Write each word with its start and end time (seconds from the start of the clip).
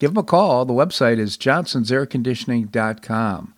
give 0.00 0.10
them 0.10 0.18
a 0.18 0.24
call. 0.24 0.64
The 0.64 0.72
website 0.72 1.18
is 1.18 1.36
johnsonsairconditioning.com. 1.36 3.54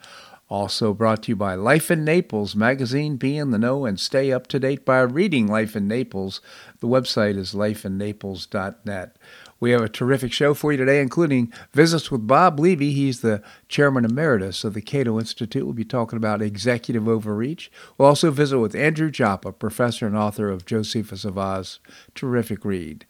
Also 0.50 0.92
brought 0.92 1.22
to 1.22 1.30
you 1.30 1.36
by 1.36 1.54
Life 1.54 1.90
in 1.90 2.04
Naples 2.04 2.54
magazine. 2.54 3.16
Be 3.16 3.38
in 3.38 3.52
the 3.52 3.58
know 3.58 3.86
and 3.86 3.98
stay 3.98 4.30
up 4.30 4.46
to 4.48 4.58
date 4.58 4.84
by 4.84 5.00
reading 5.00 5.46
Life 5.46 5.74
in 5.74 5.88
Naples. 5.88 6.42
The 6.80 6.88
website 6.88 7.38
is 7.38 7.54
lifeinnaples.net. 7.54 9.16
We 9.60 9.70
have 9.70 9.80
a 9.80 9.88
terrific 9.88 10.30
show 10.30 10.52
for 10.52 10.72
you 10.72 10.76
today, 10.76 11.00
including 11.00 11.50
visits 11.72 12.10
with 12.10 12.26
Bob 12.26 12.60
Levy. 12.60 12.92
He's 12.92 13.22
the 13.22 13.42
chairman 13.68 14.04
emeritus 14.04 14.62
of 14.62 14.74
the 14.74 14.82
Cato 14.82 15.18
Institute. 15.18 15.64
We'll 15.64 15.72
be 15.72 15.84
talking 15.84 16.18
about 16.18 16.42
executive 16.42 17.08
overreach. 17.08 17.70
We'll 17.96 18.08
also 18.08 18.30
visit 18.30 18.58
with 18.58 18.74
Andrew 18.74 19.10
Joppa, 19.10 19.52
professor 19.52 20.06
and 20.06 20.16
author 20.16 20.50
of 20.50 20.66
Josephus 20.66 21.24
of 21.24 21.38
Oz. 21.38 21.78
Terrific 22.14 22.62
read. 22.64 23.06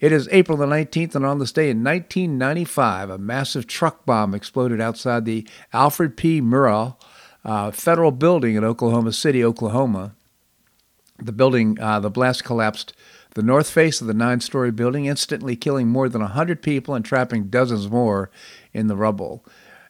It 0.00 0.12
is 0.12 0.28
April 0.32 0.58
the 0.58 0.66
19th, 0.66 1.14
and 1.14 1.24
on 1.24 1.38
this 1.38 1.52
day 1.52 1.70
in 1.70 1.84
1995, 1.84 3.10
a 3.10 3.18
massive 3.18 3.66
truck 3.66 4.04
bomb 4.04 4.34
exploded 4.34 4.80
outside 4.80 5.24
the 5.24 5.46
Alfred 5.72 6.16
P. 6.16 6.40
Murrah 6.40 6.96
uh, 7.44 7.70
Federal 7.70 8.10
Building 8.10 8.56
in 8.56 8.64
Oklahoma 8.64 9.12
City, 9.12 9.44
Oklahoma. 9.44 10.14
The 11.18 11.32
building, 11.32 11.78
uh, 11.80 12.00
the 12.00 12.10
blast 12.10 12.42
collapsed 12.42 12.92
the 13.34 13.42
north 13.42 13.68
face 13.68 14.00
of 14.00 14.06
the 14.06 14.14
nine 14.14 14.40
story 14.40 14.70
building, 14.70 15.06
instantly 15.06 15.56
killing 15.56 15.88
more 15.88 16.08
than 16.08 16.22
100 16.22 16.62
people 16.62 16.94
and 16.94 17.04
trapping 17.04 17.48
dozens 17.48 17.88
more 17.88 18.30
in 18.72 18.86
the 18.86 18.96
rubble. 18.96 19.44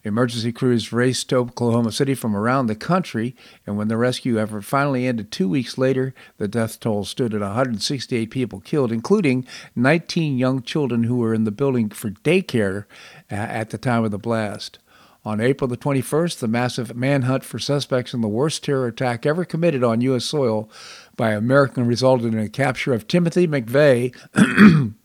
Emergency 0.04 0.52
crews 0.52 0.92
raced 0.92 1.30
to 1.30 1.36
Oklahoma 1.36 1.90
City 1.90 2.14
from 2.14 2.36
around 2.36 2.66
the 2.66 2.74
country, 2.74 3.34
and 3.66 3.78
when 3.78 3.88
the 3.88 3.96
rescue 3.96 4.38
effort 4.38 4.62
finally 4.62 5.06
ended 5.06 5.32
two 5.32 5.48
weeks 5.48 5.78
later, 5.78 6.14
the 6.36 6.46
death 6.46 6.78
toll 6.78 7.04
stood 7.04 7.32
at 7.32 7.40
168 7.40 8.30
people 8.30 8.60
killed, 8.60 8.92
including 8.92 9.46
19 9.74 10.36
young 10.36 10.62
children 10.62 11.04
who 11.04 11.16
were 11.16 11.32
in 11.32 11.44
the 11.44 11.50
building 11.50 11.88
for 11.88 12.10
daycare 12.10 12.84
uh, 13.32 13.34
at 13.34 13.70
the 13.70 13.78
time 13.78 14.04
of 14.04 14.10
the 14.10 14.18
blast. 14.18 14.78
On 15.24 15.40
April 15.40 15.68
the 15.68 15.78
21st, 15.78 16.38
the 16.38 16.48
massive 16.48 16.94
manhunt 16.94 17.44
for 17.44 17.58
suspects 17.58 18.12
in 18.12 18.20
the 18.20 18.28
worst 18.28 18.62
terror 18.62 18.86
attack 18.86 19.24
ever 19.24 19.46
committed 19.46 19.82
on 19.82 20.02
U.S. 20.02 20.26
soil 20.26 20.68
by 21.16 21.30
American 21.30 21.86
resulted 21.86 22.34
in 22.34 22.40
a 22.40 22.50
capture 22.50 22.92
of 22.92 23.08
Timothy 23.08 23.48
McVeigh, 23.48 24.14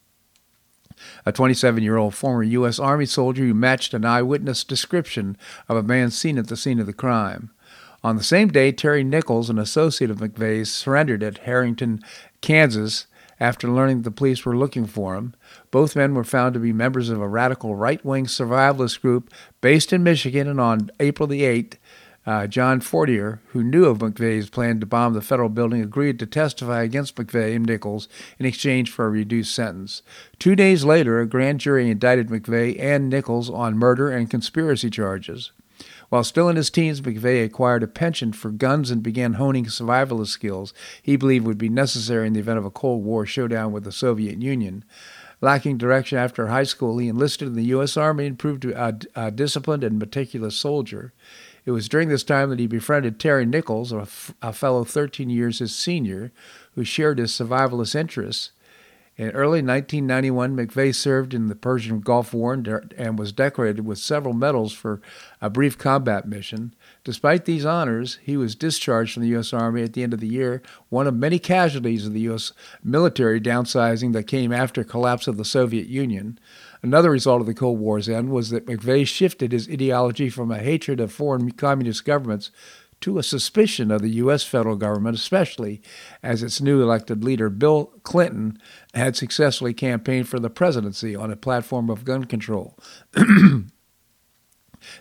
a 1.26 1.32
27 1.32 1.84
year 1.84 1.98
old 1.98 2.16
former 2.16 2.44
U.S. 2.44 2.80
Army 2.80 3.06
soldier 3.06 3.44
who 3.44 3.54
matched 3.54 3.94
an 3.94 4.06
eyewitness 4.06 4.64
description 4.64 5.38
of 5.68 5.78
a 5.78 5.84
man 5.84 6.12
seen 6.12 6.38
at 6.38 6.48
the 6.48 6.58
scene 6.58 6.80
of 6.80 6.86
the 6.86 6.94
crime. 6.94 7.52
On 8.04 8.16
the 8.16 8.24
same 8.24 8.48
day, 8.48 8.72
Terry 8.72 9.04
Nichols, 9.04 9.50
an 9.50 9.60
associate 9.60 10.10
of 10.10 10.20
McVeigh's, 10.20 10.72
surrendered 10.72 11.22
at 11.22 11.40
Herington, 11.40 12.02
Kansas, 12.42 13.08
after 13.40 13.70
learning 13.70 14.02
the 14.02 14.12
police 14.12 14.46
were 14.46 14.56
looking 14.56 14.86
for 14.86 15.16
him. 15.16 15.34
Both 15.72 15.96
men 15.96 16.14
were 16.14 16.24
found 16.24 16.54
to 16.54 16.60
be 16.60 16.74
members 16.74 17.10
of 17.10 17.22
a 17.22 17.28
radical 17.28 17.76
right 17.76 18.04
wing 18.04 18.26
survivalist 18.26 19.02
group 19.02 19.32
based 19.62 19.94
in 19.94 20.04
Michigan, 20.04 20.48
and 20.48 20.60
on 20.60 20.92
April 21.00 21.28
the 21.28 21.44
8th, 21.44 21.74
uh, 22.26 22.48
John 22.48 22.82
Fortier, 22.82 23.42
who 23.48 23.64
knew 23.64 23.86
of 23.86 24.00
McVeigh's 24.00 24.50
plan 24.50 24.80
to 24.80 24.86
bomb 24.86 25.14
the 25.14 25.22
federal 25.22 25.50
building, 25.50 25.82
agreed 25.82 26.20
to 26.20 26.26
testify 26.26 26.84
against 26.84 27.16
McVeigh 27.16 27.56
and 27.56 27.66
Nichols 27.66 28.08
in 28.38 28.46
exchange 28.46 28.92
for 28.92 29.06
a 29.06 29.10
reduced 29.10 29.56
sentence. 29.56 30.02
Two 30.38 30.56
days 30.56 30.84
later, 30.84 31.20
a 31.20 31.26
grand 31.26 31.60
jury 31.60 31.90
indicted 31.90 32.30
McVeigh 32.30 32.80
and 32.80 33.10
Nichols 33.10 33.50
on 33.50 33.78
murder 33.78 34.12
and 34.12 34.30
conspiracy 34.30 34.90
charges. 34.90 35.52
While 36.10 36.24
still 36.24 36.50
in 36.50 36.56
his 36.56 36.72
teens, 36.72 37.02
McVeigh 37.02 37.46
acquired 37.46 37.84
a 37.84 37.88
penchant 37.88 38.36
for 38.36 38.50
guns 38.50 38.90
and 38.90 39.04
began 39.04 39.34
honing 39.34 39.66
survivalist 39.66 40.30
skills 40.30 40.74
he 41.02 41.16
believed 41.16 41.46
would 41.46 41.60
be 41.60 41.70
necessary 41.70 42.28
in 42.28 42.34
the 42.34 42.40
event 42.40 42.58
of 42.58 42.66
a 42.66 42.72
Cold 42.72 43.04
War 43.04 43.26
showdown 43.26 43.72
with 43.72 43.84
the 43.84 43.92
Soviet 43.92 44.42
Union. 44.42 44.84
Lacking 45.42 45.78
direction 45.78 46.18
after 46.18 46.48
high 46.48 46.64
school, 46.64 46.98
he 46.98 47.08
enlisted 47.08 47.48
in 47.48 47.54
the 47.54 47.66
U.S. 47.66 47.96
Army 47.96 48.26
and 48.26 48.38
proved 48.38 48.66
a, 48.66 49.00
a 49.16 49.32
disciplined 49.32 49.84
and 49.84 49.98
meticulous 49.98 50.56
soldier. 50.56 51.14
It 51.66 51.72
was 51.72 51.90
during 51.90 52.10
this 52.10 52.24
time 52.24 52.50
that 52.50 52.60
he 52.60 52.68
befriended 52.68 53.20
Terry 53.20 53.46
Nichols, 53.46 53.92
a, 53.92 54.02
f- 54.02 54.34
a 54.42 54.54
fellow 54.54 54.84
13 54.84 55.30
years 55.30 55.60
his 55.60 55.76
senior, 55.76 56.32
who 56.76 56.84
shared 56.84 57.20
his 57.20 57.32
survivalist 57.32 57.96
interests. 57.96 58.52
In 59.20 59.32
early 59.32 59.62
1991, 59.62 60.56
McVeigh 60.56 60.96
served 60.96 61.34
in 61.34 61.50
the 61.50 61.56
Persian 61.56 62.00
Gulf 62.00 62.34
War 62.34 62.54
and, 62.54 63.20
was 63.20 63.34
decorated 63.34 63.86
with 63.86 63.98
several 63.98 64.34
medals 64.34 64.72
for 64.72 65.02
a 65.42 65.50
brief 65.50 65.78
combat 65.78 66.26
mission. 66.26 66.74
Despite 67.04 67.44
these 67.44 67.66
honors, 67.66 68.18
he 68.24 68.38
was 68.38 68.56
discharged 68.56 69.14
from 69.14 69.24
the 69.24 69.30
U.S. 69.30 69.52
Army 69.52 69.84
at 69.84 69.92
the 69.92 70.04
end 70.04 70.14
of 70.14 70.22
the 70.22 70.28
year, 70.28 70.62
one 70.88 71.06
of 71.06 71.16
many 71.16 71.38
casualties 71.38 72.06
of 72.06 72.14
the 72.14 72.22
U.S. 72.22 72.54
military 72.82 73.42
downsizing 73.42 74.14
that 74.14 74.24
came 74.24 74.54
after 74.54 74.86
collapse 74.86 75.28
of 75.28 75.36
the 75.36 75.44
Soviet 75.44 75.88
Union. 75.88 76.40
Another 76.82 77.12
result 77.12 77.42
of 77.42 77.48
the 77.48 77.54
Cold 77.54 77.80
War's 77.80 78.08
end 78.08 78.30
was 78.30 78.50
that 78.50 78.66
McVeigh 78.66 79.08
shifted 79.08 79.52
his 79.52 79.70
ideology 79.70 80.30
from 80.30 80.52
a 80.52 80.60
hatred 80.60 81.00
of 81.00 81.12
foreign 81.12 81.52
communist 81.52 82.06
governments 82.06 82.52
to 83.02 83.18
a 83.18 83.24
suspicion 83.24 83.92
of 83.92 84.02
the 84.02 84.10
U.S. 84.12 84.44
federal 84.44 84.76
government, 84.76 85.18
especially 85.18 85.82
as 86.22 86.44
its 86.44 86.62
new 86.62 86.82
elected 86.82 87.24
leader, 87.24 87.50
Bill 87.50 87.94
Clinton, 88.04 88.60
had 88.94 89.16
successfully 89.16 89.74
campaigned 89.74 90.28
for 90.28 90.40
the 90.40 90.50
presidency 90.50 91.16
on 91.16 91.32
a 91.32 91.38
platform 91.38 91.90
of 91.90 92.06
gun 92.06 92.26
control. 92.26 92.78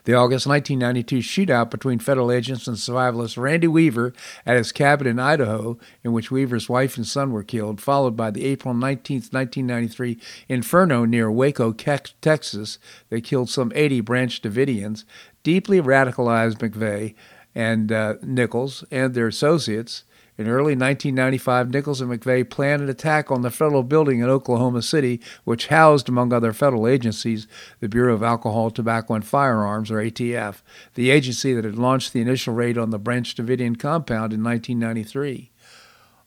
The 0.04 0.14
August 0.14 0.46
1992 0.46 1.18
shootout 1.18 1.70
between 1.70 1.98
federal 1.98 2.30
agents 2.30 2.66
and 2.66 2.76
survivalist 2.76 3.36
Randy 3.36 3.66
Weaver 3.66 4.12
at 4.46 4.56
his 4.56 4.72
cabin 4.72 5.06
in 5.06 5.18
Idaho, 5.18 5.78
in 6.02 6.12
which 6.12 6.30
Weaver's 6.30 6.68
wife 6.68 6.96
and 6.96 7.06
son 7.06 7.32
were 7.32 7.42
killed, 7.42 7.80
followed 7.80 8.16
by 8.16 8.30
the 8.30 8.44
April 8.44 8.74
19, 8.74 9.16
1993 9.30 10.18
inferno 10.48 11.04
near 11.04 11.30
Waco, 11.30 11.72
Texas, 11.72 12.78
that 13.10 13.24
killed 13.24 13.50
some 13.50 13.72
80 13.74 14.00
Branch 14.00 14.42
Davidians, 14.42 15.04
deeply 15.42 15.80
radicalized 15.80 16.58
McVeigh 16.58 17.14
and 17.54 17.90
uh, 17.90 18.14
Nichols 18.22 18.84
and 18.90 19.14
their 19.14 19.26
associates 19.26 20.04
in 20.38 20.46
early 20.46 20.76
1995, 20.76 21.70
Nichols 21.70 22.00
and 22.00 22.10
McVeigh 22.10 22.48
planned 22.48 22.80
an 22.80 22.88
attack 22.88 23.28
on 23.28 23.42
the 23.42 23.50
federal 23.50 23.82
building 23.82 24.20
in 24.20 24.28
Oklahoma 24.28 24.82
City, 24.82 25.20
which 25.42 25.66
housed, 25.66 26.08
among 26.08 26.32
other 26.32 26.52
federal 26.52 26.86
agencies, 26.86 27.48
the 27.80 27.88
Bureau 27.88 28.14
of 28.14 28.22
Alcohol, 28.22 28.70
Tobacco, 28.70 29.14
and 29.14 29.26
Firearms, 29.26 29.90
or 29.90 29.96
ATF, 29.96 30.62
the 30.94 31.10
agency 31.10 31.52
that 31.54 31.64
had 31.64 31.74
launched 31.74 32.12
the 32.12 32.20
initial 32.20 32.54
raid 32.54 32.78
on 32.78 32.90
the 32.90 33.00
Branch 33.00 33.34
Davidian 33.34 33.76
compound 33.76 34.32
in 34.32 34.44
1993. 34.44 35.50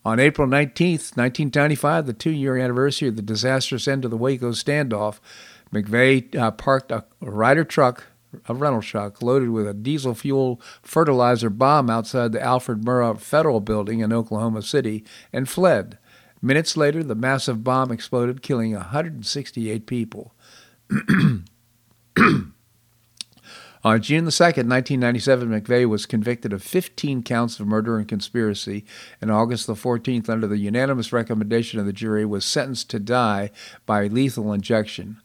On 0.04 0.20
April 0.20 0.46
19, 0.46 0.90
1995, 0.90 2.06
the 2.06 2.12
two 2.12 2.30
year 2.30 2.58
anniversary 2.58 3.08
of 3.08 3.16
the 3.16 3.22
disastrous 3.22 3.88
end 3.88 4.04
of 4.04 4.10
the 4.10 4.16
Waco 4.18 4.50
standoff, 4.50 5.20
McVeigh 5.72 6.36
uh, 6.36 6.50
parked 6.50 6.92
a 6.92 7.04
Ryder 7.22 7.64
truck 7.64 8.08
a 8.48 8.54
rental 8.54 8.82
truck 8.82 9.22
loaded 9.22 9.50
with 9.50 9.66
a 9.66 9.74
diesel 9.74 10.14
fuel 10.14 10.60
fertilizer 10.82 11.50
bomb 11.50 11.90
outside 11.90 12.32
the 12.32 12.42
Alfred 12.42 12.82
Murrah 12.82 13.18
Federal 13.18 13.60
Building 13.60 14.00
in 14.00 14.12
Oklahoma 14.12 14.62
City 14.62 15.04
and 15.32 15.48
fled. 15.48 15.98
Minutes 16.40 16.76
later, 16.76 17.04
the 17.04 17.14
massive 17.14 17.62
bomb 17.62 17.92
exploded, 17.92 18.42
killing 18.42 18.72
168 18.72 19.86
people. 19.86 20.34
On 23.84 24.00
June 24.00 24.24
the 24.24 24.30
2nd, 24.30 24.68
1997, 24.68 25.48
McVeigh 25.48 25.88
was 25.88 26.06
convicted 26.06 26.52
of 26.52 26.62
15 26.62 27.24
counts 27.24 27.58
of 27.58 27.66
murder 27.66 27.98
and 27.98 28.06
conspiracy, 28.06 28.84
and 29.20 29.30
August 29.30 29.66
the 29.66 29.74
14th, 29.74 30.28
under 30.28 30.46
the 30.46 30.58
unanimous 30.58 31.12
recommendation 31.12 31.80
of 31.80 31.86
the 31.86 31.92
jury, 31.92 32.24
was 32.24 32.44
sentenced 32.44 32.90
to 32.90 33.00
die 33.00 33.50
by 33.84 34.06
lethal 34.06 34.52
injection. 34.52 35.20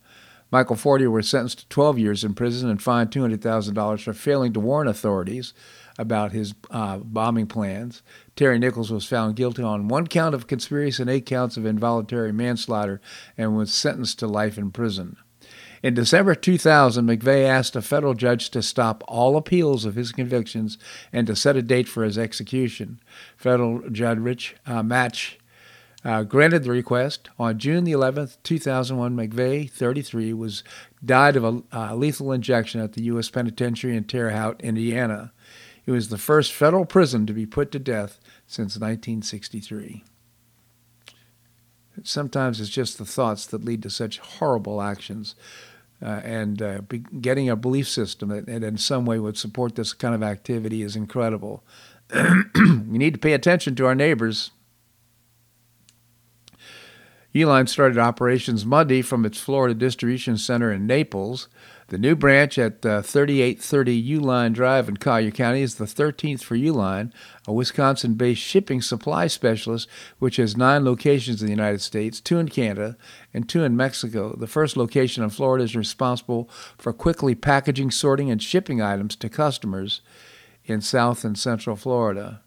Michael 0.52 0.76
Fortier 0.76 1.12
was 1.12 1.28
sentenced 1.28 1.60
to 1.60 1.70
12 1.70 2.00
years 2.00 2.24
in 2.24 2.34
prison 2.34 2.70
and 2.70 2.82
fined 2.82 3.12
$200,000 3.12 4.02
for 4.02 4.14
failing 4.14 4.54
to 4.54 4.60
warn 4.60 4.88
authorities 4.88 5.54
about 5.98 6.32
his 6.32 6.54
uh, 6.72 6.98
bombing 6.98 7.48
plans. 7.48 8.02
Terry 8.36 8.60
Nichols 8.60 8.92
was 8.92 9.06
found 9.06 9.36
guilty 9.36 9.64
on 9.64 9.88
one 9.88 10.08
count 10.08 10.36
of 10.36 10.48
conspiracy 10.48 11.02
and 11.04 11.10
eight 11.10 11.26
counts 11.26 11.58
of 11.58 11.66
involuntary 11.66 12.32
manslaughter 12.32 13.02
and 13.38 13.58
was 13.58 13.74
sentenced 13.74 14.20
to 14.20 14.28
life 14.28 14.58
in 14.58 14.72
prison. 14.72 15.18
In 15.84 15.94
December 15.94 16.34
2000, 16.34 17.06
McVeigh 17.06 17.48
asked 17.48 17.76
a 17.76 17.82
federal 17.82 18.14
judge 18.14 18.50
to 18.50 18.64
stop 18.64 19.04
all 19.08 19.38
appeals 19.38 19.86
of 19.86 19.96
his 19.96 20.12
convictions 20.12 20.78
and 21.14 21.28
to 21.28 21.36
set 21.36 21.56
a 21.56 21.62
date 21.62 21.88
for 21.88 22.04
his 22.04 22.18
execution. 22.18 23.00
Federal 23.36 23.88
Judge 23.90 24.18
Rich 24.18 24.56
uh, 24.66 24.82
Matsch 24.82 25.36
uh, 26.06 26.24
granted 26.24 26.64
the 26.64 26.72
request. 26.72 27.30
On 27.40 27.58
June 27.58 27.84
the 27.84 27.92
11th, 27.92 28.38
2001, 28.44 29.16
McVeigh, 29.16 29.70
33, 29.70 30.34
was 30.34 30.64
died 31.04 31.36
of 31.36 31.44
a 31.44 31.64
uh, 31.74 31.96
lethal 31.96 32.32
injection 32.32 32.82
at 32.82 32.94
the 32.94 33.04
U.S. 33.04 33.30
Penitentiary 33.30 33.96
in 33.96 34.04
Terre 34.04 34.32
Haute, 34.32 34.62
Indiana. 34.62 35.34
It 35.86 35.92
was 35.92 36.10
the 36.10 36.18
first 36.18 36.54
federal 36.54 36.86
prison 36.86 37.26
to 37.26 37.34
be 37.34 37.46
put 37.46 37.72
to 37.72 37.80
death 37.80 38.20
since 38.46 38.76
1963. 38.76 40.04
Sometimes 42.04 42.62
it's 42.62 42.70
just 42.70 42.98
the 42.98 43.06
thoughts 43.06 43.46
that 43.48 43.66
lead 43.66 43.82
to 43.84 43.90
such 43.90 44.20
horrible 44.20 44.82
actions. 44.82 45.36
Uh, 46.00 46.22
and 46.24 46.62
uh, 46.62 46.80
getting 47.22 47.50
a 47.50 47.56
belief 47.56 47.90
system 47.90 48.30
that, 48.30 48.46
that, 48.46 48.64
in 48.64 48.78
some 48.78 49.04
way 49.04 49.18
would 49.18 49.36
support 49.36 49.74
this 49.74 49.94
kind 49.94 50.14
of 50.14 50.22
activity 50.22 50.84
is 50.84 50.96
incredible. 50.96 51.64
we 52.14 53.00
need 53.00 53.14
to 53.16 53.20
pay 53.20 53.34
attention 53.34 53.76
to 53.76 53.86
our 53.88 53.96
neighbors. 53.96 54.52
Uline 57.38 57.70
started 57.70 58.00
operations 58.00 58.66
Monday 58.66 59.04
from 59.04 59.24
its 59.24 59.40
Florida 59.40 59.76
distribution 59.76 60.38
center 60.38 60.72
in 60.72 60.88
Naples. 60.88 61.48
The 61.90 62.00
new 62.00 62.16
branch 62.16 62.58
at 62.58 62.84
uh, 62.84 63.04
3830 63.04 64.18
Uline 64.18 64.54
Drive 64.54 64.90
in 64.90 64.98
Collier 64.98 65.30
County 65.30 65.62
is 65.62 65.76
the 65.76 65.86
13th 65.86 66.42
for 66.42 66.56
Uline, 66.56 67.12
a 67.48 67.54
Wisconsin 67.54 68.16
based 68.16 68.42
shipping 68.42 68.82
supply 68.82 69.28
specialist 69.28 69.88
which 70.18 70.38
has 70.38 70.58
nine 70.58 70.84
locations 70.84 71.42
in 71.42 71.46
the 71.46 71.54
United 71.54 71.82
States, 71.82 72.20
two 72.20 72.40
in 72.40 72.50
Canada, 72.50 72.98
and 73.34 73.48
two 73.48 73.64
in 73.64 73.78
Mexico. 73.78 74.36
The 74.36 74.48
first 74.48 74.76
location 74.76 75.24
in 75.24 75.30
Florida 75.30 75.64
is 75.64 75.76
responsible 75.76 76.50
for 76.78 76.92
quickly 76.92 77.36
packaging, 77.36 77.92
sorting, 77.92 78.32
and 78.32 78.42
shipping 78.42 78.82
items 78.82 79.16
to 79.18 79.30
customers 79.30 80.02
in 80.66 80.82
South 80.82 81.24
and 81.24 81.38
Central 81.38 81.76
Florida. 81.76 82.42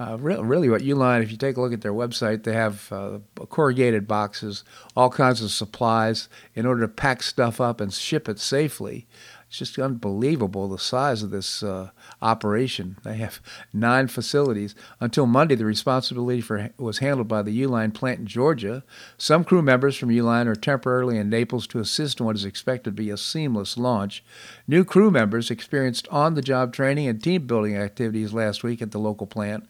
Uh, 0.00 0.16
really, 0.20 0.44
really, 0.44 0.68
what 0.68 0.82
Uline, 0.82 1.22
if 1.22 1.30
you 1.32 1.36
take 1.36 1.56
a 1.56 1.60
look 1.60 1.72
at 1.72 1.80
their 1.80 1.92
website, 1.92 2.44
they 2.44 2.52
have 2.52 2.92
uh, 2.92 3.18
corrugated 3.48 4.06
boxes, 4.06 4.62
all 4.96 5.10
kinds 5.10 5.42
of 5.42 5.50
supplies 5.50 6.28
in 6.54 6.66
order 6.66 6.82
to 6.82 6.88
pack 6.88 7.20
stuff 7.20 7.60
up 7.60 7.80
and 7.80 7.92
ship 7.92 8.28
it 8.28 8.38
safely. 8.38 9.08
It's 9.48 9.58
just 9.58 9.78
unbelievable 9.78 10.68
the 10.68 10.78
size 10.78 11.22
of 11.22 11.30
this 11.30 11.62
uh, 11.62 11.90
operation. 12.20 12.98
They 13.02 13.16
have 13.16 13.40
nine 13.72 14.08
facilities. 14.08 14.74
Until 15.00 15.26
Monday, 15.26 15.54
the 15.54 15.64
responsibility 15.64 16.42
for 16.42 16.68
was 16.76 16.98
handled 16.98 17.28
by 17.28 17.40
the 17.40 17.62
Uline 17.62 17.94
plant 17.94 18.20
in 18.20 18.26
Georgia. 18.26 18.84
Some 19.16 19.44
crew 19.44 19.62
members 19.62 19.96
from 19.96 20.10
Uline 20.10 20.46
are 20.46 20.54
temporarily 20.54 21.16
in 21.16 21.30
Naples 21.30 21.66
to 21.68 21.78
assist 21.78 22.20
in 22.20 22.26
what 22.26 22.36
is 22.36 22.44
expected 22.44 22.90
to 22.90 23.02
be 23.02 23.08
a 23.08 23.16
seamless 23.16 23.78
launch. 23.78 24.22
New 24.66 24.84
crew 24.84 25.10
members 25.10 25.50
experienced 25.50 26.06
on-the-job 26.08 26.74
training 26.74 27.08
and 27.08 27.22
team 27.22 27.46
building 27.46 27.74
activities 27.74 28.34
last 28.34 28.62
week 28.62 28.82
at 28.82 28.90
the 28.90 28.98
local 28.98 29.26
plant 29.26 29.66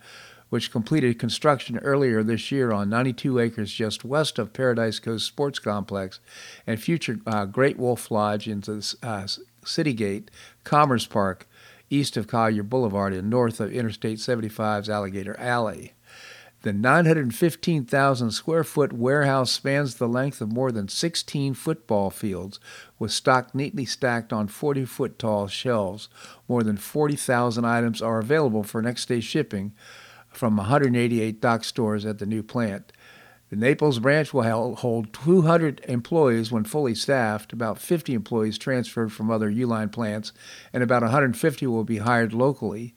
which 0.51 0.73
completed 0.73 1.19
construction 1.19 1.77
earlier 1.81 2.23
this 2.23 2.51
year 2.51 2.73
on 2.73 2.89
92 2.89 3.39
acres 3.39 3.71
just 3.71 4.03
west 4.03 4.39
of 4.39 4.53
Paradise 4.55 4.99
Coast 4.99 5.27
Sports 5.27 5.59
Complex 5.59 6.21
and 6.67 6.81
future 6.81 7.21
uh, 7.27 7.45
Great 7.45 7.79
Wolf 7.79 8.11
Lodge 8.11 8.49
into 8.49 8.77
the 8.77 8.97
uh, 9.03 9.27
City 9.69 9.93
Gate 9.93 10.31
Commerce 10.65 11.07
Park 11.07 11.47
east 11.91 12.17
of 12.17 12.27
Collier 12.27 12.63
Boulevard 12.63 13.13
and 13.13 13.31
north 13.31 13.61
of 13.61 13.73
Interstate 13.73 14.19
75's 14.19 14.91
Alligator 14.91 15.39
Alley. 15.39 15.95
The 16.63 16.73
915,000 16.73 18.33
square 18.33 18.65
foot 18.65 18.93
warehouse 18.93 19.53
spans 19.53 19.95
the 19.95 20.09
length 20.09 20.41
of 20.41 20.51
more 20.51 20.73
than 20.73 20.89
16 20.89 21.55
football 21.55 22.11
fields, 22.11 22.59
with 22.99 23.13
stock 23.13 23.55
neatly 23.55 23.85
stacked 23.85 24.33
on 24.33 24.49
40 24.49 24.85
foot 24.85 25.19
tall 25.21 25.47
shelves. 25.47 26.09
More 26.49 26.65
than 26.65 26.77
40,000 26.77 27.65
items 27.65 28.03
are 28.03 28.19
available 28.19 28.65
for 28.65 28.83
next 28.83 29.07
day 29.07 29.21
shipping 29.21 29.73
from 30.29 30.57
188 30.57 31.41
dock 31.41 31.63
stores 31.63 32.05
at 32.05 32.19
the 32.19 32.27
new 32.27 32.43
plant. 32.43 32.93
The 33.51 33.57
Naples 33.57 33.99
branch 33.99 34.35
will 34.35 34.75
hold 34.75 35.13
200 35.15 35.81
employees 35.89 36.53
when 36.53 36.65
fully 36.65 36.95
staffed, 36.95 37.55
about 37.55 37.79
50 37.79 38.13
employees 38.13 38.59
transferred 38.59 39.11
from 39.11 39.31
other 39.31 39.51
Uline 39.51 39.91
plants, 39.91 40.33
and 40.71 40.83
about 40.83 41.01
150 41.01 41.67
will 41.67 41.85
be 41.85 41.99
hired 41.99 42.35
locally. 42.35 42.95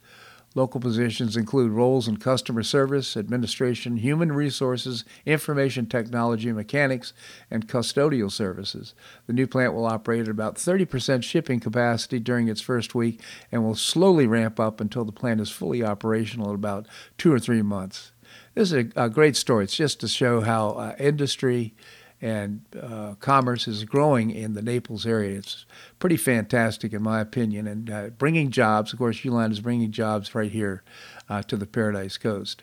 Local 0.53 0.81
positions 0.81 1.38
include 1.38 1.71
roles 1.71 2.09
in 2.09 2.18
customer 2.18 2.63
service, 2.63 3.15
administration, 3.15 3.95
human 3.95 4.33
resources, 4.33 5.06
information 5.25 5.86
technology, 5.86 6.51
mechanics, 6.51 7.13
and 7.50 7.69
custodial 7.69 8.30
services. 8.30 8.94
The 9.27 9.33
new 9.33 9.48
plant 9.48 9.74
will 9.74 9.86
operate 9.86 10.24
at 10.24 10.27
about 10.27 10.56
30% 10.56 11.24
shipping 11.24 11.62
capacity 11.62 12.19
during 12.19 12.50
its 12.50 12.59
first 12.59 12.94
week 12.94 13.21
and 13.53 13.63
will 13.63 13.75
slowly 13.75 14.27
ramp 14.27 14.59
up 14.59 14.81
until 14.81 15.06
the 15.06 15.13
plant 15.13 15.39
is 15.39 15.50
fully 15.50 15.81
operational 15.81 16.50
in 16.50 16.56
about 16.56 16.86
two 17.18 17.31
or 17.31 17.39
three 17.39 17.62
months. 17.62 18.11
This 18.53 18.71
is 18.71 18.86
a, 18.95 19.03
a 19.06 19.09
great 19.09 19.36
story. 19.36 19.63
It's 19.63 19.75
just 19.75 20.00
to 20.01 20.07
show 20.07 20.42
how 20.42 20.71
uh, 20.71 20.95
industry 21.00 21.74
and 22.21 22.62
uh, 22.80 23.15
commerce 23.19 23.68
is 23.68 23.83
growing 23.83 24.30
in 24.30 24.53
the 24.53 24.62
Naples 24.62 25.06
area. 25.06 25.38
It's 25.38 25.65
pretty 26.00 26.18
fantastic, 26.18 26.94
in 26.94 27.01
my 27.01 27.19
opinion, 27.19 27.65
and 27.65 27.89
uh, 27.89 28.07
bringing 28.09 28.51
jobs. 28.51 28.94
Of 28.94 29.00
course, 29.00 29.21
Uline 29.21 29.51
is 29.51 29.59
bringing 29.59 29.92
jobs 29.92 30.36
right 30.36 30.51
here 30.51 30.83
uh, 31.30 31.42
to 31.44 31.57
the 31.57 31.65
Paradise 31.65 32.18
Coast. 32.18 32.62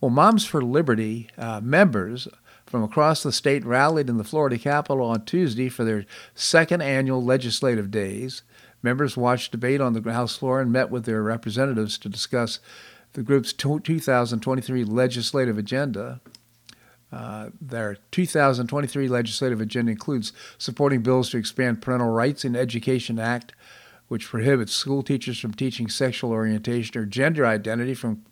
Well, 0.00 0.10
Moms 0.10 0.46
for 0.46 0.62
Liberty 0.62 1.28
uh, 1.36 1.60
members 1.60 2.28
from 2.64 2.82
across 2.82 3.22
the 3.22 3.32
state 3.32 3.64
rallied 3.64 4.08
in 4.08 4.16
the 4.16 4.24
Florida 4.24 4.56
Capitol 4.56 5.02
on 5.02 5.24
Tuesday 5.24 5.68
for 5.68 5.84
their 5.84 6.06
second 6.34 6.80
annual 6.80 7.22
legislative 7.22 7.90
days. 7.90 8.42
Members 8.82 9.16
watched 9.16 9.52
debate 9.52 9.80
on 9.80 9.92
the 9.92 10.12
House 10.12 10.36
floor 10.36 10.60
and 10.60 10.72
met 10.72 10.88
with 10.88 11.04
their 11.04 11.22
representatives 11.22 11.98
to 11.98 12.08
discuss 12.08 12.60
the 13.12 13.22
group's 13.22 13.52
2023 13.52 14.84
legislative 14.84 15.58
agenda. 15.58 16.20
Uh, 17.12 17.50
their 17.60 17.96
2023 18.12 19.08
legislative 19.08 19.60
agenda 19.60 19.90
includes 19.90 20.32
supporting 20.58 21.02
bills 21.02 21.30
to 21.30 21.38
expand 21.38 21.82
Parental 21.82 22.10
Rights 22.10 22.44
in 22.44 22.54
Education 22.54 23.18
Act, 23.18 23.52
which 24.06 24.26
prohibits 24.26 24.72
school 24.72 25.02
teachers 25.02 25.38
from 25.38 25.52
teaching 25.52 25.88
sexual 25.88 26.30
orientation 26.30 27.00
or 27.00 27.04
gender 27.04 27.44
identity 27.44 27.94
from 27.94 28.24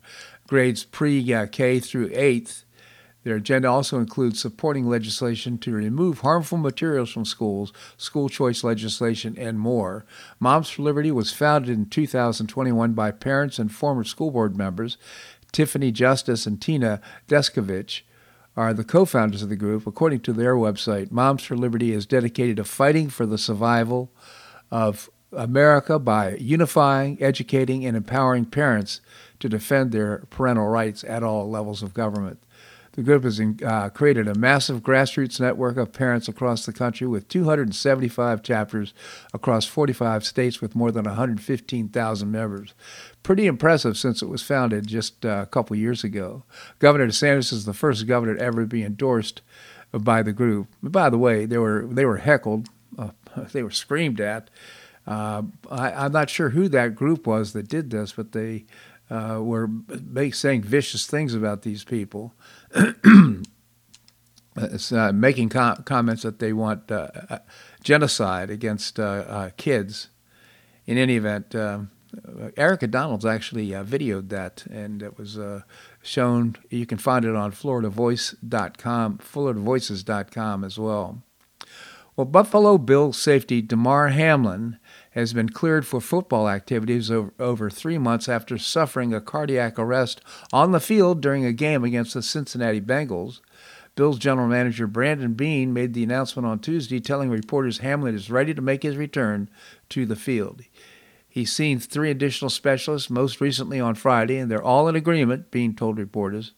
grades 0.47 0.85
pre 0.85 1.33
uh, 1.33 1.45
K 1.47 1.79
through 1.79 2.09
8th. 2.09 2.63
Their 3.23 3.35
agenda 3.35 3.69
also 3.69 3.99
includes 3.99 4.39
supporting 4.39 4.87
legislation 4.87 5.57
to 5.59 5.73
remove 5.73 6.19
harmful 6.19 6.57
materials 6.57 7.11
from 7.11 7.25
schools, 7.25 7.73
school 7.97 8.29
choice 8.29 8.63
legislation, 8.63 9.35
and 9.37 9.59
more. 9.59 10.05
Moms 10.39 10.69
for 10.69 10.83
Liberty 10.83 11.11
was 11.11 11.33
founded 11.33 11.69
in 11.69 11.87
2021 11.87 12.93
by 12.93 13.11
parents 13.11 13.59
and 13.59 13.71
former 13.71 14.03
school 14.03 14.31
board 14.31 14.55
members. 14.55 14.97
Tiffany 15.51 15.91
Justice 15.91 16.45
and 16.45 16.61
Tina 16.61 17.01
Descovich 17.27 18.01
are 18.55 18.73
the 18.73 18.83
co 18.83 19.05
founders 19.05 19.41
of 19.41 19.49
the 19.49 19.55
group. 19.55 19.85
According 19.85 20.21
to 20.21 20.33
their 20.33 20.55
website, 20.55 21.11
Moms 21.11 21.43
for 21.43 21.57
Liberty 21.57 21.91
is 21.91 22.05
dedicated 22.05 22.57
to 22.57 22.63
fighting 22.63 23.09
for 23.09 23.25
the 23.25 23.37
survival 23.37 24.11
of 24.71 25.09
America 25.31 25.99
by 25.99 26.35
unifying, 26.35 27.17
educating, 27.21 27.85
and 27.85 27.95
empowering 27.95 28.45
parents 28.45 29.01
to 29.39 29.49
defend 29.49 29.91
their 29.91 30.25
parental 30.29 30.67
rights 30.67 31.03
at 31.03 31.23
all 31.23 31.49
levels 31.49 31.83
of 31.83 31.93
government. 31.93 32.39
The 32.93 33.03
group 33.03 33.23
has 33.23 33.39
uh, 33.39 33.89
created 33.89 34.27
a 34.27 34.35
massive 34.35 34.81
grassroots 34.81 35.39
network 35.39 35.77
of 35.77 35.93
parents 35.93 36.27
across 36.27 36.65
the 36.65 36.73
country 36.73 37.07
with 37.07 37.27
275 37.27 38.43
chapters 38.43 38.93
across 39.33 39.65
45 39.65 40.25
states 40.25 40.59
with 40.61 40.75
more 40.75 40.91
than 40.91 41.05
115,000 41.05 42.31
members. 42.31 42.73
Pretty 43.23 43.45
impressive 43.45 43.97
since 43.97 44.21
it 44.21 44.29
was 44.29 44.41
founded 44.41 44.87
just 44.87 45.25
uh, 45.25 45.41
a 45.43 45.45
couple 45.45 45.75
years 45.75 46.03
ago. 46.03 46.43
Governor 46.79 47.07
DeSantis 47.07 47.53
is 47.53 47.65
the 47.65 47.73
first 47.73 48.07
governor 48.07 48.35
to 48.35 48.41
ever 48.41 48.65
be 48.65 48.83
endorsed 48.83 49.41
by 49.91 50.21
the 50.21 50.33
group. 50.33 50.67
By 50.81 51.09
the 51.09 51.17
way, 51.17 51.45
they 51.45 51.57
were 51.57 51.87
they 51.89 52.05
were 52.05 52.17
heckled, 52.17 52.69
uh, 52.97 53.11
they 53.51 53.63
were 53.63 53.71
screamed 53.71 54.19
at. 54.19 54.49
Uh, 55.07 55.41
I, 55.71 56.05
am 56.05 56.11
not 56.11 56.29
sure 56.29 56.49
who 56.49 56.67
that 56.69 56.93
group 56.93 57.25
was 57.25 57.53
that 57.53 57.67
did 57.67 57.89
this, 57.89 58.11
but 58.11 58.31
they 58.31 58.65
uh, 59.09 59.39
were 59.41 59.69
saying 60.31 60.63
vicious 60.63 61.07
things 61.07 61.33
about 61.33 61.63
these 61.63 61.83
people. 61.83 62.33
uh, 64.91 65.11
making 65.13 65.49
com- 65.49 65.83
comments 65.83 66.23
that 66.23 66.39
they 66.39 66.53
want 66.53 66.91
uh, 66.91 67.07
uh 67.29 67.39
genocide 67.83 68.49
against 68.49 68.99
uh, 68.99 69.03
uh, 69.03 69.49
kids. 69.57 70.09
In 70.85 70.97
any 70.97 71.17
event, 71.17 71.53
Erika 72.57 72.87
Donalds 72.87 73.23
actually 73.25 73.67
videoed 73.69 74.29
that, 74.29 74.65
and 74.71 75.03
it 75.03 75.19
was 75.19 75.37
shown. 76.01 76.55
You 76.71 76.87
can 76.87 76.97
find 76.97 77.25
it 77.25 77.35
on 77.35 77.51
FloridaVoice.com, 77.51 79.19
FloridaVoices.com 79.19 80.63
as 80.63 80.79
well. 80.79 81.21
Well, 82.15 82.25
Buffalo 82.25 82.79
Bills 82.79 83.21
safety 83.21 83.61
Damar 83.61 84.07
Hamlin 84.07 84.79
has 85.11 85.33
been 85.33 85.49
cleared 85.49 85.85
for 85.85 85.99
football 85.99 86.47
activities 86.47 87.09
over, 87.11 87.69
three 87.69 87.97
months 87.97 88.29
after 88.29 88.57
suffering 88.57 89.13
a 89.13 89.21
cardiac 89.21 89.79
arrest 89.79 90.21
on 90.53 90.71
the 90.71 90.79
field 90.79 91.21
during 91.21 91.45
a 91.45 91.53
game 91.53 91.83
against 91.83 92.13
the 92.13 92.21
Cincinnati 92.21 92.81
Bengals. 92.81 93.41
Bills 93.95 94.19
general 94.19 94.47
manager 94.47 94.87
Brandon 94.87 95.33
Beane 95.33 95.73
made 95.73 95.93
the 95.93 96.03
announcement 96.03 96.47
on 96.47 96.59
Tuesday, 96.59 96.99
telling 96.99 97.29
reporters 97.29 97.79
Hamlin 97.79 98.15
is 98.15 98.31
ready 98.31 98.53
to 98.53 98.61
make 98.61 98.83
his 98.83 98.95
return 98.95 99.49
to 99.89 100.05
the 100.05 100.15
field. 100.15 100.61
He's 101.27 101.51
seen 101.51 101.79
three 101.79 102.09
additional 102.09 102.49
specialists, 102.49 103.09
most 103.09 103.41
recently 103.41 103.79
on 103.79 103.95
Friday, 103.95 104.37
and 104.37 104.49
they're 104.49 104.63
all 104.63 104.87
in 104.87 104.95
agreement, 104.95 105.51
Beane 105.51 105.75
told 105.75 105.97
reporters. 105.97 106.53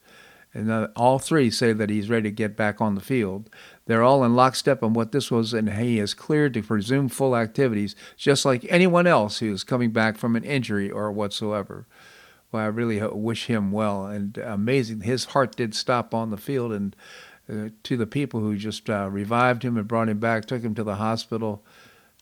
And 0.53 0.69
uh, 0.69 0.89
all 0.95 1.17
three 1.17 1.49
say 1.49 1.73
that 1.73 1.89
he's 1.89 2.09
ready 2.09 2.29
to 2.29 2.35
get 2.35 2.57
back 2.57 2.81
on 2.81 2.95
the 2.95 3.01
field. 3.01 3.49
They're 3.85 4.03
all 4.03 4.23
in 4.23 4.35
lockstep 4.35 4.83
on 4.83 4.93
what 4.93 5.11
this 5.11 5.31
was, 5.31 5.53
and 5.53 5.71
he 5.73 5.99
is 5.99 6.13
cleared 6.13 6.53
to 6.53 6.61
resume 6.61 7.09
full 7.09 7.35
activities, 7.35 7.95
just 8.15 8.45
like 8.45 8.65
anyone 8.69 9.07
else 9.07 9.39
who 9.39 9.51
is 9.51 9.63
coming 9.63 9.91
back 9.91 10.17
from 10.17 10.35
an 10.35 10.43
injury 10.43 10.89
or 10.89 11.11
whatsoever. 11.11 11.87
Well, 12.51 12.63
I 12.63 12.67
really 12.67 13.01
wish 13.01 13.47
him 13.47 13.71
well, 13.71 14.05
and 14.05 14.37
amazing. 14.37 15.01
His 15.01 15.25
heart 15.25 15.55
did 15.55 15.73
stop 15.73 16.13
on 16.13 16.29
the 16.29 16.37
field, 16.37 16.73
and 16.73 16.95
uh, 17.49 17.69
to 17.83 17.97
the 17.97 18.07
people 18.07 18.39
who 18.39 18.55
just 18.55 18.89
uh, 18.89 19.09
revived 19.09 19.63
him 19.63 19.77
and 19.77 19.87
brought 19.87 20.09
him 20.09 20.19
back, 20.19 20.45
took 20.45 20.61
him 20.61 20.75
to 20.75 20.83
the 20.83 20.95
hospital. 20.95 21.63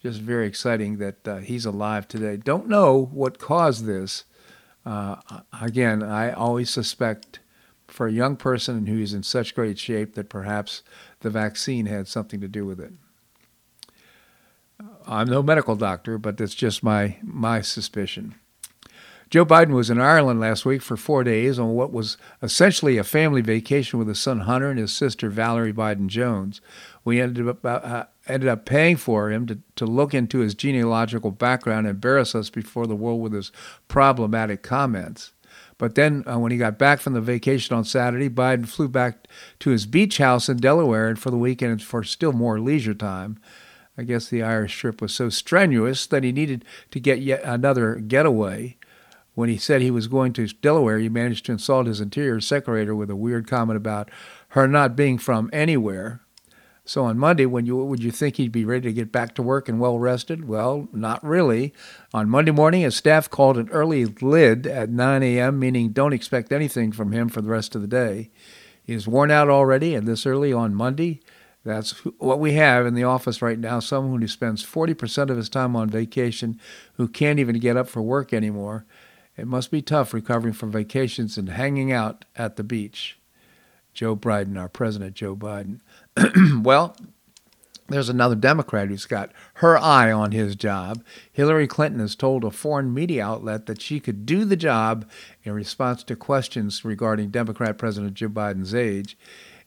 Just 0.01 0.21
very 0.21 0.47
exciting 0.47 0.97
that 0.97 1.27
uh, 1.27 1.37
he's 1.37 1.65
alive 1.65 2.07
today. 2.07 2.37
Don't 2.37 2.69
know 2.69 3.09
what 3.11 3.37
caused 3.37 3.85
this. 3.85 4.23
Uh, 4.85 5.17
again, 5.61 6.01
I 6.01 6.31
always 6.31 6.69
suspect 6.69 7.39
for 7.87 8.07
a 8.07 8.11
young 8.11 8.37
person 8.37 8.85
who's 8.85 9.13
in 9.13 9.23
such 9.23 9.55
great 9.55 9.77
shape 9.77 10.15
that 10.15 10.29
perhaps 10.29 10.83
the 11.21 11.29
vaccine 11.29 11.85
had 11.85 12.07
something 12.07 12.39
to 12.41 12.47
do 12.47 12.65
with 12.65 12.79
it. 12.79 12.93
I'm 15.05 15.27
no 15.27 15.41
medical 15.43 15.75
doctor, 15.75 16.17
but 16.17 16.37
that's 16.37 16.55
just 16.55 16.83
my 16.83 17.17
my 17.21 17.61
suspicion. 17.61 18.35
Joe 19.29 19.45
Biden 19.45 19.73
was 19.73 19.91
in 19.91 20.01
Ireland 20.01 20.39
last 20.39 20.65
week 20.65 20.81
for 20.81 20.97
four 20.97 21.23
days 21.23 21.59
on 21.59 21.75
what 21.75 21.93
was 21.93 22.17
essentially 22.41 22.97
a 22.97 23.03
family 23.03 23.41
vacation 23.41 23.99
with 23.99 24.07
his 24.07 24.19
son 24.19 24.41
Hunter 24.41 24.71
and 24.71 24.79
his 24.79 24.91
sister 24.91 25.29
Valerie 25.29 25.73
Biden 25.73 26.07
Jones. 26.07 26.61
We 27.05 27.21
ended 27.21 27.47
up 27.47 27.63
uh, 27.63 28.05
ended 28.27 28.49
up 28.49 28.65
paying 28.65 28.97
for 28.97 29.29
him 29.29 29.45
to, 29.47 29.59
to 29.75 29.85
look 29.85 30.15
into 30.15 30.39
his 30.39 30.55
genealogical 30.55 31.31
background 31.31 31.85
and 31.85 31.95
embarrass 31.95 32.33
us 32.33 32.49
before 32.49 32.87
the 32.87 32.95
world 32.95 33.21
with 33.21 33.33
his 33.33 33.51
problematic 33.87 34.63
comments. 34.63 35.31
But 35.79 35.95
then, 35.95 36.23
uh, 36.29 36.37
when 36.37 36.51
he 36.51 36.57
got 36.57 36.77
back 36.77 36.99
from 36.99 37.13
the 37.13 37.21
vacation 37.21 37.75
on 37.75 37.85
Saturday, 37.85 38.29
Biden 38.29 38.67
flew 38.67 38.89
back 38.89 39.27
to 39.59 39.69
his 39.71 39.87
beach 39.87 40.19
house 40.19 40.49
in 40.49 40.57
Delaware 40.57 41.15
for 41.15 41.31
the 41.31 41.37
weekend 41.37 41.81
for 41.81 42.03
still 42.03 42.33
more 42.33 42.59
leisure 42.59 42.93
time. 42.93 43.39
I 43.97 44.03
guess 44.03 44.27
the 44.27 44.43
Irish 44.43 44.77
trip 44.77 45.01
was 45.01 45.15
so 45.15 45.29
strenuous 45.29 46.05
that 46.07 46.23
he 46.23 46.33
needed 46.33 46.65
to 46.91 46.99
get 46.99 47.21
yet 47.21 47.41
another 47.43 47.95
getaway. 47.95 48.75
When 49.35 49.47
he 49.47 49.57
said 49.57 49.81
he 49.81 49.89
was 49.89 50.07
going 50.07 50.33
to 50.33 50.47
Delaware, 50.47 50.99
he 50.99 51.07
managed 51.07 51.45
to 51.45 51.53
insult 51.53 51.87
his 51.87 52.01
interior 52.01 52.41
secretary 52.41 52.93
with 52.93 53.09
a 53.09 53.15
weird 53.15 53.47
comment 53.47 53.77
about 53.77 54.11
her 54.49 54.67
not 54.67 54.97
being 54.97 55.17
from 55.17 55.49
anywhere. 55.53 56.19
So 56.89 57.05
on 57.05 57.19
Monday, 57.19 57.45
when 57.45 57.67
you 57.67 57.75
would 57.75 58.01
you 58.01 58.09
think 58.09 58.37
he'd 58.37 58.51
be 58.51 58.65
ready 58.65 58.89
to 58.89 58.93
get 58.93 59.11
back 59.11 59.35
to 59.35 59.43
work 59.43 59.69
and 59.69 59.79
well 59.79 59.99
rested? 59.99 60.47
Well, 60.47 60.87
not 60.91 61.23
really. 61.23 61.71
On 62.15 62.27
Monday 62.27 62.49
morning, 62.49 62.81
his 62.81 62.95
staff 62.95 63.29
called 63.29 63.59
an 63.59 63.69
early 63.69 64.05
lid 64.05 64.65
at 64.65 64.89
9 64.89 65.21
a.m., 65.21 65.59
meaning 65.59 65.89
don't 65.89 66.13
expect 66.13 66.51
anything 66.51 66.91
from 66.91 67.11
him 67.11 67.29
for 67.29 67.43
the 67.43 67.49
rest 67.49 67.75
of 67.75 67.81
the 67.81 67.87
day. 67.87 68.31
He 68.81 68.93
is 68.93 69.07
worn 69.07 69.29
out 69.29 69.49
already, 69.49 69.93
and 69.93 70.07
this 70.07 70.25
early 70.25 70.51
on 70.51 70.73
Monday, 70.73 71.19
that's 71.63 71.91
what 72.17 72.39
we 72.39 72.53
have 72.53 72.87
in 72.87 72.95
the 72.95 73.03
office 73.03 73.39
right 73.39 73.59
now. 73.59 73.79
Someone 73.79 74.19
who 74.19 74.27
spends 74.27 74.65
40% 74.65 75.29
of 75.29 75.37
his 75.37 75.47
time 75.47 75.75
on 75.75 75.91
vacation, 75.91 76.59
who 76.93 77.07
can't 77.07 77.37
even 77.37 77.59
get 77.59 77.77
up 77.77 77.87
for 77.87 78.01
work 78.01 78.33
anymore. 78.33 78.87
It 79.37 79.45
must 79.45 79.69
be 79.69 79.83
tough 79.83 80.11
recovering 80.11 80.53
from 80.55 80.71
vacations 80.71 81.37
and 81.37 81.49
hanging 81.49 81.91
out 81.91 82.25
at 82.35 82.55
the 82.55 82.63
beach. 82.63 83.19
Joe 83.93 84.15
Biden, 84.15 84.59
our 84.59 84.69
president, 84.69 85.15
Joe 85.15 85.35
Biden. 85.35 85.81
well, 86.61 86.95
there's 87.87 88.09
another 88.09 88.35
Democrat 88.35 88.87
who's 88.87 89.05
got 89.05 89.31
her 89.55 89.77
eye 89.77 90.11
on 90.11 90.31
his 90.31 90.55
job. 90.55 91.03
Hillary 91.31 91.67
Clinton 91.67 91.99
has 91.99 92.15
told 92.15 92.43
a 92.43 92.51
foreign 92.51 92.93
media 92.93 93.25
outlet 93.25 93.65
that 93.65 93.81
she 93.81 93.99
could 93.99 94.25
do 94.25 94.45
the 94.45 94.55
job 94.55 95.09
in 95.43 95.53
response 95.53 96.03
to 96.03 96.15
questions 96.15 96.85
regarding 96.85 97.29
Democrat 97.29 97.77
President 97.77 98.13
Joe 98.13 98.29
Biden's 98.29 98.75
age. 98.75 99.17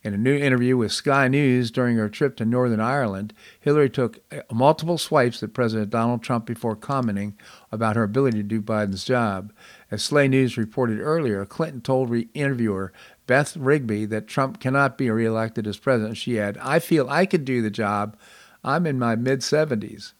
In 0.03 0.13
a 0.13 0.17
new 0.17 0.35
interview 0.35 0.75
with 0.75 0.91
Sky 0.91 1.29
News 1.29 1.71
during 1.71 1.95
her 1.95 2.09
trip 2.09 2.35
to 2.35 2.45
Northern 2.45 2.81
Ireland, 2.81 3.33
Hillary 3.61 3.89
took 3.89 4.19
uh, 4.33 4.41
multiple 4.51 4.97
swipes 4.97 5.41
at 5.41 5.53
President 5.53 5.91
Donald 5.91 6.21
Trump 6.21 6.45
before 6.45 6.75
commenting 6.75 7.37
about 7.71 7.95
her 7.95 8.03
ability 8.03 8.37
to 8.39 8.43
do 8.43 8.61
Biden's 8.61 9.05
job. 9.05 9.53
As 9.89 10.03
Slay 10.03 10.27
News 10.27 10.57
reported 10.57 10.99
earlier, 10.99 11.45
Clinton 11.45 11.79
told 11.79 12.09
re- 12.09 12.27
interviewer 12.33 12.91
Beth 13.25 13.55
Rigby 13.55 14.05
that 14.05 14.27
Trump 14.27 14.59
cannot 14.59 14.97
be 14.97 15.09
reelected 15.09 15.67
as 15.67 15.77
president. 15.77 16.17
She 16.17 16.35
had, 16.35 16.57
I 16.57 16.79
feel 16.79 17.09
I 17.09 17.25
could 17.25 17.45
do 17.45 17.61
the 17.61 17.71
job. 17.71 18.17
I'm 18.63 18.85
in 18.85 18.99
my 18.99 19.15
mid 19.15 19.39
70s. 19.39 20.13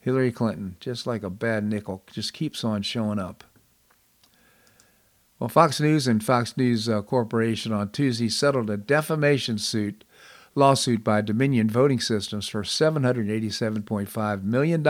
Hillary 0.00 0.30
Clinton, 0.30 0.76
just 0.78 1.06
like 1.06 1.22
a 1.22 1.30
bad 1.30 1.64
nickel, 1.64 2.04
just 2.12 2.32
keeps 2.32 2.62
on 2.62 2.82
showing 2.82 3.18
up. 3.18 3.42
Well, 5.38 5.48
Fox 5.48 5.80
News 5.80 6.06
and 6.06 6.24
Fox 6.24 6.56
News 6.56 6.88
uh, 6.88 7.02
Corporation 7.02 7.72
on 7.72 7.90
Tuesday 7.90 8.28
settled 8.28 8.70
a 8.70 8.76
defamation 8.76 9.58
suit 9.58 10.04
lawsuit 10.56 11.04
by 11.04 11.20
Dominion 11.20 11.68
Voting 11.68 12.00
Systems 12.00 12.48
for 12.48 12.62
$787.5 12.62 14.42
million, 14.42 14.82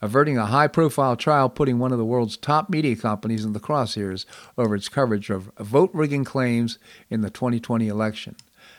averting 0.00 0.38
a 0.38 0.46
high 0.46 0.68
profile 0.68 1.16
trial 1.16 1.48
putting 1.48 1.78
one 1.78 1.92
of 1.92 1.98
the 1.98 2.04
world's 2.04 2.36
top 2.36 2.70
media 2.70 2.96
companies 2.96 3.44
in 3.44 3.52
the 3.52 3.60
crosshairs 3.60 4.24
over 4.56 4.74
its 4.74 4.88
coverage 4.88 5.30
of 5.30 5.50
vote 5.58 5.90
rigging 5.92 6.24
claims 6.24 6.78
in 7.10 7.20
the 7.20 7.30
2020 7.30 7.88
election. 7.88 8.36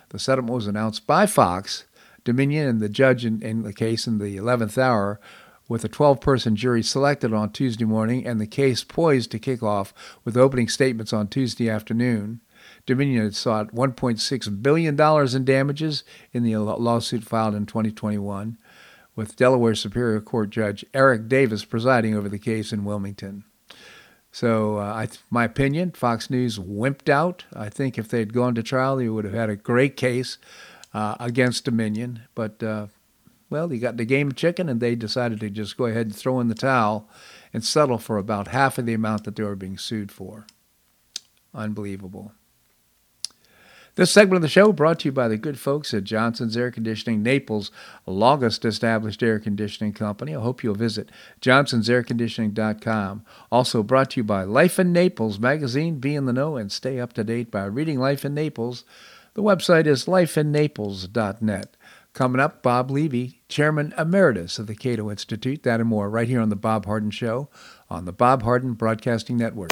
The 0.09 0.19
settlement 0.19 0.55
was 0.55 0.67
announced 0.67 1.05
by 1.05 1.25
Fox, 1.25 1.85
Dominion, 2.23 2.67
and 2.67 2.79
the 2.79 2.89
judge 2.89 3.25
in, 3.25 3.41
in 3.41 3.63
the 3.63 3.73
case 3.73 4.07
in 4.07 4.17
the 4.17 4.37
11th 4.37 4.77
hour 4.77 5.19
with 5.67 5.85
a 5.85 5.89
12 5.89 6.19
person 6.19 6.55
jury 6.55 6.83
selected 6.83 7.31
on 7.31 7.51
Tuesday 7.51 7.85
morning 7.85 8.25
and 8.25 8.41
the 8.41 8.47
case 8.47 8.83
poised 8.83 9.31
to 9.31 9.39
kick 9.39 9.61
off 9.61 9.93
with 10.25 10.35
opening 10.35 10.67
statements 10.67 11.13
on 11.13 11.27
Tuesday 11.27 11.69
afternoon. 11.69 12.41
Dominion 12.85 13.23
had 13.23 13.35
sought 13.35 13.73
$1.6 13.73 14.63
billion 14.63 14.99
in 15.35 15.45
damages 15.45 16.03
in 16.33 16.43
the 16.43 16.57
lawsuit 16.57 17.23
filed 17.23 17.55
in 17.55 17.65
2021, 17.65 18.57
with 19.19 19.35
Delaware 19.35 19.75
Superior 19.75 20.21
Court 20.21 20.49
Judge 20.49 20.85
Eric 20.93 21.27
Davis 21.27 21.65
presiding 21.65 22.15
over 22.15 22.29
the 22.29 22.39
case 22.39 22.71
in 22.71 22.85
Wilmington. 22.85 23.43
So, 24.31 24.77
uh, 24.77 24.93
I, 24.93 25.09
my 25.29 25.43
opinion, 25.43 25.91
Fox 25.91 26.29
News 26.29 26.57
wimped 26.57 27.09
out. 27.09 27.43
I 27.53 27.67
think 27.67 27.97
if 27.97 28.07
they 28.07 28.19
had 28.19 28.31
gone 28.31 28.55
to 28.55 28.63
trial, 28.63 28.95
they 28.95 29.09
would 29.09 29.25
have 29.25 29.33
had 29.33 29.49
a 29.49 29.57
great 29.57 29.97
case 29.97 30.37
uh, 30.93 31.17
against 31.19 31.65
Dominion. 31.65 32.21
But 32.33 32.63
uh, 32.63 32.87
well, 33.49 33.67
they 33.67 33.77
got 33.77 33.97
the 33.97 34.05
game 34.05 34.29
of 34.29 34.37
chicken 34.37 34.69
and 34.69 34.79
they 34.79 34.95
decided 34.95 35.41
to 35.41 35.49
just 35.49 35.75
go 35.75 35.87
ahead 35.87 36.05
and 36.05 36.15
throw 36.15 36.39
in 36.39 36.47
the 36.47 36.55
towel 36.55 37.09
and 37.51 37.61
settle 37.61 37.97
for 37.97 38.17
about 38.17 38.47
half 38.47 38.77
of 38.77 38.85
the 38.85 38.93
amount 38.93 39.25
that 39.25 39.35
they 39.35 39.43
were 39.43 39.57
being 39.57 39.77
sued 39.77 40.13
for. 40.13 40.47
Unbelievable. 41.53 42.31
This 43.99 44.11
segment 44.11 44.37
of 44.37 44.43
the 44.43 44.47
show 44.47 44.71
brought 44.71 44.99
to 44.99 45.09
you 45.09 45.11
by 45.11 45.27
the 45.27 45.35
good 45.35 45.59
folks 45.59 45.93
at 45.93 46.05
Johnson's 46.05 46.55
Air 46.55 46.71
Conditioning, 46.71 47.21
Naples' 47.21 47.69
longest 48.05 48.63
established 48.63 49.21
air 49.21 49.39
conditioning 49.39 49.91
company. 49.91 50.33
I 50.33 50.39
hope 50.39 50.63
you'll 50.63 50.73
visit 50.73 51.09
johnsonsairconditioning.com. 51.41 53.25
Also 53.51 53.83
brought 53.83 54.11
to 54.11 54.21
you 54.21 54.23
by 54.23 54.43
Life 54.43 54.79
in 54.79 54.93
Naples 54.93 55.37
magazine. 55.37 55.99
Be 55.99 56.15
in 56.15 56.27
the 56.27 56.31
know 56.31 56.55
and 56.55 56.71
stay 56.71 56.97
up 56.97 57.11
to 57.11 57.25
date 57.25 57.51
by 57.51 57.65
reading 57.65 57.99
Life 57.99 58.23
in 58.23 58.33
Naples. 58.33 58.85
The 59.33 59.43
website 59.43 59.85
is 59.85 60.05
lifeinnaples.net. 60.05 61.75
Coming 62.13 62.39
up, 62.39 62.63
Bob 62.63 62.89
Levy, 62.89 63.41
Chairman 63.49 63.93
Emeritus 63.97 64.59
of 64.59 64.67
the 64.67 64.75
Cato 64.75 65.11
Institute. 65.11 65.63
That 65.63 65.81
and 65.81 65.89
more 65.89 66.09
right 66.09 66.29
here 66.29 66.39
on 66.39 66.47
The 66.47 66.55
Bob 66.55 66.85
Harden 66.85 67.11
Show 67.11 67.49
on 67.89 68.05
the 68.05 68.13
Bob 68.13 68.43
Harden 68.43 68.75
Broadcasting 68.75 69.35
Network. 69.35 69.71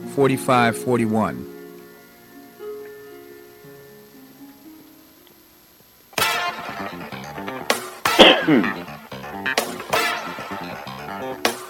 4541. 0.11 1.47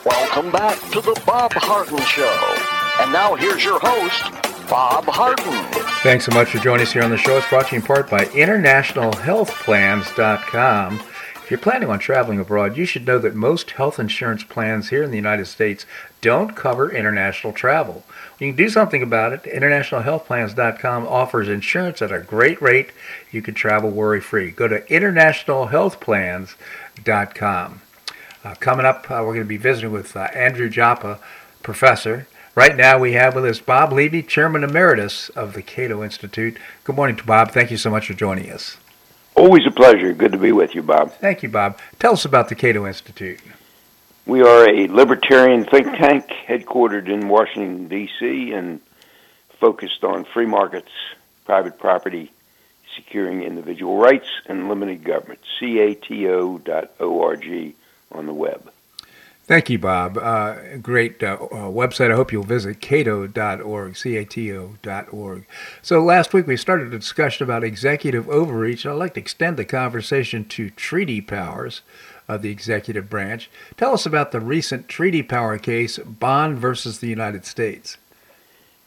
Welcome 0.03 0.51
back 0.51 0.79
to 0.91 1.01
the 1.01 1.21
Bob 1.25 1.53
Harden 1.53 2.00
Show. 2.00 2.55
And 3.00 3.13
now 3.13 3.36
here's 3.36 3.63
your 3.63 3.79
host, 3.79 4.24
Bob 4.67 5.05
Harden. 5.05 5.53
Thanks 6.01 6.25
so 6.25 6.33
much 6.33 6.50
for 6.50 6.57
joining 6.57 6.81
us 6.81 6.93
here 6.93 7.03
on 7.03 7.12
the 7.12 7.17
show. 7.17 7.38
It's 7.38 7.48
brought 7.48 7.67
to 7.67 7.75
you 7.75 7.81
in 7.81 7.86
part 7.86 8.10
by 8.10 8.25
InternationalHealthPlans.com. 8.25 10.95
If 10.95 11.51
you're 11.51 11.60
planning 11.60 11.89
on 11.89 12.00
traveling 12.00 12.39
abroad, 12.39 12.75
you 12.77 12.86
should 12.86 13.05
know 13.05 13.19
that 13.19 13.36
most 13.36 13.69
health 13.71 14.00
insurance 14.00 14.43
plans 14.43 14.89
here 14.89 15.03
in 15.03 15.12
the 15.12 15.17
United 15.17 15.45
States 15.45 15.86
don't 16.22 16.56
cover 16.56 16.90
international 16.92 17.51
travel. 17.51 18.06
You 18.40 18.48
can 18.50 18.56
do 18.56 18.70
something 18.70 19.04
about 19.04 19.34
it. 19.34 19.44
InternationalHealthPlans.com 19.44 21.08
offers 21.08 21.50
insurance 21.50 22.01
at 22.01 22.12
a 22.12 22.20
great 22.20 22.62
rate. 22.62 22.92
You 23.32 23.42
can 23.42 23.56
travel 23.56 23.90
worry 23.90 24.22
free. 24.22 24.51
Go 24.51 24.68
to 24.68 24.82
InternationalHealthPlans.com. 24.82 27.82
Uh, 28.44 28.56
coming 28.56 28.86
up, 28.86 29.12
uh, 29.12 29.24
we're 29.25 29.34
going 29.34 29.40
to 29.40 29.46
be 29.46 29.58
visiting 29.58 29.92
with 29.92 30.16
uh, 30.16 30.28
Andrew 30.34 30.70
Joppa, 30.70 31.20
professor. 31.62 32.28
Right 32.56 32.75
now, 32.75 32.98
we 33.00 33.13
have 33.13 33.36
with 33.36 33.46
us 33.46 33.60
Bob 33.60 33.94
Levy, 33.94 34.24
Chairman 34.24 34.63
Emeritus 34.63 35.30
of 35.30 35.54
the 35.54 35.62
Cato 35.62 36.04
Institute. 36.04 36.58
Good 36.84 36.96
morning 36.96 37.16
to 37.18 37.24
Bob. 37.24 37.51
Thank 37.51 37.72
you 37.72 37.77
so 37.77 37.90
much 37.90 38.07
for 38.07 38.14
joining 38.14 38.51
us. 38.51 38.77
Always 39.36 39.66
a 39.66 39.72
pleasure. 39.72 40.12
Good 40.14 40.34
to 40.34 40.38
be 40.38 40.51
with 40.51 40.75
you, 40.75 40.84
Bob. 40.84 41.14
Thank 41.14 41.44
you, 41.44 41.50
Bob. 41.50 41.79
Tell 42.00 42.14
us 42.14 42.25
about 42.25 42.50
the 42.50 42.55
Cato 42.55 42.86
Institute. 42.86 43.40
We 44.31 44.44
are 44.44 44.63
a 44.70 44.87
libertarian 44.87 45.65
think 45.65 45.87
tank 45.87 46.31
headquartered 46.48 47.09
in 47.09 47.27
Washington, 47.27 47.89
D.C., 47.89 48.53
and 48.53 48.79
focused 49.59 50.05
on 50.05 50.24
free 50.24 50.46
markets, 50.46 50.87
private 51.44 51.77
property, 51.77 52.31
securing 52.96 53.44
individual 53.44 53.98
rights, 53.98 54.29
and 54.46 54.70
limited 54.70 55.03
government. 55.03 55.41
cato.org 55.59 56.63
on 58.13 58.25
the 58.25 58.33
web. 58.33 58.72
Thank 59.44 59.70
you, 59.70 59.79
Bob. 59.79 60.17
Uh, 60.17 60.77
great 60.77 61.22
uh, 61.22 61.33
uh, 61.33 61.67
website. 61.67 62.09
I 62.09 62.15
hope 62.15 62.31
you'll 62.31 62.44
visit 62.44 62.79
cato.org, 62.79 63.98
C-A-T-O.org. 63.98 65.46
So 65.81 66.01
last 66.01 66.33
week 66.33 66.48
we 66.48 66.55
started 66.55 66.94
a 66.94 67.00
discussion 67.00 67.44
about 67.44 67.65
executive 67.65 68.29
overreach, 68.29 68.85
I'd 68.85 68.94
like 68.94 69.15
to 69.15 69.20
extend 69.20 69.57
the 69.57 69.65
conversation 69.65 70.46
to 70.46 70.70
treaty 70.70 71.20
powers 71.20 71.81
of 72.35 72.41
the 72.41 72.50
executive 72.50 73.09
branch. 73.09 73.50
Tell 73.77 73.94
us 73.94 74.05
about 74.05 74.31
the 74.31 74.39
recent 74.39 74.87
treaty 74.87 75.24
power 75.24 75.57
case, 75.57 75.98
Bond 76.00 76.57
versus 76.57 77.00
the 77.00 77.07
United 77.07 77.46
States. 77.46 77.98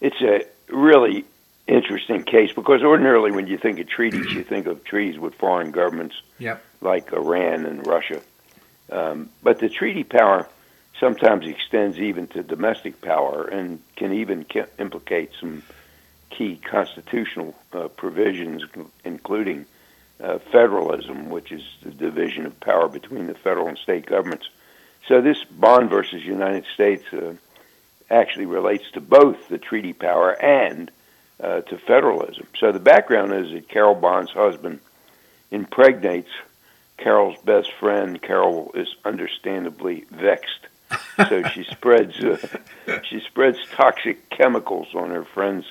It's 0.01 0.21
a 0.21 0.45
really 0.75 1.25
interesting 1.67 2.23
case 2.25 2.53
because 2.53 2.83
ordinarily 2.83 3.33
when 3.33 3.47
you 3.47 3.57
think 3.57 3.79
of 3.79 3.89
treaties, 3.89 4.33
you 4.33 4.45
think 4.45 4.67
of 4.67 4.85
treaties 4.85 5.19
with 5.19 5.35
foreign 5.35 5.71
governments 5.71 6.21
yep. 6.39 6.63
like 6.81 7.13
Iran 7.13 7.65
and 7.65 7.87
Russia. 7.87 8.21
Um, 8.91 9.31
but 9.43 9.61
the 9.61 9.69
treaty 9.69 10.05
power 10.05 10.47
sometimes 11.01 11.47
extends 11.47 11.99
even 11.99 12.27
to 12.29 12.43
domestic 12.43 13.01
power 13.01 13.47
and 13.47 13.81
can 13.97 14.13
even 14.13 14.47
implicate 14.79 15.31
some 15.41 15.63
key 16.31 16.57
constitutional 16.57 17.55
uh, 17.73 17.89
provisions, 17.89 18.63
including 19.05 19.67
uh, 20.23 20.39
federalism, 20.53 21.31
which 21.31 21.53
is 21.53 21.63
the 21.83 21.91
division 21.91 22.47
of 22.47 22.59
power 22.61 22.89
between 22.89 23.27
the 23.27 23.35
federal 23.35 23.69
and 23.69 23.79
state 23.79 24.07
governments. 24.07 24.49
So 25.09 25.21
this 25.21 25.43
Bond 25.45 25.91
versus 25.91 26.25
United 26.25 26.65
States 26.73 27.05
uh, 27.13 27.35
actually 28.11 28.47
relates 28.47 28.91
to 28.93 29.01
both 29.01 29.49
the 29.49 29.59
treaty 29.59 29.93
power 29.93 30.31
and 30.31 30.91
uh, 31.41 31.61
to 31.63 31.79
federalism. 31.79 32.47
So 32.59 32.73
the 32.73 32.79
background 32.79 33.33
is 33.33 33.53
that 33.53 33.69
Carol 33.69 33.95
Bond's 33.95 34.31
husband 34.31 34.81
impregnates 35.51 36.31
Carol's 36.97 37.41
best 37.43 37.73
friend. 37.81 38.21
Carol 38.21 38.71
is 38.75 38.95
understandably 39.05 40.05
vexed, 40.11 40.69
so 41.29 41.43
she 41.49 41.65
spreads 41.71 42.19
uh, 42.23 42.39
she 43.03 43.21
spreads 43.21 43.59
toxic 43.73 44.31
chemicals 44.31 44.95
on 44.95 45.11
her 45.11 45.25
friend's 45.25 45.67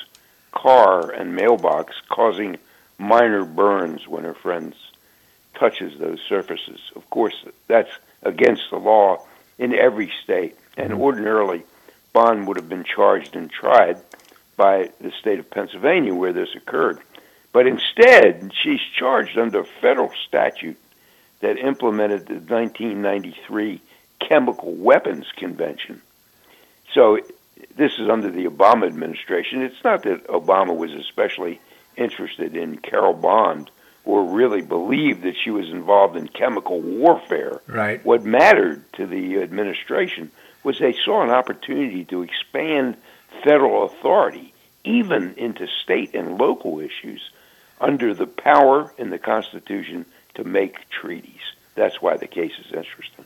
car 0.52 1.10
and 1.10 1.36
mailbox, 1.36 1.96
causing 2.10 2.58
minor 2.98 3.46
burns 3.46 4.08
when 4.08 4.24
her 4.24 4.34
friend 4.34 4.76
touches 5.60 5.98
those 6.00 6.20
surfaces. 6.28 6.80
Of 6.96 7.10
course, 7.10 7.36
that's 7.68 7.92
against 8.24 8.64
the 8.72 8.78
law 8.78 9.26
in 9.58 9.74
every 9.74 10.12
state, 10.24 10.58
and 10.78 10.92
mm-hmm. 10.92 11.02
ordinarily, 11.02 11.64
Bond 12.12 12.48
would 12.48 12.58
have 12.58 12.70
been 12.70 12.84
charged 12.84 13.36
and 13.36 13.52
tried 13.52 13.98
by 14.56 14.92
the 15.02 15.12
state 15.20 15.40
of 15.40 15.50
Pennsylvania 15.50 16.14
where 16.14 16.34
this 16.34 16.56
occurred. 16.56 17.00
But 17.52 17.68
instead, 17.68 18.52
she's 18.64 18.82
charged 18.98 19.38
under 19.38 19.60
a 19.60 19.66
federal 19.66 20.12
statute 20.28 20.78
that 21.42 21.58
implemented 21.58 22.26
the 22.26 22.36
1993 22.36 23.82
Chemical 24.20 24.74
Weapons 24.74 25.28
Convention. 25.36 26.02
So 26.94 27.20
this 27.76 28.00
is 28.00 28.10
under 28.10 28.32
the 28.32 28.46
Obama 28.46 28.88
administration. 28.88 29.62
It's 29.62 29.84
not 29.84 30.04
that 30.04 30.28
Obama 30.28 30.76
was 30.76 30.94
especially 30.94 31.60
interested 31.98 32.56
in 32.56 32.78
Carol 32.78 33.14
Bond 33.14 33.70
or 34.06 34.26
really 34.26 34.62
believed 34.62 35.24
that 35.24 35.36
she 35.42 35.50
was 35.50 35.70
involved 35.70 36.18
in 36.18 36.28
chemical 36.28 36.82
warfare. 36.82 37.62
Right. 37.68 38.04
What 38.06 38.26
mattered 38.26 38.84
to 38.94 39.08
the 39.08 39.42
administration 39.42 40.32
was 40.64 40.80
they 40.80 40.96
saw 41.06 41.24
an 41.24 41.30
opportunity 41.30 42.06
to 42.06 42.22
expand 42.22 42.98
federal 43.44 43.86
authority 43.86 44.54
even 44.84 45.34
into 45.36 45.68
state 45.84 46.14
and 46.14 46.38
local 46.38 46.80
issues 46.80 47.22
under 47.80 48.14
the 48.14 48.28
power 48.28 48.94
in 48.98 49.10
the 49.10 49.18
Constitution 49.18 50.06
to 50.36 50.44
make 50.44 50.90
treaties. 50.90 51.42
That's 51.76 52.02
why 52.02 52.18
the 52.18 52.28
case 52.28 52.54
is 52.60 52.68
interesting. 52.68 53.26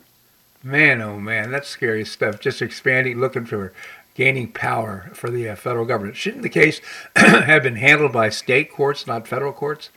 Man, 0.63 1.01
oh 1.01 1.19
man, 1.19 1.51
that's 1.51 1.69
scary 1.69 2.03
stuff. 2.06 2.39
Just 2.39 2.62
expanding, 2.62 3.19
looking 3.19 3.45
for 3.45 3.73
gaining 4.17 4.51
power 4.51 5.12
for 5.13 5.30
the 5.30 5.47
uh, 5.47 5.56
federal 5.56 5.86
government. 5.86 6.17
Shouldn't 6.17 6.41
the 6.41 6.49
case 6.49 6.82
have 7.15 7.62
been 7.62 7.75
handled 7.75 8.12
by 8.12 8.30
state 8.30 8.71
courts, 8.71 9.06
not 9.06 9.27
federal 9.27 9.53
courts? 9.53 9.91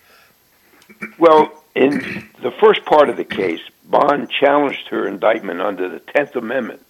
Well, 1.19 1.65
in 1.75 2.29
the 2.43 2.53
first 2.61 2.85
part 2.85 3.09
of 3.09 3.17
the 3.17 3.25
case, 3.25 3.63
Bond 3.85 4.31
challenged 4.31 4.89
her 4.89 5.09
indictment 5.09 5.63
under 5.63 5.89
the 5.89 6.01
Tenth 6.01 6.37
Amendment, 6.37 6.85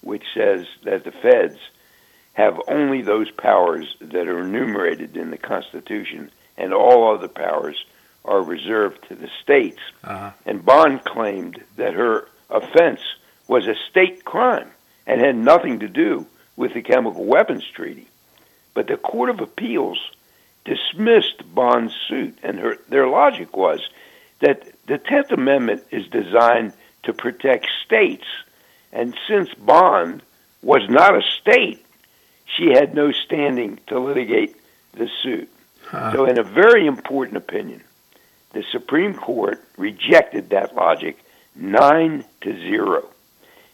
which 0.00 0.24
says 0.34 0.66
that 0.84 1.04
the 1.04 1.12
feds 1.12 1.58
have 2.32 2.58
only 2.66 3.02
those 3.02 3.30
powers 3.30 3.94
that 4.00 4.26
are 4.26 4.40
enumerated 4.40 5.18
in 5.18 5.30
the 5.30 5.36
Constitution, 5.36 6.30
and 6.56 6.72
all 6.72 7.14
other 7.14 7.28
powers 7.28 7.76
are 8.24 8.42
reserved 8.42 9.06
to 9.08 9.14
the 9.14 9.28
states. 9.42 9.80
Uh-huh. 10.02 10.30
And 10.46 10.64
Bond 10.64 11.04
claimed 11.04 11.62
that 11.76 11.92
her 11.92 12.26
offense 12.48 13.00
was 13.48 13.66
a 13.66 13.74
state 13.90 14.24
crime 14.24 14.70
and 15.06 15.20
had 15.20 15.36
nothing 15.36 15.80
to 15.80 15.88
do 15.88 16.26
with 16.60 16.74
the 16.74 16.82
Chemical 16.82 17.24
Weapons 17.24 17.64
Treaty. 17.74 18.06
But 18.74 18.86
the 18.86 18.98
Court 18.98 19.30
of 19.30 19.40
Appeals 19.40 19.98
dismissed 20.66 21.42
Bond's 21.54 21.94
suit, 22.06 22.38
and 22.42 22.58
her, 22.58 22.76
their 22.90 23.08
logic 23.08 23.56
was 23.56 23.80
that 24.40 24.70
the 24.86 24.98
Tenth 24.98 25.32
Amendment 25.32 25.84
is 25.90 26.06
designed 26.08 26.74
to 27.04 27.14
protect 27.14 27.66
states, 27.86 28.26
and 28.92 29.16
since 29.26 29.48
Bond 29.54 30.20
was 30.62 30.82
not 30.90 31.16
a 31.16 31.22
state, 31.40 31.82
she 32.44 32.72
had 32.74 32.94
no 32.94 33.10
standing 33.10 33.80
to 33.86 33.98
litigate 33.98 34.54
the 34.92 35.08
suit. 35.22 35.48
Huh. 35.86 36.12
So, 36.12 36.26
in 36.26 36.38
a 36.38 36.42
very 36.42 36.86
important 36.86 37.38
opinion, 37.38 37.82
the 38.52 38.64
Supreme 38.70 39.14
Court 39.14 39.64
rejected 39.78 40.50
that 40.50 40.76
logic 40.76 41.24
nine 41.54 42.22
to 42.42 42.52
zero. 42.52 43.08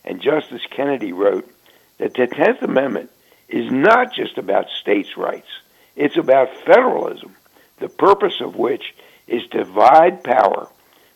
And 0.05 0.23
Justice 0.23 0.63
Kennedy 0.71 1.13
wrote 1.13 1.51
that 1.99 2.15
the 2.15 2.27
Tenth 2.27 2.63
Amendment 2.63 3.11
is 3.49 3.71
not 3.71 4.13
just 4.13 4.39
about 4.39 4.69
states' 4.81 5.17
rights, 5.17 5.49
it's 5.95 6.17
about 6.17 6.55
federalism, 6.65 7.35
the 7.79 7.89
purpose 7.89 8.41
of 8.41 8.57
which 8.57 8.95
is 9.27 9.43
to 9.49 9.65
divide 9.65 10.23
power 10.23 10.69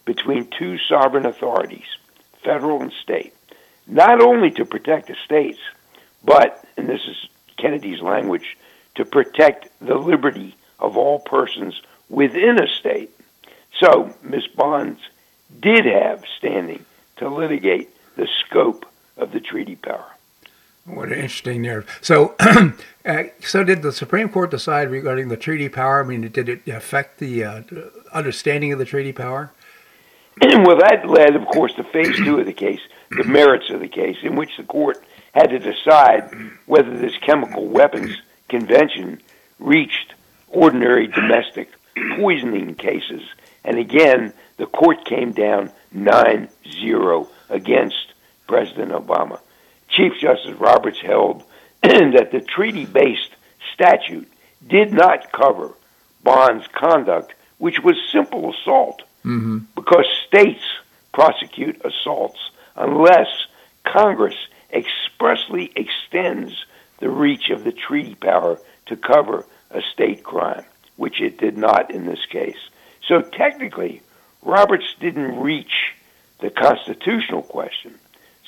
between 0.04 0.48
two 0.58 0.78
sovereign 0.88 1.26
authorities, 1.26 1.86
federal 2.42 2.80
and 2.82 2.92
state, 2.92 3.34
not 3.86 4.22
only 4.22 4.50
to 4.50 4.64
protect 4.64 5.08
the 5.08 5.16
states, 5.24 5.58
but, 6.24 6.64
and 6.76 6.88
this 6.88 7.02
is 7.06 7.28
Kennedy's 7.56 8.00
language, 8.00 8.56
to 8.96 9.04
protect 9.04 9.68
the 9.80 9.96
liberty 9.96 10.56
of 10.78 10.96
all 10.96 11.18
persons 11.18 11.80
within 12.08 12.60
a 12.62 12.66
state. 12.66 13.10
So, 13.78 14.14
Ms. 14.22 14.46
Bonds 14.48 15.00
did 15.60 15.84
have 15.84 16.24
standing 16.38 16.84
to 17.16 17.28
litigate 17.28 17.90
the 18.16 18.28
scope 18.46 18.86
of 19.16 19.32
the 19.32 19.40
treaty 19.40 19.76
power. 19.76 20.16
What 20.86 21.08
an 21.08 21.14
interesting 21.14 21.62
narrative. 21.62 21.98
So, 22.00 22.34
uh, 23.04 23.24
so 23.40 23.64
did 23.64 23.82
the 23.82 23.92
Supreme 23.92 24.28
Court 24.28 24.50
decide 24.50 24.90
regarding 24.90 25.28
the 25.28 25.36
treaty 25.36 25.68
power? 25.68 26.02
I 26.02 26.06
mean, 26.06 26.28
did 26.30 26.48
it 26.48 26.66
affect 26.66 27.18
the 27.18 27.44
uh, 27.44 27.62
understanding 28.12 28.72
of 28.72 28.78
the 28.78 28.84
treaty 28.84 29.12
power? 29.12 29.52
well, 30.42 30.78
that 30.78 31.06
led, 31.06 31.36
of 31.36 31.46
course, 31.46 31.74
to 31.74 31.84
phase 31.84 32.16
two 32.16 32.38
of 32.38 32.46
the 32.46 32.52
case, 32.52 32.80
the 33.10 33.24
merits 33.24 33.70
of 33.70 33.80
the 33.80 33.88
case, 33.88 34.16
in 34.22 34.36
which 34.36 34.56
the 34.56 34.64
court 34.64 35.02
had 35.34 35.50
to 35.50 35.58
decide 35.58 36.34
whether 36.66 36.96
this 36.96 37.16
chemical 37.18 37.66
weapons 37.66 38.16
convention 38.48 39.20
reached 39.58 40.14
ordinary 40.48 41.06
domestic 41.06 41.70
poisoning 42.16 42.74
cases. 42.74 43.22
And 43.64 43.78
again, 43.78 44.32
the 44.56 44.66
court 44.66 45.04
came 45.04 45.32
down 45.32 45.70
9 45.92 46.48
0 46.80 47.28
against 47.48 48.12
President 48.46 48.92
Obama. 48.92 49.40
Chief 50.00 50.18
Justice 50.18 50.58
Roberts 50.58 50.98
held 51.02 51.42
that 51.82 52.30
the 52.32 52.40
treaty 52.40 52.86
based 52.86 53.36
statute 53.74 54.32
did 54.66 54.94
not 54.94 55.30
cover 55.30 55.74
Bond's 56.22 56.66
conduct, 56.68 57.34
which 57.58 57.80
was 57.80 57.96
simple 58.10 58.50
assault, 58.50 59.02
mm-hmm. 59.26 59.58
because 59.74 60.06
states 60.26 60.64
prosecute 61.12 61.82
assaults 61.84 62.38
unless 62.76 63.26
Congress 63.84 64.36
expressly 64.72 65.70
extends 65.76 66.64
the 67.00 67.10
reach 67.10 67.50
of 67.50 67.64
the 67.64 67.72
treaty 67.72 68.14
power 68.14 68.58
to 68.86 68.96
cover 68.96 69.44
a 69.70 69.82
state 69.82 70.24
crime, 70.24 70.64
which 70.96 71.20
it 71.20 71.36
did 71.36 71.58
not 71.58 71.90
in 71.90 72.06
this 72.06 72.24
case. 72.24 72.70
So 73.06 73.20
technically, 73.20 74.00
Roberts 74.40 74.94
didn't 74.98 75.40
reach 75.40 75.92
the 76.38 76.48
constitutional 76.48 77.42
question. 77.42 77.98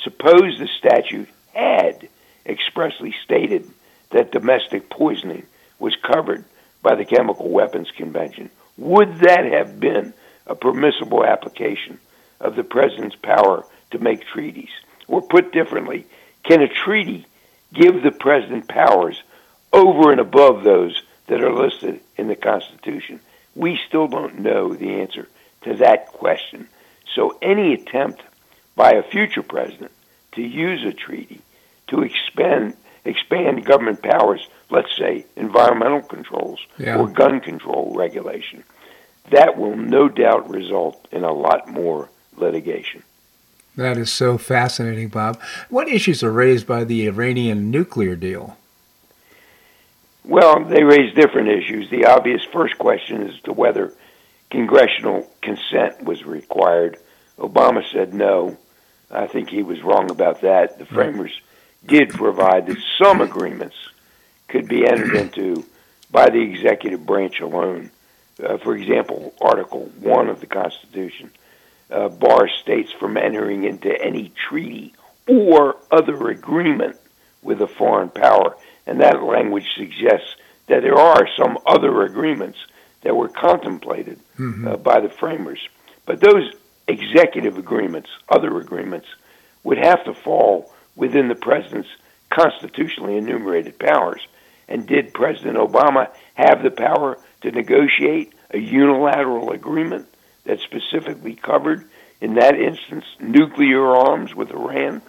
Suppose 0.02 0.58
the 0.58 0.68
statute 0.78 1.28
had 1.52 2.08
expressly 2.46 3.14
stated 3.24 3.68
that 4.10 4.32
domestic 4.32 4.90
poisoning 4.90 5.46
was 5.78 5.96
covered 5.96 6.44
by 6.82 6.94
the 6.94 7.04
Chemical 7.04 7.48
Weapons 7.48 7.90
Convention. 7.96 8.50
Would 8.76 9.18
that 9.20 9.44
have 9.44 9.78
been 9.78 10.12
a 10.46 10.54
permissible 10.54 11.24
application 11.24 11.98
of 12.40 12.56
the 12.56 12.64
president's 12.64 13.16
power 13.16 13.64
to 13.90 13.98
make 13.98 14.26
treaties? 14.26 14.70
Or 15.06 15.22
put 15.22 15.52
differently, 15.52 16.06
can 16.42 16.62
a 16.62 16.68
treaty 16.68 17.26
give 17.72 18.02
the 18.02 18.10
president 18.10 18.68
powers 18.68 19.22
over 19.72 20.10
and 20.10 20.20
above 20.20 20.64
those 20.64 21.00
that 21.28 21.42
are 21.42 21.52
listed 21.52 22.00
in 22.16 22.28
the 22.28 22.36
Constitution? 22.36 23.20
We 23.54 23.78
still 23.86 24.08
don't 24.08 24.40
know 24.40 24.74
the 24.74 25.00
answer 25.00 25.28
to 25.62 25.74
that 25.76 26.08
question. 26.08 26.68
So 27.14 27.38
any 27.42 27.74
attempt 27.74 28.22
by 28.74 28.92
a 28.92 29.02
future 29.02 29.42
president 29.42 29.92
to 30.32 30.42
use 30.42 30.84
a 30.84 30.92
treaty 30.92 31.40
to 31.88 32.02
expand 32.02 32.76
expand 33.04 33.64
government 33.64 34.02
powers, 34.02 34.46
let's 34.70 34.96
say 34.96 35.26
environmental 35.36 36.02
controls 36.02 36.60
yeah. 36.78 36.96
or 36.96 37.08
gun 37.08 37.40
control 37.40 37.92
regulation, 37.96 38.62
that 39.30 39.56
will 39.56 39.76
no 39.76 40.08
doubt 40.08 40.48
result 40.48 41.06
in 41.10 41.24
a 41.24 41.32
lot 41.32 41.68
more 41.68 42.08
litigation. 42.36 43.02
That 43.76 43.96
is 43.96 44.12
so 44.12 44.38
fascinating, 44.38 45.08
Bob. 45.08 45.40
What 45.70 45.88
issues 45.88 46.22
are 46.22 46.30
raised 46.30 46.66
by 46.66 46.84
the 46.84 47.06
Iranian 47.06 47.70
nuclear 47.70 48.16
deal? 48.16 48.56
Well, 50.24 50.64
they 50.64 50.84
raise 50.84 51.14
different 51.14 51.48
issues. 51.48 51.90
The 51.90 52.04
obvious 52.04 52.42
first 52.52 52.78
question 52.78 53.22
is 53.22 53.40
to 53.42 53.52
whether 53.52 53.92
congressional 54.50 55.28
consent 55.40 56.04
was 56.04 56.24
required. 56.24 56.98
Obama 57.38 57.82
said 57.90 58.14
no. 58.14 58.56
I 59.12 59.26
think 59.26 59.50
he 59.50 59.62
was 59.62 59.82
wrong 59.82 60.10
about 60.10 60.40
that. 60.40 60.78
The 60.78 60.86
framers 60.86 61.32
did 61.86 62.10
provide 62.10 62.66
that 62.66 62.78
some 63.02 63.20
agreements 63.20 63.76
could 64.48 64.68
be 64.68 64.86
entered 64.86 65.14
into 65.14 65.64
by 66.10 66.30
the 66.30 66.40
executive 66.40 67.04
branch 67.04 67.40
alone. 67.40 67.90
Uh, 68.42 68.58
for 68.58 68.76
example, 68.76 69.34
Article 69.40 69.90
1 70.00 70.28
of 70.28 70.40
the 70.40 70.46
Constitution 70.46 71.30
uh, 71.90 72.08
bars 72.08 72.52
states 72.62 72.90
from 72.92 73.16
entering 73.16 73.64
into 73.64 73.90
any 74.00 74.32
treaty 74.48 74.94
or 75.28 75.76
other 75.90 76.28
agreement 76.28 76.96
with 77.42 77.60
a 77.60 77.66
foreign 77.66 78.08
power. 78.08 78.56
And 78.86 79.00
that 79.00 79.22
language 79.22 79.66
suggests 79.76 80.36
that 80.68 80.82
there 80.82 80.98
are 80.98 81.28
some 81.36 81.58
other 81.66 82.02
agreements 82.02 82.58
that 83.02 83.16
were 83.16 83.28
contemplated 83.28 84.18
mm-hmm. 84.38 84.68
uh, 84.68 84.76
by 84.76 85.00
the 85.00 85.08
framers. 85.08 85.68
But 86.06 86.20
those 86.20 86.52
executive 86.92 87.58
agreements, 87.58 88.10
other 88.28 88.56
agreements, 88.58 89.08
would 89.64 89.78
have 89.78 90.04
to 90.04 90.14
fall 90.14 90.72
within 90.96 91.28
the 91.28 91.34
president's 91.34 91.88
constitutionally 92.30 93.16
enumerated 93.16 93.78
powers. 93.78 94.20
And 94.68 94.86
did 94.86 95.14
President 95.14 95.56
Obama 95.56 96.08
have 96.34 96.62
the 96.62 96.70
power 96.70 97.18
to 97.42 97.50
negotiate 97.50 98.32
a 98.50 98.58
unilateral 98.58 99.50
agreement 99.50 100.06
that 100.44 100.60
specifically 100.60 101.34
covered, 101.34 101.88
in 102.20 102.34
that 102.34 102.54
instance, 102.54 103.04
nuclear 103.20 103.84
arms 103.84 104.34
with 104.34 104.50
Iran? 104.50 105.02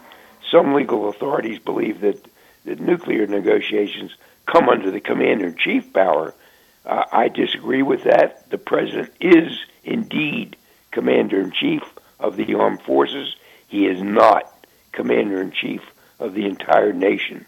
Some 0.51 0.73
legal 0.73 1.09
authorities 1.09 1.59
believe 1.59 2.01
that, 2.01 2.19
that 2.65 2.79
nuclear 2.79 3.25
negotiations 3.27 4.11
come 4.45 4.69
under 4.69 4.91
the 4.91 4.99
commander 4.99 5.47
in 5.47 5.55
chief 5.55 5.93
power. 5.93 6.33
Uh, 6.85 7.03
I 7.11 7.29
disagree 7.29 7.81
with 7.81 8.03
that. 8.03 8.49
The 8.49 8.57
president 8.57 9.11
is 9.21 9.57
indeed 9.83 10.57
commander 10.93 11.41
in 11.41 11.51
chief 11.51 11.81
of 12.19 12.37
the 12.37 12.53
armed 12.53 12.81
forces. 12.81 13.35
He 13.67 13.85
is 13.85 14.01
not 14.01 14.65
commander 14.93 15.41
in 15.41 15.51
chief 15.51 15.81
of 16.19 16.33
the 16.33 16.45
entire 16.45 16.93
nation. 16.93 17.45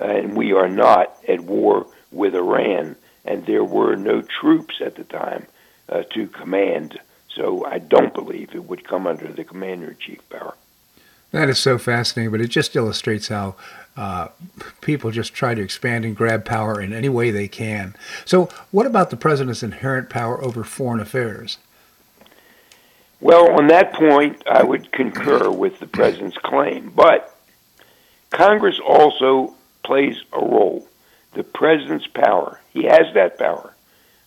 Uh, 0.00 0.04
and 0.04 0.36
we 0.36 0.52
are 0.52 0.68
not 0.68 1.16
at 1.26 1.40
war 1.40 1.86
with 2.12 2.34
Iran, 2.34 2.96
and 3.24 3.46
there 3.46 3.64
were 3.64 3.96
no 3.96 4.22
troops 4.22 4.80
at 4.84 4.96
the 4.96 5.04
time 5.04 5.46
uh, 5.88 6.02
to 6.14 6.26
command. 6.28 6.98
So 7.34 7.64
I 7.64 7.78
don't 7.78 8.14
believe 8.14 8.54
it 8.54 8.64
would 8.64 8.86
come 8.86 9.06
under 9.06 9.28
the 9.28 9.44
commander 9.44 9.88
in 9.88 9.96
chief 9.98 10.28
power. 10.28 10.54
That 11.30 11.48
is 11.50 11.58
so 11.58 11.76
fascinating, 11.78 12.30
but 12.30 12.40
it 12.40 12.48
just 12.48 12.74
illustrates 12.74 13.28
how 13.28 13.54
uh, 13.96 14.28
people 14.80 15.10
just 15.10 15.34
try 15.34 15.54
to 15.54 15.60
expand 15.60 16.04
and 16.04 16.16
grab 16.16 16.44
power 16.44 16.80
in 16.80 16.92
any 16.92 17.08
way 17.08 17.30
they 17.30 17.48
can. 17.48 17.94
So, 18.24 18.48
what 18.70 18.86
about 18.86 19.10
the 19.10 19.16
president's 19.16 19.62
inherent 19.62 20.08
power 20.08 20.42
over 20.42 20.64
foreign 20.64 21.00
affairs? 21.00 21.58
Well, 23.20 23.50
on 23.58 23.66
that 23.68 23.94
point, 23.94 24.42
I 24.46 24.62
would 24.62 24.92
concur 24.92 25.50
with 25.50 25.80
the 25.80 25.86
president's 25.86 26.38
claim, 26.38 26.92
but 26.94 27.34
Congress 28.30 28.78
also 28.78 29.54
plays 29.84 30.16
a 30.32 30.38
role. 30.38 30.86
The 31.34 31.42
president's 31.42 32.06
power, 32.06 32.60
he 32.72 32.84
has 32.84 33.12
that 33.14 33.38
power 33.38 33.74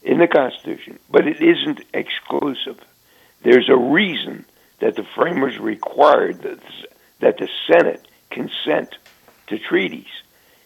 in 0.03 0.17
the 0.17 0.27
Constitution, 0.27 0.99
but 1.09 1.25
it 1.25 1.41
isn't 1.41 1.81
exclusive. 1.93 2.79
There's 3.43 3.69
a 3.69 3.77
reason 3.77 4.45
that 4.79 4.95
the 4.95 5.05
framers 5.15 5.57
required 5.57 6.41
that, 6.41 6.59
that 7.19 7.37
the 7.37 7.47
Senate 7.67 8.05
consent 8.29 8.97
to 9.47 9.57
treaties. 9.57 10.11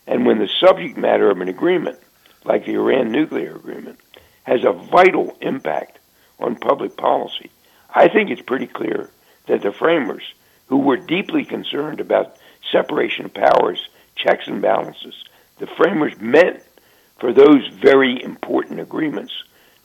And 0.07 0.25
when 0.25 0.39
the 0.39 0.49
subject 0.59 0.97
matter 0.97 1.29
of 1.29 1.41
an 1.41 1.49
agreement, 1.49 1.99
like 2.43 2.65
the 2.65 2.75
Iran 2.75 3.11
nuclear 3.11 3.55
agreement, 3.55 3.99
has 4.43 4.63
a 4.63 4.71
vital 4.71 5.35
impact 5.41 5.99
on 6.39 6.55
public 6.55 6.95
policy. 6.97 7.51
I 7.95 8.09
think 8.09 8.29
it's 8.29 8.41
pretty 8.41 8.67
clear 8.67 9.09
that 9.47 9.61
the 9.61 9.71
framers, 9.71 10.23
who 10.67 10.77
were 10.77 10.97
deeply 10.97 11.45
concerned 11.45 12.01
about 12.01 12.35
separation 12.71 13.25
of 13.25 13.33
powers, 13.33 13.87
checks 14.15 14.47
and 14.47 14.61
balances, 14.61 15.15
the 15.59 15.67
framers 15.67 16.13
meant 16.19 16.61
for 17.19 17.31
those 17.31 17.67
very 17.81 18.21
important 18.21 18.81
agreements 18.81 19.31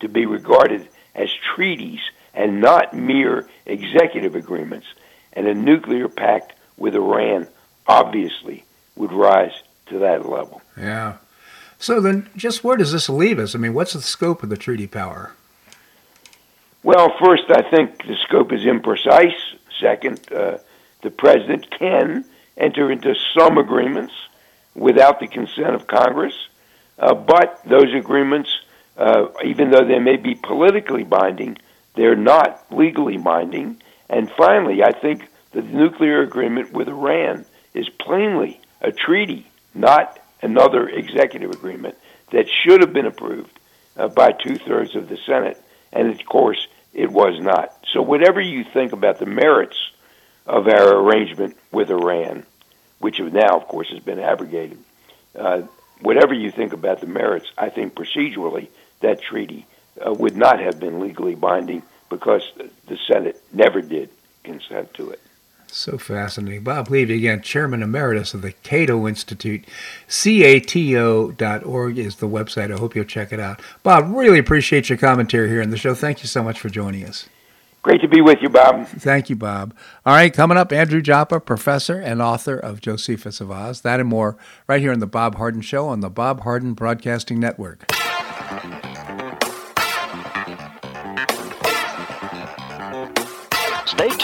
to 0.00 0.08
be 0.08 0.26
regarded 0.26 0.88
as 1.14 1.28
treaties 1.54 2.00
and 2.34 2.60
not 2.60 2.94
mere 2.94 3.48
executive 3.66 4.34
agreements. 4.34 4.86
And 5.32 5.46
a 5.46 5.54
nuclear 5.54 6.08
pact 6.08 6.54
with 6.76 6.96
Iran 6.96 7.46
obviously 7.86 8.64
would 8.96 9.12
rise 9.12 9.52
to 9.86 10.00
that 10.00 10.28
level. 10.28 10.62
Yeah. 10.76 11.18
So 11.78 12.00
then, 12.00 12.28
just 12.36 12.64
where 12.64 12.76
does 12.76 12.92
this 12.92 13.08
leave 13.08 13.38
us? 13.38 13.54
I 13.54 13.58
mean, 13.58 13.74
what's 13.74 13.92
the 13.92 14.02
scope 14.02 14.42
of 14.42 14.48
the 14.48 14.56
treaty 14.56 14.86
power? 14.86 15.32
Well, 16.82 17.12
first, 17.22 17.44
I 17.50 17.62
think 17.70 17.98
the 18.06 18.16
scope 18.26 18.52
is 18.52 18.60
imprecise. 18.60 19.36
Second, 19.80 20.20
uh, 20.32 20.58
the 21.02 21.10
president 21.10 21.70
can 21.70 22.24
enter 22.56 22.90
into 22.90 23.14
some 23.36 23.58
agreements 23.58 24.14
without 24.74 25.20
the 25.20 25.26
consent 25.26 25.74
of 25.74 25.86
Congress, 25.86 26.34
uh, 26.98 27.14
but 27.14 27.60
those 27.66 27.94
agreements, 27.94 28.50
uh, 28.96 29.26
even 29.44 29.70
though 29.70 29.84
they 29.84 29.98
may 29.98 30.16
be 30.16 30.34
politically 30.34 31.04
binding, 31.04 31.58
they're 31.96 32.16
not 32.16 32.64
legally 32.70 33.18
binding. 33.18 33.82
And 34.08 34.30
finally, 34.30 34.82
I 34.82 34.92
think 34.92 35.28
the 35.52 35.62
nuclear 35.62 36.22
agreement 36.22 36.72
with 36.72 36.88
Iran 36.88 37.44
is 37.74 37.88
plainly 37.88 38.60
a 38.80 38.90
treaty, 38.90 39.46
not 39.74 40.18
another 40.40 40.88
executive 40.88 41.50
agreement 41.50 41.96
that 42.32 42.46
should 42.48 42.80
have 42.80 42.92
been 42.92 43.06
approved 43.06 43.58
uh, 43.96 44.08
by 44.08 44.32
two 44.32 44.56
thirds 44.56 44.96
of 44.96 45.08
the 45.08 45.18
Senate. 45.26 45.62
And 45.92 46.08
of 46.08 46.24
course, 46.26 46.66
it 46.92 47.10
was 47.10 47.40
not. 47.40 47.74
So, 47.92 48.02
whatever 48.02 48.40
you 48.40 48.64
think 48.64 48.92
about 48.92 49.18
the 49.18 49.26
merits 49.26 49.78
of 50.46 50.66
our 50.68 50.96
arrangement 50.96 51.56
with 51.70 51.90
Iran, 51.90 52.44
which 52.98 53.20
now, 53.20 53.56
of 53.56 53.68
course, 53.68 53.90
has 53.90 54.00
been 54.00 54.18
abrogated, 54.18 54.78
uh, 55.38 55.62
whatever 56.00 56.34
you 56.34 56.50
think 56.50 56.72
about 56.72 57.00
the 57.00 57.06
merits, 57.06 57.50
I 57.56 57.68
think 57.70 57.94
procedurally 57.94 58.68
that 59.00 59.22
treaty 59.22 59.66
uh, 60.04 60.12
would 60.12 60.36
not 60.36 60.60
have 60.60 60.80
been 60.80 61.00
legally 61.00 61.34
binding 61.34 61.82
because 62.08 62.42
the 62.86 62.98
Senate 63.06 63.40
never 63.52 63.80
did 63.80 64.10
consent 64.42 64.94
to 64.94 65.10
it. 65.10 65.20
So 65.72 65.98
fascinating. 65.98 66.64
Bob 66.64 66.90
Levy, 66.90 67.16
again, 67.16 67.42
Chairman 67.42 67.82
Emeritus 67.82 68.34
of 68.34 68.42
the 68.42 68.52
Cato 68.52 69.06
Institute. 69.06 69.64
CATO.org 70.08 71.98
is 71.98 72.16
the 72.16 72.28
website. 72.28 72.74
I 72.74 72.78
hope 72.78 72.94
you'll 72.94 73.04
check 73.04 73.32
it 73.32 73.40
out. 73.40 73.62
Bob, 73.82 74.12
really 74.14 74.38
appreciate 74.38 74.88
your 74.88 74.98
commentary 74.98 75.48
here 75.48 75.62
on 75.62 75.70
the 75.70 75.76
show. 75.76 75.94
Thank 75.94 76.22
you 76.22 76.28
so 76.28 76.42
much 76.42 76.60
for 76.60 76.68
joining 76.68 77.04
us. 77.04 77.28
Great 77.82 78.02
to 78.02 78.08
be 78.08 78.20
with 78.20 78.42
you, 78.42 78.50
Bob. 78.50 78.86
Thank 78.88 79.30
you, 79.30 79.36
Bob. 79.36 79.74
All 80.04 80.12
right, 80.12 80.32
coming 80.32 80.58
up, 80.58 80.70
Andrew 80.70 81.00
Joppa, 81.00 81.40
professor 81.40 81.98
and 81.98 82.20
author 82.20 82.58
of 82.58 82.82
Josephus 82.82 83.40
of 83.40 83.50
Oz. 83.50 83.80
That 83.80 84.00
and 84.00 84.08
more 84.08 84.36
right 84.66 84.82
here 84.82 84.92
on 84.92 84.98
The 84.98 85.06
Bob 85.06 85.36
Harden 85.36 85.62
Show 85.62 85.88
on 85.88 86.00
the 86.00 86.10
Bob 86.10 86.40
Harden 86.40 86.74
Broadcasting 86.74 87.40
Network. 87.40 87.90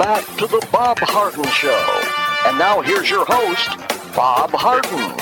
Back 0.00 0.24
to 0.38 0.46
the 0.46 0.66
Bob 0.72 0.98
Harden 0.98 1.44
Show. 1.44 2.00
And 2.46 2.58
now 2.58 2.80
here's 2.80 3.10
your 3.10 3.26
host, 3.28 3.68
Bob 4.16 4.48
Harden. 4.50 5.12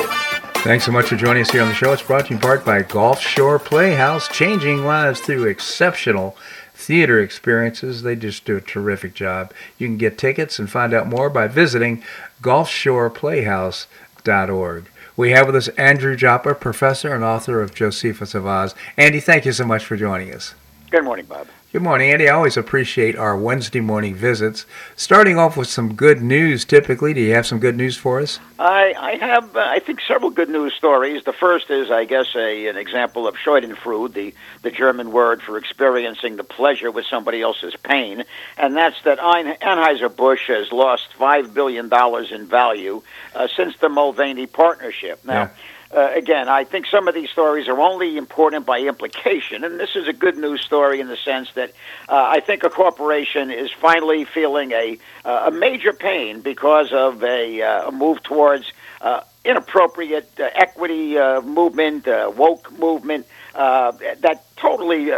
Thanks 0.63 0.85
so 0.85 0.93
much 0.93 1.07
for 1.07 1.17
joining 1.17 1.43
us 1.43 1.51
here 1.51 1.63
on 1.63 1.69
the 1.69 1.75
show. 1.75 1.93
It's 1.93 2.01
brought 2.01 2.27
to 2.27 2.31
you 2.31 2.37
in 2.37 2.41
part 2.41 2.65
by 2.65 2.83
Gulf 2.83 3.21
Shore 3.21 3.59
Playhouse, 3.59 4.29
changing 4.29 4.85
lives 4.85 5.19
through 5.19 5.47
exceptional 5.47 6.37
theater 6.75 7.19
experiences. 7.19 8.03
They 8.03 8.15
just 8.15 8.45
do 8.45 8.57
a 8.57 8.61
terrific 8.61 9.15
job. 9.15 9.53
You 9.79 9.89
can 9.89 9.97
get 9.97 10.17
tickets 10.17 10.61
and 10.61 10.71
find 10.71 10.95
out 10.95 11.09
more 11.09 11.29
by 11.29 11.49
visiting 11.49 12.05
gulfshoreplayhouse.org. 12.41 14.91
We 15.17 15.31
have 15.33 15.47
with 15.47 15.57
us 15.57 15.67
Andrew 15.71 16.15
Joppa, 16.15 16.55
professor 16.55 17.13
and 17.13 17.25
author 17.25 17.61
of 17.61 17.75
Josephus 17.75 18.33
of 18.33 18.47
Oz. 18.47 18.77
Andy, 18.97 19.19
thank 19.19 19.45
you 19.45 19.51
so 19.51 19.67
much 19.67 19.85
for 19.85 19.97
joining 19.97 20.33
us. 20.33 20.55
Good 20.93 21.03
morning, 21.03 21.27
Bob. 21.27 21.49
Good 21.71 21.83
morning, 21.83 22.11
Andy. 22.11 22.31
I 22.31 22.33
always 22.33 22.57
appreciate 22.57 23.15
our 23.15 23.37
Wednesday 23.37 23.81
morning 23.81 24.15
visits. 24.15 24.65
Starting 24.97 25.37
off 25.37 25.55
with 25.55 25.69
some 25.69 25.95
good 25.95 26.23
news, 26.23 26.65
typically. 26.65 27.13
Do 27.13 27.21
you 27.21 27.35
have 27.35 27.47
some 27.47 27.59
good 27.59 27.77
news 27.77 27.95
for 27.95 28.21
us? 28.21 28.41
I, 28.59 28.95
I 28.99 29.17
have, 29.17 29.55
uh, 29.55 29.67
I 29.69 29.79
think, 29.79 30.01
several 30.01 30.31
good 30.31 30.49
news 30.49 30.73
stories. 30.73 31.25
The 31.25 31.35
first 31.35 31.69
is, 31.69 31.91
I 31.91 32.07
guess, 32.07 32.35
a, 32.35 32.69
an 32.69 32.79
example 32.79 33.29
of 33.29 33.35
Schadenfreude, 33.35 34.15
the, 34.15 34.35
the 34.63 34.71
German 34.71 35.13
word 35.13 35.43
for 35.43 35.59
experiencing 35.59 36.37
the 36.37 36.43
pleasure 36.43 36.91
with 36.91 37.05
somebody 37.05 37.43
else's 37.43 37.77
pain. 37.77 38.25
And 38.57 38.75
that's 38.75 39.03
that 39.03 39.19
Anheuser-Busch 39.19 40.47
has 40.47 40.73
lost 40.73 41.11
$5 41.19 41.53
billion 41.53 41.93
in 42.33 42.47
value 42.47 43.03
uh, 43.35 43.47
since 43.55 43.77
the 43.77 43.91
Mulvaney 43.91 44.47
partnership. 44.47 45.23
Now, 45.23 45.35
yeah 45.35 45.51
uh, 45.91 46.11
again, 46.15 46.49
I 46.49 46.65
think 46.65 46.87
some 46.87 47.09
of 47.09 47.15
these 47.15 47.31
stories 47.31 47.67
are 47.67 47.81
only 47.81 48.19
important 48.19 48.67
by 48.67 48.81
implication, 48.81 49.65
and 49.65 49.81
this 49.81 49.97
is 49.97 50.07
a 50.07 50.13
good 50.13 50.37
news 50.37 50.61
story 50.61 51.01
in 51.01 51.09
the 51.09 51.17
sense 51.17 51.53
that 51.53 51.71
uh, 52.09 52.15
I 52.15 52.41
think 52.41 52.63
a 52.63 52.69
corporation 52.69 53.51
is 53.51 53.71
finally 53.73 54.25
feeling 54.25 54.73
a 54.73 54.99
uh, 55.25 55.45
a 55.47 55.51
major 55.51 55.93
pain 55.93 56.41
because 56.41 56.93
of 56.93 57.23
a, 57.25 57.63
uh, 57.63 57.89
a 57.89 57.93
move 57.93 58.23
towards 58.23 58.71
uh, 59.01 59.21
inappropriate 59.45 60.31
uh, 60.39 60.51
equity 60.55 61.15
movement, 61.43 62.07
woke 62.37 62.71
movement 62.79 63.27
that 63.55 64.45
totally 64.57 65.11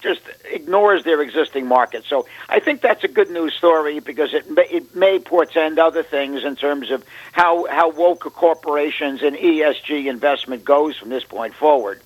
just 0.00 0.20
ignores 0.50 1.04
their 1.04 1.20
existing 1.22 1.66
market. 1.66 2.04
So 2.08 2.26
I 2.48 2.60
think 2.60 2.80
that's 2.80 3.04
a 3.04 3.08
good 3.08 3.30
news 3.30 3.54
story 3.54 4.00
because 4.00 4.34
it 4.34 4.50
may, 4.50 4.66
it 4.70 4.94
may 4.94 5.18
portend 5.18 5.78
other 5.78 6.02
things 6.02 6.44
in 6.44 6.56
terms 6.56 6.90
of 6.90 7.04
how 7.32 7.66
how 7.66 7.90
woke 7.90 8.20
corporations 8.34 9.22
and 9.22 9.36
ESG 9.36 10.06
investment 10.06 10.64
goes 10.64 10.96
from 10.96 11.08
this 11.08 11.24
point 11.24 11.54
forward. 11.54 12.00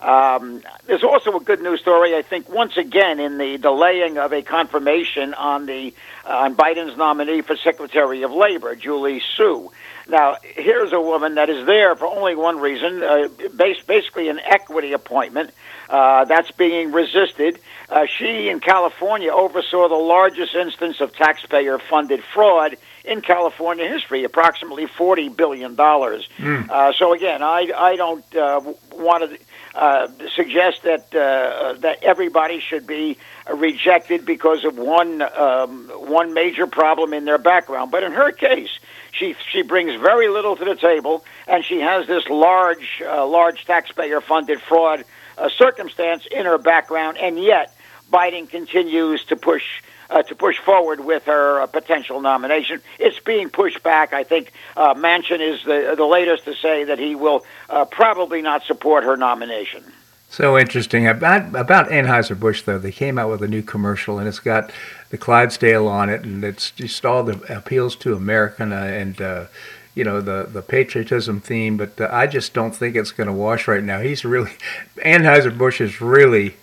Um, 0.00 0.62
there's 0.86 1.04
also 1.04 1.36
a 1.36 1.40
good 1.40 1.60
news 1.60 1.80
story, 1.80 2.16
I 2.16 2.22
think, 2.22 2.48
once 2.48 2.76
again 2.76 3.20
in 3.20 3.36
the 3.36 3.58
delaying 3.58 4.16
of 4.16 4.32
a 4.32 4.42
confirmation 4.42 5.34
on 5.34 5.66
the 5.66 5.94
uh, 6.24 6.38
on 6.38 6.56
Biden's 6.56 6.96
nominee 6.96 7.42
for 7.42 7.56
Secretary 7.56 8.22
of 8.22 8.32
Labor, 8.32 8.74
Julie 8.74 9.22
Su. 9.36 9.70
Now, 10.08 10.36
here's 10.42 10.92
a 10.92 11.00
woman 11.00 11.36
that 11.36 11.48
is 11.48 11.66
there 11.66 11.94
for 11.94 12.06
only 12.06 12.34
one 12.34 12.58
reason, 12.58 13.02
uh, 13.02 13.28
based, 13.54 13.86
basically 13.86 14.28
an 14.28 14.40
equity 14.40 14.92
appointment. 14.92 15.50
Uh, 15.88 16.24
that's 16.24 16.50
being 16.52 16.92
resisted. 16.92 17.58
Uh, 17.88 18.06
she 18.06 18.48
in 18.48 18.60
California 18.60 19.30
oversaw 19.30 19.88
the 19.88 19.94
largest 19.94 20.54
instance 20.54 21.00
of 21.00 21.14
taxpayer 21.14 21.78
funded 21.78 22.22
fraud 22.32 22.76
in 23.04 23.20
California 23.20 23.88
history, 23.88 24.24
approximately 24.24 24.86
$40 24.86 25.36
billion. 25.36 25.76
Mm. 25.76 26.70
Uh, 26.70 26.92
so, 26.92 27.12
again, 27.12 27.42
I, 27.42 27.70
I 27.76 27.96
don't 27.96 28.36
uh, 28.36 28.60
want 28.92 29.30
to 29.30 29.38
uh, 29.74 30.08
suggest 30.34 30.82
that 30.82 31.14
uh, 31.14 31.74
that 31.80 32.02
everybody 32.02 32.60
should 32.60 32.86
be 32.86 33.18
rejected 33.52 34.26
because 34.26 34.64
of 34.64 34.76
one 34.76 35.22
um, 35.22 35.88
one 35.88 36.34
major 36.34 36.66
problem 36.66 37.12
in 37.12 37.24
their 37.24 37.38
background. 37.38 37.90
But 37.90 38.02
in 38.02 38.12
her 38.12 38.32
case, 38.32 38.70
she 39.12 39.34
she 39.52 39.62
brings 39.62 39.94
very 40.00 40.28
little 40.28 40.56
to 40.56 40.64
the 40.64 40.76
table, 40.76 41.24
and 41.46 41.64
she 41.64 41.80
has 41.80 42.06
this 42.06 42.26
large 42.28 43.02
uh, 43.04 43.26
large 43.26 43.64
taxpayer 43.64 44.20
funded 44.20 44.60
fraud 44.60 45.04
uh, 45.38 45.48
circumstance 45.48 46.26
in 46.30 46.46
her 46.46 46.58
background, 46.58 47.18
and 47.18 47.38
yet 47.38 47.74
Biden 48.12 48.48
continues 48.48 49.24
to 49.26 49.36
push 49.36 49.82
uh, 50.10 50.22
to 50.24 50.34
push 50.34 50.58
forward 50.58 51.00
with 51.00 51.24
her 51.24 51.60
uh, 51.60 51.66
potential 51.66 52.20
nomination. 52.20 52.80
It's 52.98 53.18
being 53.20 53.48
pushed 53.48 53.82
back. 53.82 54.12
I 54.12 54.24
think 54.24 54.52
uh, 54.76 54.94
Manchin 54.94 55.40
is 55.40 55.62
the 55.64 55.94
the 55.96 56.04
latest 56.04 56.44
to 56.44 56.54
say 56.54 56.84
that 56.84 56.98
he 56.98 57.14
will 57.14 57.44
uh, 57.68 57.84
probably 57.84 58.42
not 58.42 58.64
support 58.64 59.04
her 59.04 59.16
nomination. 59.16 59.84
So 60.28 60.58
interesting 60.58 61.06
about 61.06 61.54
about 61.54 61.88
Anheuser 61.88 62.38
Busch 62.38 62.62
though. 62.62 62.78
They 62.78 62.92
came 62.92 63.18
out 63.18 63.30
with 63.30 63.42
a 63.42 63.48
new 63.48 63.62
commercial 63.62 64.18
and 64.18 64.28
it's 64.28 64.38
got 64.40 64.70
the 65.10 65.18
Clydesdale 65.18 65.88
on 65.88 66.08
it, 66.08 66.22
and 66.22 66.44
it's 66.44 66.70
just 66.72 67.04
all 67.04 67.22
the 67.22 67.40
appeals 67.54 67.96
to 67.96 68.14
American 68.14 68.72
and. 68.72 69.20
Uh, 69.20 69.46
you 69.92 70.04
know 70.04 70.20
the 70.20 70.48
the 70.50 70.62
patriotism 70.62 71.40
theme, 71.40 71.76
but 71.76 72.00
uh, 72.00 72.08
I 72.12 72.28
just 72.28 72.54
don't 72.54 72.74
think 72.74 72.94
it's 72.94 73.10
going 73.10 73.26
to 73.26 73.32
wash 73.32 73.66
right 73.66 73.82
now. 73.82 73.98
He's 73.98 74.24
really 74.24 74.52
Anheuser 74.98 75.56
Busch 75.56 75.80
is 75.80 76.00
really 76.00 76.54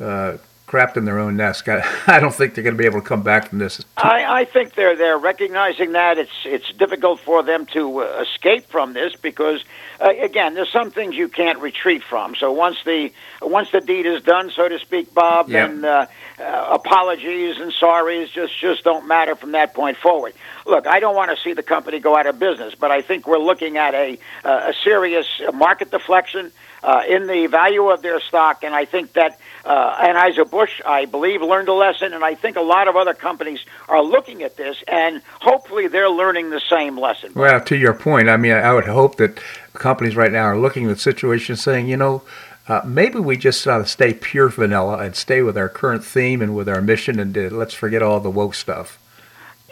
uh, 0.00 0.38
crapped 0.74 0.96
in 0.96 1.04
their 1.04 1.20
own 1.20 1.36
nest. 1.36 1.68
I 1.68 2.18
don't 2.18 2.34
think 2.34 2.54
they're 2.54 2.64
going 2.64 2.76
to 2.76 2.82
be 2.82 2.86
able 2.86 3.00
to 3.00 3.06
come 3.06 3.22
back 3.22 3.48
from 3.48 3.58
this. 3.58 3.84
I, 3.96 4.40
I 4.40 4.44
think 4.44 4.74
they're 4.74 4.96
they're 4.96 5.18
recognizing 5.18 5.92
that 5.92 6.18
it's 6.18 6.44
it's 6.44 6.72
difficult 6.72 7.20
for 7.20 7.42
them 7.42 7.66
to 7.66 8.02
uh, 8.02 8.24
escape 8.24 8.66
from 8.66 8.92
this 8.92 9.14
because 9.14 9.64
uh, 10.00 10.12
again, 10.20 10.54
there's 10.54 10.70
some 10.70 10.90
things 10.90 11.14
you 11.14 11.28
can't 11.28 11.58
retreat 11.60 12.02
from. 12.02 12.34
So 12.34 12.50
once 12.50 12.78
the 12.84 13.12
once 13.40 13.70
the 13.70 13.80
deed 13.80 14.06
is 14.06 14.22
done, 14.22 14.50
so 14.50 14.68
to 14.68 14.78
speak, 14.80 15.14
Bob, 15.14 15.48
yep. 15.48 15.70
then 15.70 15.84
uh, 15.84 16.06
uh, 16.40 16.68
apologies 16.72 17.60
and 17.60 17.72
sorries 17.72 18.30
just 18.32 18.58
just 18.58 18.82
don't 18.82 19.06
matter 19.06 19.36
from 19.36 19.52
that 19.52 19.74
point 19.74 19.96
forward. 19.96 20.34
Look, 20.66 20.86
I 20.86 21.00
don't 21.00 21.14
want 21.14 21.36
to 21.36 21.42
see 21.42 21.52
the 21.52 21.62
company 21.62 22.00
go 22.00 22.16
out 22.16 22.26
of 22.26 22.38
business, 22.38 22.74
but 22.74 22.90
I 22.90 23.02
think 23.02 23.26
we're 23.26 23.38
looking 23.38 23.76
at 23.76 23.94
a 23.94 24.18
uh, 24.44 24.70
a 24.70 24.74
serious 24.82 25.26
market 25.52 25.90
deflection 25.90 26.52
uh, 26.82 27.02
in 27.08 27.26
the 27.26 27.46
value 27.46 27.88
of 27.88 28.02
their 28.02 28.20
stock, 28.20 28.62
and 28.62 28.74
I 28.74 28.84
think 28.84 29.14
that 29.14 29.38
uh, 29.64 29.96
Anheuser 29.96 30.48
Busch, 30.48 30.80
I 30.84 31.06
believe, 31.06 31.40
learned 31.40 31.68
a 31.68 31.72
lesson, 31.72 32.12
and 32.12 32.24
I 32.24 32.34
think 32.34 32.56
a 32.56 32.62
lot 32.62 32.88
of 32.88 32.96
other 32.96 33.14
companies 33.14 33.60
are 33.88 34.02
looking 34.02 34.42
at 34.42 34.56
this, 34.56 34.82
and 34.86 35.22
hopefully 35.40 35.88
they're 35.88 36.10
learning 36.10 36.50
the 36.50 36.60
same 36.68 36.98
lesson. 36.98 37.32
Well, 37.34 37.60
to 37.62 37.76
your 37.76 37.94
point, 37.94 38.28
I 38.28 38.36
mean, 38.36 38.52
I 38.52 38.72
would 38.74 38.86
hope 38.86 39.16
that 39.16 39.40
companies 39.72 40.14
right 40.14 40.32
now 40.32 40.44
are 40.44 40.58
looking 40.58 40.84
at 40.84 40.96
the 40.96 41.00
situation, 41.00 41.56
saying, 41.56 41.88
you 41.88 41.96
know. 41.96 42.22
Uh, 42.66 42.80
maybe 42.82 43.18
we 43.18 43.36
just 43.36 43.66
ought 43.68 43.76
to 43.76 43.86
stay 43.86 44.14
pure 44.14 44.48
vanilla 44.48 44.96
and 44.96 45.14
stay 45.14 45.42
with 45.42 45.54
our 45.54 45.68
current 45.68 46.02
theme 46.02 46.40
and 46.40 46.56
with 46.56 46.66
our 46.66 46.80
mission, 46.80 47.20
and 47.20 47.36
uh, 47.36 47.42
let's 47.52 47.74
forget 47.74 48.02
all 48.02 48.20
the 48.20 48.30
woke 48.30 48.54
stuff. 48.54 48.98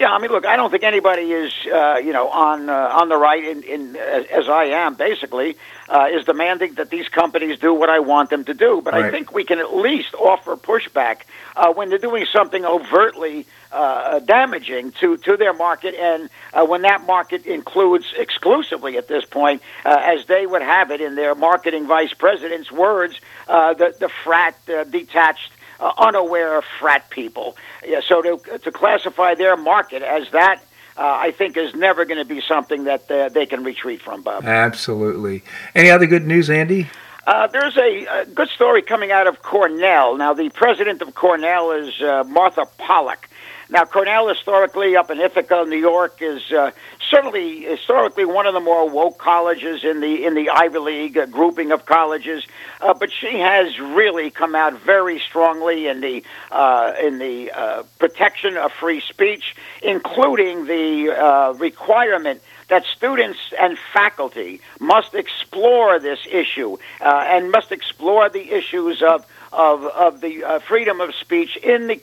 Yeah, 0.00 0.10
I 0.10 0.18
mean, 0.18 0.30
look, 0.30 0.46
I 0.46 0.56
don't 0.56 0.70
think 0.70 0.84
anybody 0.84 1.30
is, 1.32 1.52
uh, 1.70 1.96
you 1.96 2.14
know, 2.14 2.28
on 2.28 2.70
uh, 2.70 2.72
on 2.72 3.10
the 3.10 3.16
right, 3.16 3.44
in, 3.44 3.62
in 3.62 3.94
as 3.96 4.48
I 4.48 4.64
am, 4.64 4.94
basically, 4.94 5.56
uh, 5.86 6.08
is 6.10 6.24
demanding 6.24 6.74
that 6.74 6.88
these 6.88 7.08
companies 7.08 7.58
do 7.58 7.74
what 7.74 7.90
I 7.90 7.98
want 7.98 8.30
them 8.30 8.44
to 8.46 8.54
do. 8.54 8.80
But 8.82 8.94
right. 8.94 9.04
I 9.04 9.10
think 9.10 9.34
we 9.34 9.44
can 9.44 9.58
at 9.58 9.76
least 9.76 10.14
offer 10.14 10.56
pushback 10.56 11.24
uh, 11.56 11.74
when 11.74 11.90
they're 11.90 11.98
doing 11.98 12.24
something 12.32 12.64
overtly 12.64 13.46
uh, 13.70 14.20
damaging 14.20 14.92
to 14.92 15.18
to 15.18 15.36
their 15.36 15.52
market, 15.52 15.94
and 15.94 16.30
uh, 16.54 16.64
when 16.64 16.82
that 16.82 17.04
market 17.06 17.44
includes 17.44 18.14
exclusively 18.16 18.96
at 18.96 19.08
this 19.08 19.26
point, 19.26 19.60
uh, 19.84 20.00
as 20.02 20.24
they 20.24 20.46
would 20.46 20.62
have 20.62 20.90
it 20.90 21.02
in 21.02 21.16
their 21.16 21.34
marketing 21.34 21.86
vice 21.86 22.14
president's 22.14 22.72
words, 22.72 23.20
uh, 23.46 23.74
the 23.74 23.94
the 24.00 24.08
frat 24.24 24.56
uh, 24.70 24.84
detached 24.84 25.52
uh, 25.82 25.92
unaware 25.98 26.62
frat 26.78 27.10
people. 27.10 27.56
Yeah, 27.84 28.00
so 28.06 28.22
to, 28.22 28.58
to 28.58 28.70
classify 28.70 29.34
their 29.34 29.56
market 29.56 30.02
as 30.02 30.30
that, 30.30 30.62
uh, 30.96 31.02
I 31.02 31.32
think 31.32 31.56
is 31.56 31.74
never 31.74 32.04
going 32.04 32.18
to 32.18 32.24
be 32.24 32.40
something 32.40 32.84
that 32.84 33.10
uh, 33.10 33.28
they 33.30 33.46
can 33.46 33.64
retreat 33.64 34.00
from, 34.00 34.22
Bob. 34.22 34.44
Absolutely. 34.44 35.42
Any 35.74 35.90
other 35.90 36.06
good 36.06 36.26
news, 36.26 36.50
Andy? 36.50 36.88
Uh, 37.26 37.46
there's 37.46 37.76
a, 37.76 38.06
a, 38.06 38.26
good 38.26 38.48
story 38.48 38.82
coming 38.82 39.12
out 39.12 39.26
of 39.26 39.42
Cornell. 39.42 40.16
Now, 40.16 40.34
the 40.34 40.50
president 40.50 41.02
of 41.02 41.14
Cornell 41.14 41.70
is 41.72 42.00
uh, 42.02 42.24
Martha 42.26 42.66
Pollack. 42.78 43.28
Now, 43.72 43.86
Cornell, 43.86 44.28
historically 44.28 44.96
up 44.96 45.10
in 45.10 45.18
Ithaca, 45.18 45.64
New 45.66 45.78
York, 45.78 46.18
is 46.20 46.52
uh, 46.52 46.72
certainly 47.08 47.62
historically 47.62 48.26
one 48.26 48.46
of 48.46 48.52
the 48.52 48.60
more 48.60 48.86
woke 48.86 49.16
colleges 49.16 49.82
in 49.82 50.00
the 50.00 50.26
in 50.26 50.34
the 50.34 50.50
Ivy 50.50 50.78
League 50.78 51.16
uh, 51.16 51.24
grouping 51.24 51.72
of 51.72 51.86
colleges. 51.86 52.46
Uh, 52.82 52.92
but 52.92 53.10
she 53.10 53.38
has 53.38 53.80
really 53.80 54.30
come 54.30 54.54
out 54.54 54.78
very 54.82 55.18
strongly 55.18 55.86
in 55.86 56.02
the 56.02 56.22
uh, 56.50 56.92
in 57.02 57.16
the 57.16 57.50
uh, 57.50 57.82
protection 57.98 58.58
of 58.58 58.72
free 58.72 59.00
speech, 59.00 59.56
including 59.82 60.66
the 60.66 61.10
uh, 61.10 61.54
requirement 61.54 62.42
that 62.68 62.84
students 62.84 63.38
and 63.58 63.78
faculty 63.94 64.60
must 64.80 65.14
explore 65.14 65.98
this 65.98 66.18
issue 66.30 66.76
and 67.00 67.50
must 67.50 67.72
explore 67.72 68.28
the 68.28 68.52
issues 68.52 69.00
of 69.00 69.24
of, 69.50 69.84
of 69.84 70.20
the 70.20 70.44
uh, 70.44 70.58
freedom 70.58 71.00
of 71.00 71.14
speech 71.14 71.56
in 71.56 71.86
the 71.86 72.02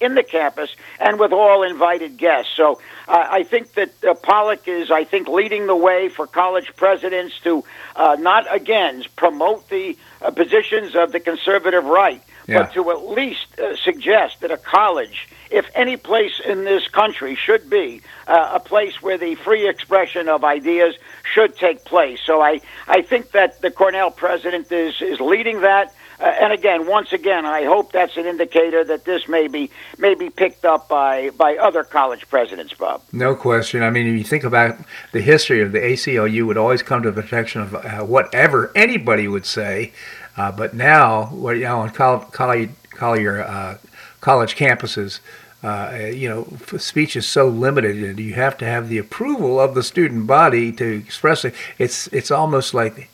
in 0.00 0.14
the 0.14 0.22
campus 0.22 0.70
and 1.00 1.18
with 1.18 1.32
all 1.32 1.62
invited 1.62 2.16
guests. 2.16 2.52
So 2.56 2.80
uh, 3.08 3.26
I 3.30 3.42
think 3.42 3.72
that 3.74 4.04
uh, 4.04 4.14
Pollack 4.14 4.68
is, 4.68 4.90
I 4.90 5.04
think, 5.04 5.28
leading 5.28 5.66
the 5.66 5.76
way 5.76 6.08
for 6.08 6.26
college 6.26 6.72
presidents 6.76 7.38
to 7.40 7.64
uh, 7.96 8.16
not 8.18 8.46
again 8.54 9.04
promote 9.16 9.68
the 9.68 9.96
uh, 10.22 10.30
positions 10.30 10.94
of 10.94 11.12
the 11.12 11.20
conservative 11.20 11.84
right, 11.84 12.22
yeah. 12.46 12.62
but 12.62 12.74
to 12.74 12.90
at 12.90 13.08
least 13.08 13.58
uh, 13.58 13.76
suggest 13.76 14.40
that 14.40 14.50
a 14.50 14.56
college, 14.56 15.28
if 15.50 15.66
any 15.74 15.96
place 15.96 16.40
in 16.44 16.64
this 16.64 16.86
country 16.88 17.34
should 17.34 17.68
be 17.68 18.02
uh, 18.26 18.52
a 18.54 18.60
place 18.60 19.02
where 19.02 19.18
the 19.18 19.34
free 19.36 19.68
expression 19.68 20.28
of 20.28 20.44
ideas 20.44 20.94
should 21.32 21.56
take 21.56 21.84
place. 21.84 22.20
So 22.24 22.40
I, 22.40 22.60
I 22.86 23.02
think 23.02 23.32
that 23.32 23.60
the 23.60 23.70
Cornell 23.70 24.10
president 24.10 24.70
is, 24.70 25.00
is 25.02 25.20
leading 25.20 25.62
that. 25.62 25.94
Uh, 26.20 26.24
and 26.24 26.52
again, 26.52 26.86
once 26.86 27.12
again, 27.12 27.46
I 27.46 27.64
hope 27.64 27.92
that's 27.92 28.16
an 28.16 28.26
indicator 28.26 28.82
that 28.84 29.04
this 29.04 29.28
may 29.28 29.46
be 29.46 29.70
may 29.98 30.14
be 30.14 30.30
picked 30.30 30.64
up 30.64 30.88
by 30.88 31.30
by 31.30 31.56
other 31.56 31.84
college 31.84 32.28
presidents, 32.28 32.74
Bob. 32.74 33.02
No 33.12 33.34
question. 33.36 33.82
I 33.82 33.90
mean, 33.90 34.06
if 34.06 34.18
you 34.18 34.24
think 34.24 34.44
about 34.44 34.78
the 35.12 35.20
history 35.20 35.60
of 35.62 35.72
the 35.72 35.78
ACLU, 35.78 36.46
would 36.46 36.56
always 36.56 36.82
come 36.82 37.02
to 37.02 37.10
the 37.10 37.22
protection 37.22 37.60
of 37.62 37.74
uh, 37.74 38.00
whatever 38.00 38.72
anybody 38.74 39.28
would 39.28 39.46
say. 39.46 39.92
Uh, 40.36 40.52
but 40.52 40.74
now, 40.74 41.30
well, 41.32 41.54
you 41.54 41.64
know, 41.64 41.80
on 41.80 41.90
college, 41.90 42.70
college, 42.90 43.26
uh, 43.26 43.74
college 44.20 44.56
campuses, 44.56 45.20
uh, 45.62 46.10
you 46.12 46.28
know, 46.28 46.46
speech 46.78 47.16
is 47.16 47.26
so 47.26 47.48
limited, 47.48 47.96
and 48.02 48.18
you 48.20 48.34
have 48.34 48.56
to 48.58 48.64
have 48.64 48.88
the 48.88 48.98
approval 48.98 49.58
of 49.58 49.74
the 49.74 49.82
student 49.82 50.26
body 50.26 50.70
to 50.72 50.84
express 50.84 51.44
it. 51.44 51.54
It's 51.78 52.06
it's 52.08 52.30
almost 52.30 52.74
like 52.74 53.10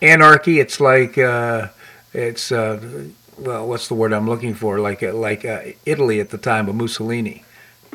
anarchy. 0.00 0.60
It's 0.60 0.80
like 0.80 1.18
uh, 1.18 1.68
it's 2.12 2.52
uh, 2.52 3.06
well, 3.38 3.68
what's 3.68 3.88
the 3.88 3.94
word 3.94 4.12
I'm 4.12 4.28
looking 4.28 4.54
for? 4.54 4.80
Like 4.80 5.02
uh, 5.02 5.14
like 5.14 5.44
uh, 5.44 5.60
Italy 5.86 6.20
at 6.20 6.30
the 6.30 6.38
time 6.38 6.68
of 6.68 6.74
Mussolini. 6.74 7.44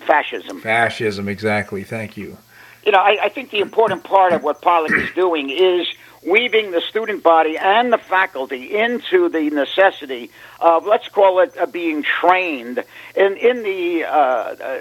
Fascism. 0.02 0.60
Fascism, 0.62 1.30
exactly. 1.30 1.84
Thank 1.84 2.18
you. 2.18 2.38
You 2.86 2.92
know, 2.92 3.00
I, 3.00 3.18
I 3.24 3.30
think 3.30 3.52
the 3.52 3.60
important 3.60 4.04
part 4.04 4.34
of 4.34 4.44
what 4.44 4.62
Pollack 4.62 4.92
is 4.92 5.10
doing 5.12 5.50
is 5.50 5.88
weaving 6.26 6.72
the 6.72 6.82
student 6.82 7.24
body 7.24 7.58
and 7.58 7.92
the 7.92 7.98
faculty 7.98 8.78
into 8.78 9.30
the 9.30 9.50
necessity 9.50 10.30
of, 10.60 10.86
let's 10.86 11.08
call 11.08 11.40
it, 11.40 11.58
uh, 11.58 11.66
being 11.66 12.04
trained 12.04 12.84
in 13.16 13.38
in 13.38 13.64
the 13.64 14.04
uh, 14.04 14.10
uh, 14.10 14.80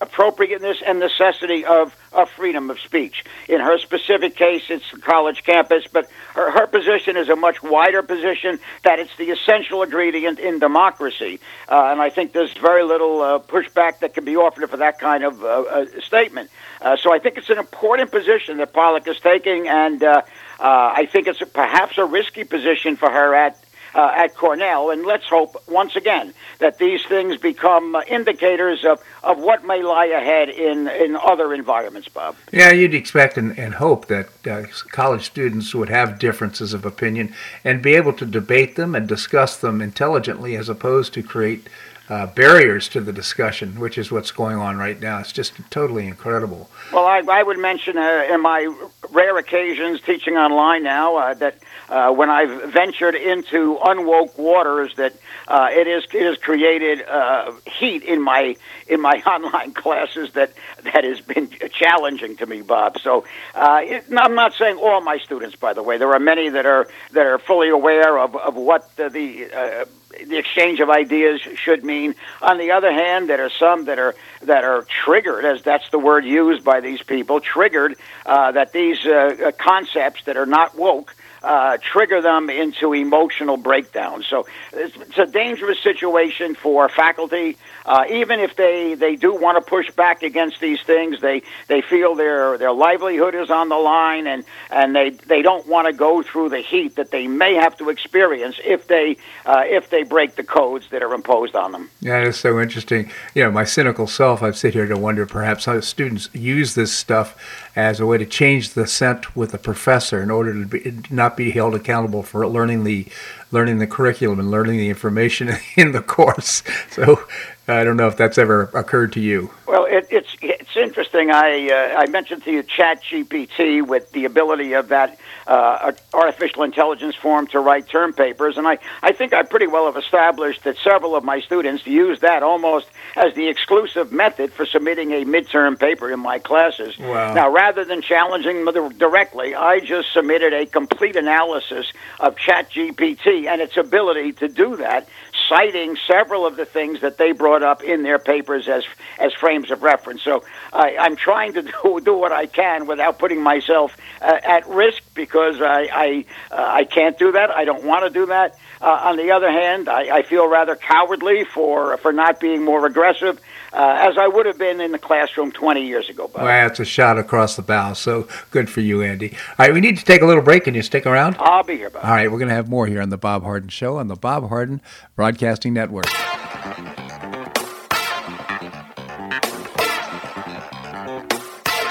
appropriateness 0.00 0.82
and 0.84 0.98
necessity 0.98 1.64
of, 1.64 1.94
freedom 2.36 2.70
of 2.70 2.78
speech. 2.80 3.24
In 3.48 3.60
her 3.60 3.78
specific 3.78 4.36
case, 4.36 4.64
it's 4.68 4.90
the 4.90 5.00
college 5.00 5.42
campus, 5.44 5.84
but 5.92 6.08
her, 6.34 6.50
her 6.50 6.66
position 6.66 7.16
is 7.16 7.28
a 7.28 7.36
much 7.36 7.62
wider 7.62 8.02
position 8.02 8.58
that 8.84 8.98
it's 8.98 9.14
the 9.16 9.30
essential 9.30 9.82
ingredient 9.82 10.38
in 10.38 10.58
democracy. 10.58 11.40
Uh, 11.68 11.88
and 11.90 12.00
I 12.00 12.10
think 12.10 12.32
there's 12.32 12.52
very 12.54 12.82
little 12.82 13.20
uh, 13.20 13.38
pushback 13.38 14.00
that 14.00 14.14
can 14.14 14.24
be 14.24 14.36
offered 14.36 14.68
for 14.68 14.76
that 14.76 14.98
kind 14.98 15.24
of 15.24 15.42
uh, 15.42 15.46
uh 15.46 15.86
statement. 16.00 16.50
Uh, 16.80 16.96
so 16.96 17.12
I 17.12 17.18
think 17.18 17.38
it's 17.38 17.50
an 17.50 17.58
important 17.58 18.10
position 18.10 18.58
that 18.58 18.72
Pollack 18.72 19.06
is 19.06 19.20
taking, 19.20 19.68
and 19.68 20.02
uh, 20.02 20.22
I 20.58 21.06
think 21.06 21.26
it's 21.26 21.40
a, 21.40 21.46
perhaps 21.46 21.98
a 21.98 22.04
risky 22.04 22.44
position 22.44 22.96
for 22.96 23.10
her 23.10 23.34
at 23.34 23.56
uh, 23.94 24.12
at 24.14 24.34
Cornell. 24.36 24.90
And 24.90 25.04
let's 25.04 25.26
hope, 25.26 25.62
once 25.68 25.96
again, 25.96 26.34
that 26.58 26.78
these 26.78 27.04
things 27.06 27.36
become 27.36 27.94
uh, 27.94 28.02
indicators 28.08 28.84
of, 28.84 29.02
of 29.22 29.38
what 29.38 29.64
may 29.64 29.82
lie 29.82 30.06
ahead 30.06 30.48
in, 30.48 30.88
in 30.88 31.16
other 31.16 31.52
environments, 31.54 32.08
Bob. 32.08 32.36
Yeah, 32.52 32.72
you'd 32.72 32.94
expect 32.94 33.36
and, 33.36 33.58
and 33.58 33.74
hope 33.74 34.06
that 34.06 34.46
uh, 34.46 34.64
college 34.90 35.24
students 35.24 35.74
would 35.74 35.88
have 35.88 36.18
differences 36.18 36.74
of 36.74 36.84
opinion 36.84 37.34
and 37.64 37.82
be 37.82 37.94
able 37.94 38.12
to 38.14 38.26
debate 38.26 38.76
them 38.76 38.94
and 38.94 39.08
discuss 39.08 39.56
them 39.56 39.80
intelligently 39.80 40.56
as 40.56 40.68
opposed 40.68 41.14
to 41.14 41.22
create 41.22 41.68
uh, 42.10 42.26
barriers 42.26 42.88
to 42.88 43.00
the 43.00 43.12
discussion, 43.12 43.78
which 43.78 43.96
is 43.96 44.10
what's 44.10 44.32
going 44.32 44.56
on 44.56 44.76
right 44.76 45.00
now. 45.00 45.20
It's 45.20 45.32
just 45.32 45.52
totally 45.70 46.08
incredible. 46.08 46.68
Well, 46.92 47.06
I, 47.06 47.22
I 47.30 47.44
would 47.44 47.58
mention 47.58 47.96
uh, 47.96 48.26
in 48.28 48.42
my 48.42 48.74
rare 49.10 49.38
occasions 49.38 50.00
teaching 50.00 50.36
online 50.36 50.82
now 50.82 51.16
uh, 51.16 51.34
that 51.34 51.58
uh, 51.88 52.12
when 52.12 52.28
I've 52.28 52.72
ventured 52.72 53.14
into 53.14 53.78
unwoke 53.78 54.36
waters, 54.36 54.94
that 54.96 55.14
uh, 55.46 55.68
it 55.70 55.86
is 55.86 56.04
it 56.12 56.22
has 56.22 56.36
created 56.36 57.02
uh, 57.02 57.52
heat 57.66 58.02
in 58.02 58.20
my 58.20 58.56
in 58.88 59.00
my 59.00 59.22
online 59.26 59.72
classes 59.72 60.32
that 60.32 60.52
that 60.82 61.04
has 61.04 61.20
been 61.20 61.48
challenging 61.72 62.36
to 62.38 62.46
me, 62.46 62.60
Bob. 62.60 62.98
So 62.98 63.24
it, 63.54 64.04
I'm 64.16 64.34
not 64.34 64.54
saying 64.54 64.78
all 64.78 65.00
my 65.00 65.18
students, 65.18 65.54
by 65.54 65.74
the 65.74 65.82
way. 65.82 65.96
There 65.96 66.12
are 66.12 66.18
many 66.18 66.48
that 66.48 66.66
are 66.66 66.88
that 67.12 67.24
are 67.24 67.38
fully 67.38 67.68
aware 67.68 68.18
of 68.18 68.34
of 68.34 68.56
what 68.56 68.96
the, 68.96 69.08
the 69.08 69.86
the 70.26 70.36
exchange 70.36 70.80
of 70.80 70.90
ideas 70.90 71.40
should 71.40 71.84
mean. 71.84 72.14
On 72.42 72.58
the 72.58 72.72
other 72.72 72.92
hand, 72.92 73.28
there 73.28 73.44
are 73.44 73.50
some 73.50 73.84
that 73.86 73.98
are 73.98 74.14
that 74.42 74.64
are 74.64 74.84
triggered, 75.04 75.44
as 75.44 75.62
that's 75.62 75.88
the 75.90 75.98
word 75.98 76.24
used 76.24 76.64
by 76.64 76.80
these 76.80 77.02
people, 77.02 77.40
triggered 77.40 77.96
uh, 78.26 78.52
that 78.52 78.72
these 78.72 79.04
uh, 79.06 79.52
concepts 79.58 80.24
that 80.24 80.36
are 80.36 80.46
not 80.46 80.76
woke 80.76 81.14
uh, 81.42 81.78
trigger 81.78 82.20
them 82.20 82.50
into 82.50 82.92
emotional 82.92 83.56
breakdowns. 83.56 84.26
So 84.26 84.46
it's, 84.72 84.96
it's 84.96 85.18
a 85.18 85.26
dangerous 85.26 85.80
situation 85.80 86.54
for 86.54 86.88
faculty. 86.88 87.56
Uh, 87.86 88.04
even 88.10 88.40
if 88.40 88.56
they, 88.56 88.94
they 88.94 89.16
do 89.16 89.34
want 89.34 89.56
to 89.56 89.68
push 89.68 89.90
back 89.92 90.22
against 90.22 90.60
these 90.60 90.80
things, 90.82 91.20
they, 91.20 91.42
they 91.68 91.80
feel 91.80 92.14
their, 92.14 92.58
their 92.58 92.72
livelihood 92.72 93.34
is 93.34 93.50
on 93.50 93.68
the 93.68 93.76
line 93.76 94.26
and, 94.26 94.44
and 94.70 94.94
they, 94.94 95.10
they 95.10 95.42
don't 95.42 95.66
want 95.66 95.86
to 95.86 95.92
go 95.92 96.22
through 96.22 96.50
the 96.50 96.60
heat 96.60 96.96
that 96.96 97.10
they 97.10 97.26
may 97.26 97.54
have 97.54 97.76
to 97.78 97.88
experience 97.88 98.60
if 98.64 98.86
they, 98.86 99.16
uh, 99.46 99.62
if 99.64 99.90
they 99.90 100.02
break 100.02 100.36
the 100.36 100.44
codes 100.44 100.88
that 100.90 101.02
are 101.02 101.14
imposed 101.14 101.54
on 101.54 101.72
them. 101.72 101.90
Yeah, 102.00 102.18
it's 102.18 102.38
so 102.38 102.60
interesting. 102.60 103.10
You 103.34 103.44
know, 103.44 103.50
my 103.50 103.64
cynical 103.64 104.06
self, 104.06 104.42
I 104.42 104.50
sit 104.50 104.74
here 104.74 104.86
to 104.86 104.96
wonder 104.96 105.26
perhaps 105.26 105.64
how 105.64 105.80
students 105.80 106.28
use 106.34 106.74
this 106.74 106.92
stuff 106.92 107.36
as 107.80 108.00
a 108.00 108.06
way 108.06 108.18
to 108.18 108.26
change 108.26 108.74
the 108.74 108.86
scent 108.86 109.34
with 109.36 109.54
a 109.54 109.58
professor 109.58 110.22
in 110.22 110.30
order 110.30 110.52
to 110.52 110.66
be, 110.66 110.98
not 111.10 111.36
be 111.36 111.50
held 111.50 111.74
accountable 111.74 112.22
for 112.22 112.46
learning 112.46 112.84
the 112.84 113.06
learning 113.50 113.78
the 113.78 113.86
curriculum 113.86 114.38
and 114.38 114.50
learning 114.50 114.76
the 114.76 114.88
information 114.88 115.50
in 115.76 115.92
the 115.92 116.02
course. 116.02 116.62
So 116.90 117.24
I 117.70 117.84
don't 117.84 117.96
know 117.96 118.08
if 118.08 118.16
that's 118.16 118.38
ever 118.38 118.70
occurred 118.74 119.12
to 119.14 119.20
you. 119.20 119.50
Well, 119.66 119.84
it, 119.84 120.08
it's 120.10 120.36
it's 120.42 120.76
interesting. 120.76 121.30
I 121.30 121.70
uh, 121.70 122.00
I 122.00 122.06
mentioned 122.06 122.42
to 122.44 122.50
you 122.52 122.62
Chat 122.62 123.02
GPT 123.02 123.86
with 123.86 124.10
the 124.12 124.24
ability 124.24 124.72
of 124.72 124.88
that 124.88 125.18
uh, 125.46 125.92
artificial 126.12 126.64
intelligence 126.64 127.14
form 127.14 127.46
to 127.48 127.60
write 127.60 127.88
term 127.88 128.12
papers, 128.12 128.56
and 128.56 128.66
I 128.66 128.78
I 129.02 129.12
think 129.12 129.32
I 129.32 129.42
pretty 129.42 129.66
well 129.66 129.86
have 129.86 129.96
established 129.96 130.64
that 130.64 130.76
several 130.78 131.14
of 131.14 131.24
my 131.24 131.40
students 131.40 131.86
use 131.86 132.20
that 132.20 132.42
almost 132.42 132.88
as 133.16 133.34
the 133.34 133.48
exclusive 133.48 134.12
method 134.12 134.52
for 134.52 134.66
submitting 134.66 135.12
a 135.12 135.24
midterm 135.24 135.78
paper 135.78 136.10
in 136.10 136.20
my 136.20 136.38
classes. 136.38 136.98
Wow. 136.98 137.34
Now, 137.34 137.50
rather 137.50 137.84
than 137.84 138.02
challenging 138.02 138.64
them 138.64 138.88
directly, 138.98 139.54
I 139.54 139.80
just 139.80 140.12
submitted 140.12 140.52
a 140.52 140.66
complete 140.66 141.16
analysis 141.16 141.92
of 142.18 142.36
Chat 142.36 142.70
GPT 142.70 143.46
and 143.46 143.60
its 143.60 143.76
ability 143.76 144.32
to 144.32 144.48
do 144.48 144.76
that, 144.76 145.08
citing 145.50 145.96
several 146.06 146.46
of 146.46 146.56
the 146.56 146.64
things 146.64 147.00
that 147.02 147.18
they 147.18 147.32
brought 147.32 147.62
up 147.62 147.82
in 147.82 148.02
their 148.04 148.18
papers 148.18 148.68
as 148.68 148.84
as 149.18 149.34
frames 149.34 149.70
of 149.70 149.82
reference. 149.82 150.22
So 150.22 150.44
I, 150.72 150.96
I'm 150.96 151.16
trying 151.16 151.52
to 151.54 151.62
do 151.82 152.00
do 152.00 152.16
what 152.16 152.32
I 152.32 152.46
can 152.46 152.86
without 152.86 153.18
putting 153.18 153.42
myself 153.42 153.96
uh, 154.22 154.38
at 154.42 154.66
risk 154.68 155.02
because 155.14 155.60
I 155.60 155.88
I, 155.92 156.24
uh, 156.50 156.70
I 156.80 156.84
can't 156.84 157.18
do 157.18 157.32
that. 157.32 157.50
I 157.50 157.64
don't 157.64 157.84
want 157.84 158.04
to 158.04 158.10
do 158.10 158.26
that. 158.26 158.56
Uh, 158.82 158.98
on 159.04 159.18
the 159.18 159.30
other 159.30 159.50
hand, 159.50 159.90
I, 159.90 160.18
I 160.18 160.22
feel 160.22 160.48
rather 160.48 160.74
cowardly 160.74 161.44
for 161.44 161.98
for 161.98 162.12
not 162.14 162.40
being 162.40 162.64
more 162.64 162.86
aggressive, 162.86 163.38
uh, 163.74 163.98
as 164.00 164.16
I 164.16 164.26
would 164.26 164.46
have 164.46 164.56
been 164.56 164.80
in 164.80 164.92
the 164.92 164.98
classroom 164.98 165.52
20 165.52 165.86
years 165.86 166.08
ago. 166.08 166.28
Bob. 166.28 166.44
Well, 166.44 166.46
that's 166.46 166.80
a 166.80 166.86
shot 166.86 167.18
across 167.18 167.56
the 167.56 167.62
bow. 167.62 167.92
So 167.92 168.26
good 168.50 168.70
for 168.70 168.80
you, 168.80 169.02
Andy. 169.02 169.36
All 169.58 169.66
right, 169.66 169.74
we 169.74 169.80
need 169.82 169.98
to 169.98 170.04
take 170.04 170.22
a 170.22 170.26
little 170.26 170.42
break. 170.42 170.64
Can 170.64 170.74
you 170.74 170.80
stick 170.80 171.04
around? 171.04 171.36
I'll 171.38 171.62
be 171.62 171.76
here, 171.76 171.90
Bob. 171.90 172.04
All 172.04 172.10
right, 172.10 172.32
we're 172.32 172.38
going 172.38 172.48
to 172.48 172.54
have 172.54 172.70
more 172.70 172.86
here 172.86 173.02
on 173.02 173.10
the 173.10 173.18
Bob 173.18 173.42
Harden 173.42 173.68
Show 173.68 173.98
on 173.98 174.08
the 174.08 174.16
Bob 174.16 174.48
Harden 174.48 174.80
Broadcasting 175.14 175.74
Network. 175.74 176.06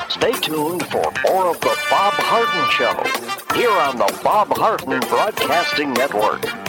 Stay 0.09 0.31
tuned 0.41 0.85
for 0.87 1.13
more 1.23 1.47
of 1.51 1.61
the 1.61 1.77
Bob 1.89 2.13
Harden 2.17 2.69
Show 2.71 3.55
here 3.55 3.71
on 3.71 3.97
the 3.97 4.19
Bob 4.23 4.49
Harden 4.57 4.99
Broadcasting 5.01 5.93
Network. 5.93 6.68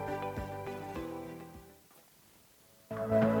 thank 3.11 3.25
you 3.25 3.40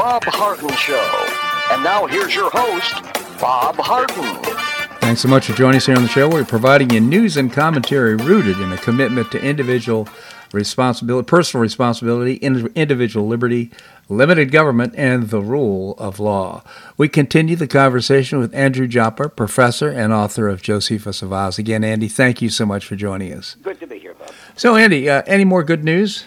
Bob 0.00 0.24
Harden 0.24 0.74
Show. 0.76 1.26
And 1.70 1.84
now 1.84 2.06
here's 2.06 2.34
your 2.34 2.48
host, 2.50 3.02
Bob 3.38 3.76
Harden. 3.76 4.42
Thanks 4.98 5.20
so 5.20 5.28
much 5.28 5.44
for 5.44 5.52
joining 5.52 5.76
us 5.76 5.84
here 5.84 5.94
on 5.94 6.00
the 6.02 6.08
show. 6.08 6.26
We're 6.26 6.42
providing 6.42 6.88
you 6.88 7.02
news 7.02 7.36
and 7.36 7.52
commentary 7.52 8.16
rooted 8.16 8.58
in 8.60 8.72
a 8.72 8.78
commitment 8.78 9.30
to 9.32 9.42
individual 9.42 10.08
responsibility, 10.52 11.26
personal 11.26 11.60
responsibility, 11.60 12.36
individual 12.36 13.28
liberty, 13.28 13.70
limited 14.08 14.50
government, 14.50 14.94
and 14.96 15.28
the 15.28 15.42
rule 15.42 15.94
of 15.98 16.18
law. 16.18 16.62
We 16.96 17.10
continue 17.10 17.54
the 17.54 17.68
conversation 17.68 18.38
with 18.38 18.54
Andrew 18.54 18.88
Joppa, 18.88 19.28
professor 19.28 19.90
and 19.90 20.14
author 20.14 20.48
of 20.48 20.62
Josephus 20.62 21.20
of 21.20 21.30
Oz. 21.30 21.58
Again, 21.58 21.84
Andy, 21.84 22.08
thank 22.08 22.40
you 22.40 22.48
so 22.48 22.64
much 22.64 22.86
for 22.86 22.96
joining 22.96 23.34
us. 23.34 23.56
Good 23.62 23.78
to 23.80 23.86
be 23.86 23.98
here, 23.98 24.14
Bob. 24.14 24.30
So, 24.56 24.76
Andy, 24.76 25.10
uh, 25.10 25.22
any 25.26 25.44
more 25.44 25.62
good 25.62 25.84
news? 25.84 26.24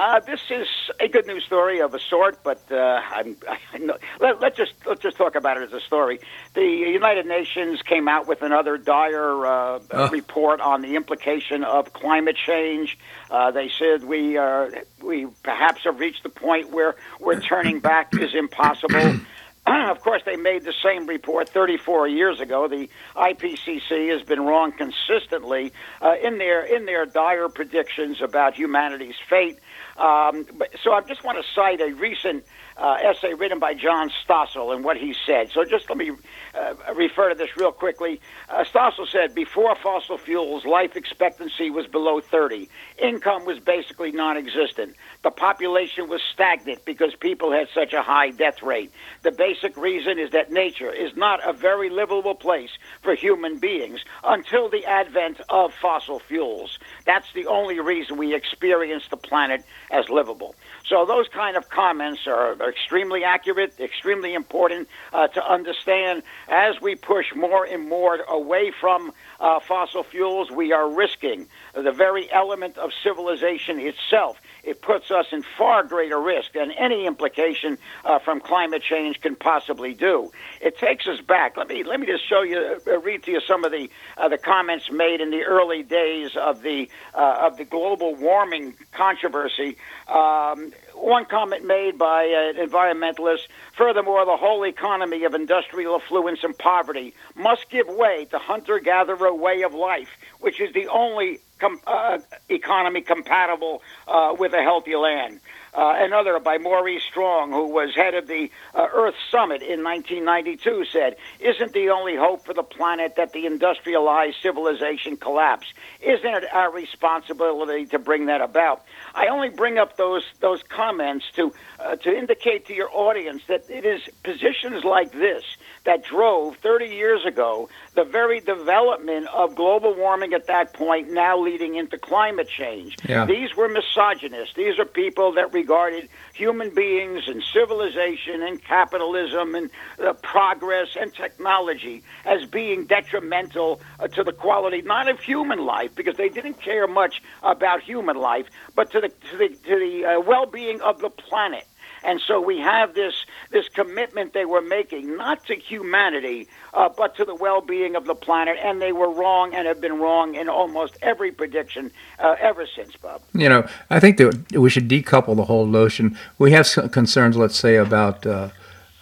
Uh, 0.00 0.18
this 0.20 0.40
is 0.48 0.66
a 0.98 1.08
good 1.08 1.26
news 1.26 1.44
story 1.44 1.82
of 1.82 1.92
a 1.92 1.98
sort, 1.98 2.42
but 2.42 2.58
uh, 2.72 3.02
I'm, 3.10 3.36
I 3.74 3.76
know, 3.76 3.98
let, 4.18 4.42
us 4.42 4.56
just 4.56 4.72
let's 4.86 5.02
just 5.02 5.18
talk 5.18 5.34
about 5.34 5.58
it 5.58 5.64
as 5.64 5.74
a 5.74 5.80
story. 5.80 6.20
The 6.54 6.64
United 6.64 7.26
Nations 7.26 7.82
came 7.82 8.08
out 8.08 8.26
with 8.26 8.40
another 8.40 8.78
dire 8.78 9.44
uh, 9.44 10.08
report 10.10 10.62
on 10.62 10.80
the 10.80 10.96
implication 10.96 11.64
of 11.64 11.92
climate 11.92 12.36
change. 12.46 12.96
Uh, 13.30 13.50
they 13.50 13.70
said 13.78 14.02
we 14.04 14.38
are 14.38 14.70
we 15.02 15.26
perhaps 15.42 15.84
have 15.84 16.00
reached 16.00 16.22
the 16.22 16.30
point 16.30 16.70
where 16.70 16.96
where 17.18 17.38
turning 17.38 17.80
back 17.90 18.14
is 18.14 18.34
impossible. 18.34 19.20
of 19.66 20.00
course, 20.00 20.22
they 20.24 20.36
made 20.36 20.64
the 20.64 20.74
same 20.82 21.06
report 21.06 21.50
34 21.50 22.08
years 22.08 22.40
ago. 22.40 22.68
The 22.68 22.88
IPCC 23.16 24.10
has 24.10 24.22
been 24.22 24.40
wrong 24.40 24.72
consistently 24.72 25.72
uh, 26.00 26.14
in 26.22 26.38
their 26.38 26.64
in 26.64 26.86
their 26.86 27.04
dire 27.04 27.50
predictions 27.50 28.22
about 28.22 28.54
humanity's 28.54 29.16
fate. 29.28 29.58
Um, 30.00 30.46
but, 30.56 30.70
so 30.82 30.92
I 30.92 31.02
just 31.02 31.22
want 31.22 31.38
to 31.38 31.44
cite 31.54 31.80
a 31.80 31.92
recent 31.92 32.44
uh, 32.76 32.96
essay 33.02 33.34
written 33.34 33.58
by 33.58 33.74
John 33.74 34.10
Stossel 34.10 34.74
and 34.74 34.82
what 34.82 34.96
he 34.96 35.14
said. 35.26 35.50
So 35.50 35.64
just 35.64 35.88
let 35.90 35.98
me 35.98 36.12
uh, 36.54 36.74
refer 36.94 37.30
to 37.30 37.34
this 37.34 37.56
real 37.56 37.72
quickly. 37.72 38.20
Uh, 38.48 38.64
Stossel 38.64 39.06
said 39.08 39.34
before 39.34 39.74
fossil 39.76 40.18
fuels, 40.18 40.64
life 40.64 40.96
expectancy 40.96 41.70
was 41.70 41.86
below 41.86 42.20
30. 42.20 42.68
Income 43.02 43.44
was 43.44 43.58
basically 43.58 44.12
non 44.12 44.36
existent. 44.36 44.96
The 45.22 45.30
population 45.30 46.08
was 46.08 46.20
stagnant 46.32 46.84
because 46.84 47.14
people 47.14 47.52
had 47.52 47.68
such 47.74 47.92
a 47.92 48.02
high 48.02 48.30
death 48.30 48.62
rate. 48.62 48.90
The 49.22 49.32
basic 49.32 49.76
reason 49.76 50.18
is 50.18 50.30
that 50.30 50.50
nature 50.50 50.92
is 50.92 51.16
not 51.16 51.46
a 51.48 51.52
very 51.52 51.90
livable 51.90 52.34
place 52.34 52.70
for 53.02 53.14
human 53.14 53.58
beings 53.58 54.00
until 54.24 54.68
the 54.68 54.84
advent 54.84 55.40
of 55.48 55.72
fossil 55.80 56.18
fuels. 56.18 56.78
That's 57.06 57.32
the 57.34 57.46
only 57.46 57.80
reason 57.80 58.16
we 58.16 58.34
experience 58.34 59.04
the 59.08 59.16
planet 59.16 59.64
as 59.90 60.08
livable. 60.08 60.54
So 60.86 61.06
those 61.06 61.28
kind 61.28 61.56
of 61.56 61.68
comments 61.68 62.26
are, 62.26 62.56
extremely 62.68 63.24
accurate, 63.24 63.78
extremely 63.78 64.34
important 64.34 64.88
uh, 65.12 65.28
to 65.28 65.44
understand. 65.44 66.22
As 66.50 66.80
we 66.80 66.96
push 66.96 67.32
more 67.34 67.64
and 67.64 67.88
more 67.88 68.16
away 68.28 68.72
from 68.72 69.12
uh, 69.38 69.60
fossil 69.60 70.02
fuels, 70.02 70.50
we 70.50 70.72
are 70.72 70.90
risking 70.90 71.46
the 71.74 71.92
very 71.92 72.30
element 72.32 72.76
of 72.76 72.90
civilization 73.04 73.78
itself 73.78 74.36
it 74.64 74.82
puts 74.82 75.10
us 75.10 75.26
in 75.32 75.42
far 75.56 75.84
greater 75.84 76.20
risk 76.20 76.52
than 76.52 76.70
any 76.72 77.06
implication 77.06 77.78
uh, 78.04 78.18
from 78.18 78.40
climate 78.40 78.82
change 78.82 79.20
can 79.20 79.36
possibly 79.36 79.94
do. 79.94 80.30
It 80.60 80.78
takes 80.78 81.06
us 81.06 81.20
back. 81.20 81.56
Let 81.56 81.68
me 81.68 81.84
let 81.84 82.00
me 82.00 82.06
just 82.06 82.28
show 82.28 82.42
you, 82.42 82.80
uh, 82.86 82.98
read 83.00 83.22
to 83.24 83.32
you 83.32 83.40
some 83.40 83.64
of 83.64 83.72
the 83.72 83.90
uh, 84.16 84.28
the 84.28 84.38
comments 84.38 84.90
made 84.90 85.20
in 85.20 85.30
the 85.30 85.42
early 85.42 85.82
days 85.82 86.36
of 86.36 86.62
the 86.62 86.88
uh, 87.14 87.38
of 87.42 87.56
the 87.56 87.64
global 87.64 88.14
warming 88.14 88.74
controversy. 88.92 89.76
Um, 90.08 90.72
one 90.94 91.24
comment 91.24 91.64
made 91.64 91.96
by 91.96 92.24
an 92.24 92.56
environmentalist 92.56 93.48
furthermore, 93.76 94.26
the 94.26 94.36
whole 94.36 94.64
economy 94.64 95.24
of 95.24 95.34
industrial 95.34 95.96
affluence 95.96 96.40
and 96.42 96.56
poverty 96.56 97.14
must 97.34 97.70
give 97.70 97.86
way 97.88 98.26
to 98.30 98.38
hunter 98.38 98.78
gatherer 98.78 99.34
way 99.34 99.62
of 99.62 99.72
life, 99.72 100.10
which 100.40 100.60
is 100.60 100.72
the 100.74 100.86
only 100.88 101.40
com- 101.60 101.80
uh, 101.86 102.18
economy 102.48 103.02
compatible 103.02 103.82
uh, 104.08 104.34
with 104.38 104.52
a 104.52 104.62
healthy 104.62 104.96
land. 104.96 105.40
Uh, 105.72 105.94
another 105.98 106.40
by 106.40 106.58
Maurice 106.58 107.02
Strong, 107.04 107.52
who 107.52 107.68
was 107.68 107.94
head 107.94 108.14
of 108.14 108.26
the 108.26 108.50
uh, 108.74 108.88
Earth 108.92 109.14
Summit 109.30 109.62
in 109.62 109.84
1992, 109.84 110.84
said, 110.92 111.16
Isn't 111.38 111.72
the 111.72 111.90
only 111.90 112.16
hope 112.16 112.44
for 112.44 112.54
the 112.54 112.64
planet 112.64 113.14
that 113.16 113.32
the 113.32 113.46
industrialized 113.46 114.38
civilization 114.42 115.16
collapse? 115.16 115.72
Isn't 116.00 116.34
it 116.34 116.44
our 116.52 116.72
responsibility 116.72 117.86
to 117.86 118.00
bring 118.00 118.26
that 118.26 118.40
about? 118.40 118.84
I 119.14 119.28
only 119.28 119.48
bring 119.48 119.78
up 119.78 119.96
those, 119.96 120.24
those 120.40 120.62
comments 120.64 121.26
to, 121.36 121.52
uh, 121.78 121.96
to 121.96 122.16
indicate 122.16 122.66
to 122.66 122.74
your 122.74 122.90
audience 122.92 123.42
that 123.46 123.70
it 123.70 123.84
is 123.84 124.00
positions 124.24 124.82
like 124.82 125.12
this 125.12 125.44
that 125.84 126.04
drove 126.04 126.56
30 126.56 126.86
years 126.86 127.24
ago 127.24 127.68
the 127.94 128.04
very 128.04 128.40
development 128.40 129.26
of 129.34 129.54
global 129.54 129.94
warming 129.94 130.32
at 130.32 130.46
that 130.46 130.72
point, 130.74 131.10
now 131.10 131.38
leading 131.38 131.74
into 131.74 131.98
climate 131.98 132.48
change. 132.48 132.96
Yeah. 133.08 133.24
These 133.26 133.56
were 133.56 133.68
misogynists. 133.68 134.54
These 134.54 134.78
are 134.78 134.84
people 134.84 135.32
that 135.32 135.52
regarded 135.52 136.08
human 136.34 136.74
beings 136.74 137.24
and 137.26 137.42
civilization 137.42 138.42
and 138.42 138.62
capitalism 138.62 139.54
and 139.54 139.70
uh, 139.98 140.12
progress 140.14 140.88
and 140.98 141.12
technology 141.14 142.02
as 142.24 142.44
being 142.46 142.86
detrimental 142.86 143.80
uh, 143.98 144.08
to 144.08 144.22
the 144.22 144.32
quality 144.32 144.82
not 144.82 145.08
of 145.08 145.20
human 145.20 145.64
life 145.64 145.94
because 145.94 146.16
they 146.16 146.28
didn't 146.28 146.60
care 146.60 146.86
much 146.86 147.22
about 147.42 147.82
human 147.82 148.16
life, 148.16 148.46
but 148.74 148.90
to 148.92 149.00
the 149.00 149.08
to 149.08 149.36
the, 149.36 149.48
to 149.48 149.78
the 149.78 150.04
uh, 150.04 150.20
well-being 150.20 150.80
of 150.80 151.00
the 151.00 151.10
planet. 151.10 151.66
And 152.02 152.20
so 152.20 152.40
we 152.40 152.58
have 152.58 152.94
this 152.94 153.14
this 153.50 153.68
commitment 153.68 154.32
they 154.32 154.44
were 154.44 154.60
making, 154.60 155.16
not 155.16 155.44
to 155.46 155.54
humanity, 155.54 156.48
uh, 156.74 156.88
but 156.88 157.16
to 157.16 157.24
the 157.24 157.34
well-being 157.34 157.96
of 157.96 158.06
the 158.06 158.14
planet. 158.14 158.58
And 158.62 158.80
they 158.80 158.92
were 158.92 159.10
wrong 159.10 159.54
and 159.54 159.66
have 159.66 159.80
been 159.80 159.98
wrong 159.98 160.34
in 160.34 160.48
almost 160.48 160.96
every 161.02 161.32
prediction 161.32 161.90
uh, 162.18 162.36
ever 162.40 162.66
since, 162.66 162.96
Bob. 162.96 163.22
You 163.32 163.48
know, 163.48 163.68
I 163.90 164.00
think 164.00 164.16
that 164.18 164.52
we 164.52 164.70
should 164.70 164.88
decouple 164.88 165.36
the 165.36 165.44
whole 165.44 165.66
notion. 165.66 166.16
We 166.38 166.52
have 166.52 166.66
some 166.66 166.88
concerns, 166.88 167.36
let's 167.36 167.56
say, 167.56 167.76
about 167.76 168.26
uh, 168.26 168.50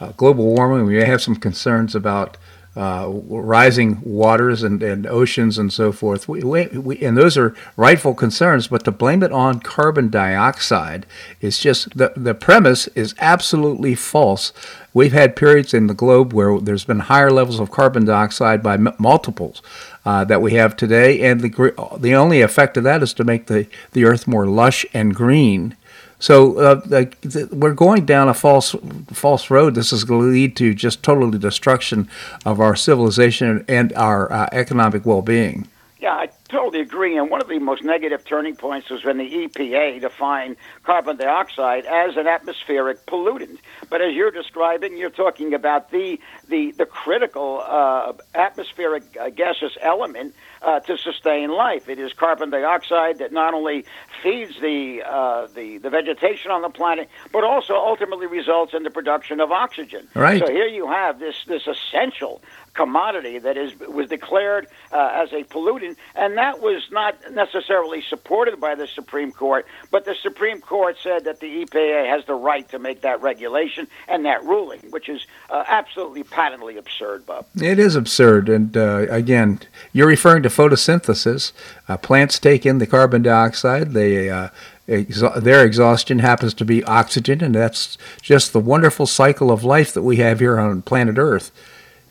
uh 0.01 0.13
global 0.17 0.45
warming. 0.45 0.87
We 0.87 0.97
have 1.03 1.23
some 1.23 1.37
concerns 1.37 1.95
about 1.95 2.37
uh, 2.79 3.09
rising 3.27 4.01
waters 4.05 4.63
and, 4.63 4.81
and 4.85 5.05
oceans 5.05 5.59
and 5.59 5.73
so 5.73 5.91
forth. 5.91 6.29
We, 6.29 6.45
we, 6.45 6.99
and 6.99 7.17
those 7.17 7.37
are 7.37 7.53
rightful 7.77 8.15
concerns, 8.15 8.69
but 8.69 8.85
to 8.85 8.93
blame 8.93 9.25
it 9.25 9.33
on 9.33 9.59
carbon 9.59 10.11
dioxide 10.11 11.05
is 11.41 11.59
just 11.59 11.99
the, 11.99 12.13
the 12.17 12.35
premise 12.35 12.87
is 12.89 13.17
absolutely 13.19 13.97
false. 13.97 14.53
We've 14.95 15.13
had 15.13 15.35
periods 15.35 15.75
in 15.75 15.89
the 15.89 15.95
globe 15.95 16.33
where 16.33 16.61
there's 16.61 16.85
been 16.85 17.01
higher 17.01 17.33
levels 17.33 17.59
of 17.59 17.73
carbon 17.73 18.05
dioxide 18.05 18.63
by 18.63 18.75
m- 18.75 18.95
multiples 18.99 19.61
uh, 20.07 20.25
that 20.27 20.41
we 20.41 20.53
have 20.53 20.77
today, 20.77 21.21
and 21.29 21.41
the, 21.41 21.97
the 21.99 22.15
only 22.15 22.43
effect 22.43 22.77
of 22.77 22.85
that 22.85 23.03
is 23.03 23.13
to 23.15 23.25
make 23.25 23.47
the, 23.47 23.67
the 23.93 24.05
earth 24.05 24.29
more 24.29 24.47
lush 24.47 24.87
and 24.95 25.17
green. 25.17 25.77
So 26.19 26.59
uh, 26.59 27.05
we're 27.53 27.75
going 27.75 28.05
down 28.05 28.29
a 28.29 28.35
false 28.35 28.75
false 29.13 29.51
road. 29.51 29.75
This 29.75 29.93
is 29.93 30.05
going 30.05 30.23
to 30.23 30.27
lead 30.27 30.57
to 30.57 30.75
just 30.75 31.03
total 31.03 31.31
destruction 31.31 32.09
of 32.45 32.61
our 32.61 32.75
civilization 32.75 33.65
and 33.69 33.93
our 33.93 34.31
uh, 34.33 34.49
economic 34.53 35.07
well-being. 35.07 35.69
Yeah, 36.01 36.13
I 36.13 36.29
totally 36.49 36.81
agree. 36.81 37.17
And 37.17 37.29
one 37.29 37.41
of 37.41 37.49
the 37.49 37.59
most 37.59 37.83
negative 37.83 38.25
turning 38.25 38.55
points 38.55 38.89
was 38.89 39.05
when 39.05 39.19
the 39.19 39.29
EPA 39.29 40.01
defined 40.01 40.57
carbon 40.85 41.17
dioxide 41.17 41.87
as 41.87 42.17
an 42.17 42.29
atmospheric 42.29 43.05
pollutant. 43.07 43.59
But 43.91 44.01
as 44.01 44.15
you're 44.15 44.31
describing, 44.31 44.97
you're 44.97 45.11
talking 45.11 45.55
about 45.55 45.91
the 45.91 46.21
the 46.49 46.71
the 46.73 46.87
critical 46.87 47.63
uh, 47.67 48.13
atmospheric 48.35 49.17
uh, 49.21 49.31
gaseous 49.31 49.77
element 49.81 50.35
uh, 50.63 50.81
to 50.81 50.97
sustain 50.99 51.51
life. 51.51 51.89
It 51.89 51.99
is 51.99 52.13
carbon 52.13 52.51
dioxide 52.51 53.19
that 53.19 53.33
not 53.33 53.55
only 53.55 53.85
feeds 54.23 54.61
the, 54.61 55.03
uh, 55.07 55.47
the 55.55 55.79
the 55.79 55.91
vegetation 55.91 56.51
on 56.51 56.63
the 56.63 56.69
planet, 56.69 57.09
but 57.33 57.45
also 57.45 57.75
ultimately 57.75 58.27
results 58.27 58.75
in 58.75 58.83
the 58.83 58.91
production 58.91 59.41
of 59.41 59.53
oxygen. 59.53 60.09
Right. 60.15 60.41
So 60.45 60.53
here 60.53 60.67
you 60.67 60.87
have 60.89 61.19
this 61.19 61.45
this 61.47 61.67
essential 61.67 62.43
commodity 62.79 63.41
that 63.41 63.57
is 63.57 63.77
was 63.81 64.09
declared 64.09 64.69
uh, 64.93 65.11
as 65.13 65.33
a 65.33 65.43
pollutant, 65.43 65.97
and 66.15 66.39
that 66.39 66.63
was 66.63 66.81
not 66.93 67.17
necessarily 67.33 68.01
supported 68.09 68.61
by 68.61 68.77
the 68.77 68.87
Supreme 68.87 69.33
Court. 69.33 69.67
But 69.91 70.05
the 70.05 70.15
Supreme 70.23 70.61
Court 70.61 70.97
said 71.03 71.25
that 71.25 71.41
the 71.41 71.65
EPA 71.65 72.09
has 72.09 72.25
the 72.27 72.35
right 72.35 72.67
to 72.69 72.79
make 72.79 73.01
that 73.01 73.21
regulation 73.21 73.89
and 74.07 74.25
that 74.27 74.45
ruling, 74.45 74.79
which 74.91 75.09
is 75.09 75.27
uh, 75.51 75.65
absolutely 75.67 76.23
patently 76.23 76.77
absurd, 76.79 77.27
Bob. 77.27 77.47
It 77.61 77.81
is 77.81 77.97
absurd, 77.97 78.49
and 78.49 78.77
uh, 78.77 79.07
again, 79.11 79.59
you're 79.93 80.07
referring 80.07 80.45
to 80.45 80.49
photosynthesis. 80.49 81.51
Uh, 81.89 81.97
plants 81.97 82.39
take 82.39 82.65
in 82.65 82.79
the 82.79 82.87
carbon 82.87 83.23
dioxide. 83.23 83.93
They 83.93 84.31
uh, 84.31 84.51
their 84.87 85.67
exhaustion 85.67 86.21
happens 86.21 86.55
to 86.55 86.65
be 86.65 86.85
oxygen, 86.85 87.43
and 87.43 87.57
that's 87.57 87.99
just 88.23 88.53
the 88.53 88.61
wonderful 88.61 89.07
cycle 89.07 89.51
of 89.51 89.65
life 89.65 89.93
that 89.93 90.03
we 90.03 90.17
have 90.19 90.39
here 90.39 90.61
on 90.61 90.83
planet 90.83 91.19
Earth 91.19 91.51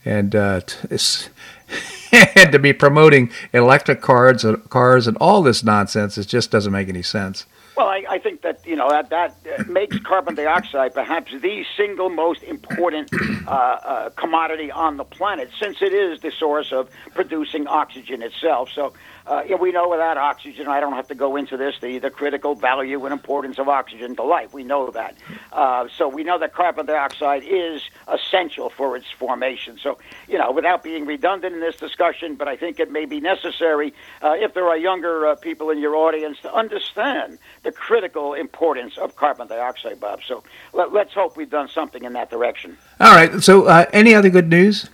and 0.04 0.34
uh, 0.34 0.60
and 2.12 2.52
to 2.52 2.58
be 2.58 2.72
promoting 2.72 3.30
electric 3.52 4.00
cars, 4.00 4.44
cars 4.68 5.06
and 5.06 5.16
all 5.18 5.42
this 5.42 5.62
nonsense, 5.62 6.16
it 6.18 6.26
just 6.26 6.50
doesn't 6.50 6.72
make 6.72 6.88
any 6.88 7.02
sense. 7.02 7.46
Well, 7.78 7.86
I, 7.86 8.04
I 8.10 8.18
think 8.18 8.42
that 8.42 8.66
you 8.66 8.74
know 8.74 8.90
that 8.90 9.10
that 9.10 9.36
uh, 9.56 9.62
makes 9.70 9.96
carbon 10.00 10.34
dioxide 10.34 10.94
perhaps 10.94 11.30
the 11.30 11.64
single 11.76 12.08
most 12.08 12.42
important 12.42 13.08
uh, 13.46 13.50
uh, 13.50 14.10
commodity 14.10 14.72
on 14.72 14.96
the 14.96 15.04
planet, 15.04 15.50
since 15.60 15.80
it 15.80 15.92
is 15.92 16.20
the 16.20 16.32
source 16.32 16.72
of 16.72 16.90
producing 17.14 17.68
oxygen 17.68 18.20
itself. 18.20 18.68
So 18.74 18.94
uh, 19.28 19.42
yeah, 19.46 19.56
we 19.56 19.72
know 19.72 19.88
without 19.88 20.16
oxygen, 20.16 20.68
I 20.68 20.80
don't 20.80 20.94
have 20.94 21.08
to 21.08 21.14
go 21.14 21.36
into 21.36 21.58
this, 21.58 21.78
the, 21.80 21.98
the 21.98 22.10
critical 22.10 22.54
value 22.54 23.04
and 23.04 23.12
importance 23.12 23.58
of 23.58 23.68
oxygen 23.68 24.16
to 24.16 24.22
life. 24.22 24.54
We 24.54 24.64
know 24.64 24.90
that. 24.90 25.16
Uh, 25.52 25.86
so 25.94 26.08
we 26.08 26.24
know 26.24 26.38
that 26.38 26.54
carbon 26.54 26.86
dioxide 26.86 27.42
is 27.44 27.82
essential 28.08 28.70
for 28.70 28.96
its 28.96 29.10
formation. 29.10 29.78
So, 29.82 29.98
you 30.28 30.38
know, 30.38 30.50
without 30.50 30.82
being 30.82 31.04
redundant 31.04 31.54
in 31.54 31.60
this 31.60 31.76
discussion, 31.76 32.36
but 32.36 32.48
I 32.48 32.56
think 32.56 32.80
it 32.80 32.90
may 32.90 33.04
be 33.04 33.20
necessary 33.20 33.92
uh, 34.22 34.34
if 34.38 34.54
there 34.54 34.66
are 34.66 34.78
younger 34.78 35.26
uh, 35.26 35.34
people 35.34 35.68
in 35.68 35.78
your 35.78 35.94
audience 35.94 36.40
to 36.40 36.52
understand 36.52 37.38
the 37.64 37.72
critical 37.72 38.32
importance 38.32 38.96
of 38.96 39.16
carbon 39.16 39.48
dioxide, 39.48 40.00
Bob. 40.00 40.20
So 40.26 40.42
let, 40.72 40.94
us 40.94 41.12
hope 41.12 41.36
we've 41.36 41.50
done 41.50 41.68
something 41.68 42.02
in 42.02 42.14
that 42.14 42.30
direction. 42.30 42.78
All 42.98 43.14
right. 43.14 43.42
So, 43.42 43.66
uh, 43.66 43.84
any 43.92 44.14
other 44.14 44.30
good 44.30 44.48
news? 44.48 44.88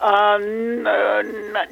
Uh, 0.00 0.38
no, 0.38 1.22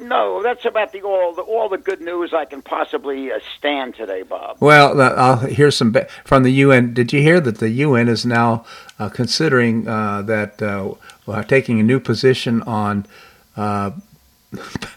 no, 0.01 0.43
that's 0.43 0.65
about 0.65 0.91
the 0.91 1.01
all 1.01 1.33
the 1.33 1.41
all 1.41 1.69
the 1.69 1.77
good 1.77 2.01
news 2.01 2.33
I 2.33 2.43
can 2.43 2.61
possibly 2.61 3.31
uh, 3.31 3.39
stand 3.57 3.95
today, 3.95 4.23
Bob. 4.23 4.57
Well, 4.59 4.99
uh, 4.99 5.13
I'll 5.15 5.37
hear 5.47 5.71
some 5.71 5.95
from 6.25 6.43
the 6.43 6.51
UN. 6.51 6.93
Did 6.93 7.13
you 7.13 7.21
hear 7.21 7.39
that 7.39 7.59
the 7.59 7.69
UN 7.69 8.09
is 8.09 8.25
now 8.25 8.65
uh, 8.99 9.07
considering 9.07 9.87
uh, 9.87 10.23
that 10.23 10.61
uh, 10.61 11.43
taking 11.43 11.79
a 11.79 11.83
new 11.83 12.01
position 12.01 12.61
on 12.63 13.05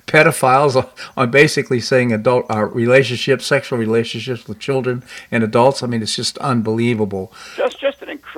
pedophiles 0.06 0.88
on 1.16 1.30
basically 1.30 1.80
saying 1.80 2.12
adult 2.12 2.46
uh, 2.50 2.64
relationships, 2.66 3.46
sexual 3.46 3.78
relationships 3.78 4.46
with 4.46 4.58
children 4.58 5.02
and 5.30 5.42
adults. 5.42 5.82
I 5.82 5.86
mean, 5.86 6.02
it's 6.02 6.16
just 6.16 6.38
unbelievable. 6.38 7.32
Just, 7.56 7.80
just 7.80 7.89